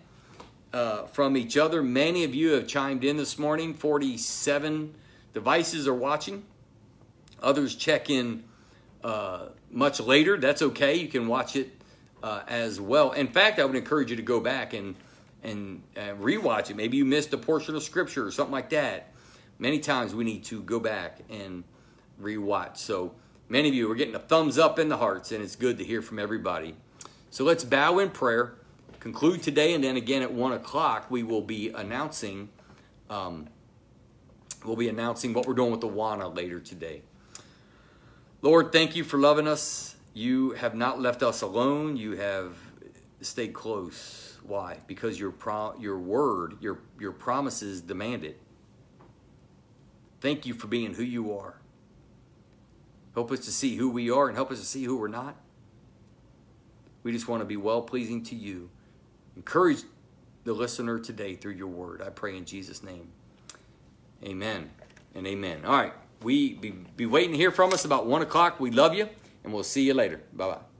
uh, 0.73 1.05
from 1.05 1.37
each 1.37 1.55
other. 1.55 1.81
Many 1.81 2.25
of 2.25 2.35
you 2.35 2.51
have 2.51 2.67
chimed 2.67 3.05
in 3.05 3.15
this 3.15 3.39
morning. 3.39 3.73
47 3.73 4.93
devices 5.33 5.87
are 5.87 5.93
watching. 5.93 6.43
Others 7.41 7.75
check 7.75 8.09
in 8.09 8.43
uh, 9.01 9.45
much 9.71 10.01
later. 10.01 10.35
That's 10.35 10.61
okay. 10.61 10.95
You 10.95 11.07
can 11.07 11.25
watch 11.25 11.55
it 11.55 11.71
uh, 12.21 12.41
as 12.49 12.81
well. 12.81 13.13
In 13.13 13.27
fact, 13.27 13.59
I 13.59 13.65
would 13.65 13.77
encourage 13.77 14.09
you 14.09 14.17
to 14.17 14.21
go 14.21 14.41
back 14.41 14.73
and 14.73 14.95
and 15.41 15.81
uh, 15.97 16.15
rewatch 16.19 16.69
it. 16.69 16.75
Maybe 16.75 16.97
you 16.97 17.05
missed 17.05 17.33
a 17.33 17.37
portion 17.37 17.75
of 17.75 17.81
scripture 17.81 18.27
or 18.27 18.29
something 18.29 18.51
like 18.51 18.69
that 18.71 19.10
many 19.61 19.79
times 19.79 20.13
we 20.13 20.23
need 20.23 20.43
to 20.45 20.61
go 20.63 20.79
back 20.79 21.19
and 21.29 21.63
rewatch. 22.19 22.77
So 22.77 23.13
many 23.47 23.69
of 23.69 23.75
you 23.75 23.89
are 23.91 23.95
getting 23.95 24.15
a 24.15 24.19
thumbs 24.19 24.57
up 24.57 24.79
in 24.79 24.89
the 24.89 24.97
hearts, 24.97 25.31
and 25.31 25.41
it's 25.41 25.55
good 25.55 25.77
to 25.77 25.85
hear 25.85 26.01
from 26.01 26.17
everybody. 26.19 26.75
So 27.29 27.45
let's 27.45 27.63
bow 27.63 27.99
in 27.99 28.09
prayer, 28.09 28.55
conclude 28.99 29.43
today, 29.43 29.73
and 29.73 29.83
then 29.83 29.95
again 29.95 30.23
at 30.23 30.33
one 30.33 30.51
o'clock 30.51 31.09
we 31.09 31.23
will 31.23 31.43
be 31.43 31.69
announcing. 31.69 32.49
Um, 33.09 33.47
we'll 34.65 34.75
be 34.75 34.89
announcing 34.89 35.31
what 35.33 35.47
we're 35.47 35.53
doing 35.53 35.71
with 35.71 35.81
the 35.81 35.87
Wana 35.87 36.35
later 36.35 36.59
today. 36.59 37.03
Lord, 38.41 38.71
thank 38.71 38.95
you 38.95 39.03
for 39.03 39.17
loving 39.17 39.47
us. 39.47 39.95
You 40.15 40.51
have 40.51 40.73
not 40.73 40.99
left 40.99 41.21
us 41.21 41.43
alone. 41.43 41.95
You 41.97 42.13
have 42.13 42.57
stayed 43.21 43.53
close. 43.53 44.39
Why? 44.41 44.79
Because 44.87 45.19
your 45.19 45.29
pro- 45.29 45.75
your 45.79 45.99
word, 45.99 46.57
your 46.59 46.79
your 46.99 47.11
promises 47.11 47.79
demand 47.79 48.23
it. 48.23 48.40
Thank 50.21 50.45
you 50.45 50.53
for 50.53 50.67
being 50.67 50.93
who 50.93 51.03
you 51.03 51.35
are. 51.37 51.55
Help 53.13 53.31
us 53.31 53.39
to 53.41 53.51
see 53.51 53.75
who 53.75 53.89
we 53.89 54.09
are 54.09 54.27
and 54.27 54.37
help 54.37 54.51
us 54.51 54.59
to 54.59 54.65
see 54.65 54.83
who 54.83 54.97
we're 54.97 55.07
not. 55.07 55.35
We 57.03 57.11
just 57.11 57.27
want 57.27 57.41
to 57.41 57.45
be 57.45 57.57
well 57.57 57.81
pleasing 57.81 58.23
to 58.25 58.35
you. 58.35 58.69
Encourage 59.35 59.79
the 60.43 60.53
listener 60.53 60.99
today 60.99 61.35
through 61.35 61.53
your 61.53 61.67
word. 61.67 62.01
I 62.01 62.09
pray 62.09 62.37
in 62.37 62.45
Jesus' 62.45 62.83
name. 62.83 63.09
Amen 64.23 64.69
and 65.15 65.25
amen. 65.25 65.65
All 65.65 65.73
right. 65.73 65.93
We 66.21 66.53
be, 66.53 66.69
be 66.95 67.07
waiting 67.07 67.31
to 67.31 67.37
hear 67.37 67.51
from 67.51 67.73
us 67.73 67.83
about 67.83 68.05
one 68.05 68.21
o'clock. 68.21 68.59
We 68.59 68.69
love 68.69 68.93
you, 68.93 69.09
and 69.43 69.51
we'll 69.51 69.63
see 69.63 69.81
you 69.81 69.95
later. 69.95 70.21
Bye 70.33 70.49
bye. 70.49 70.70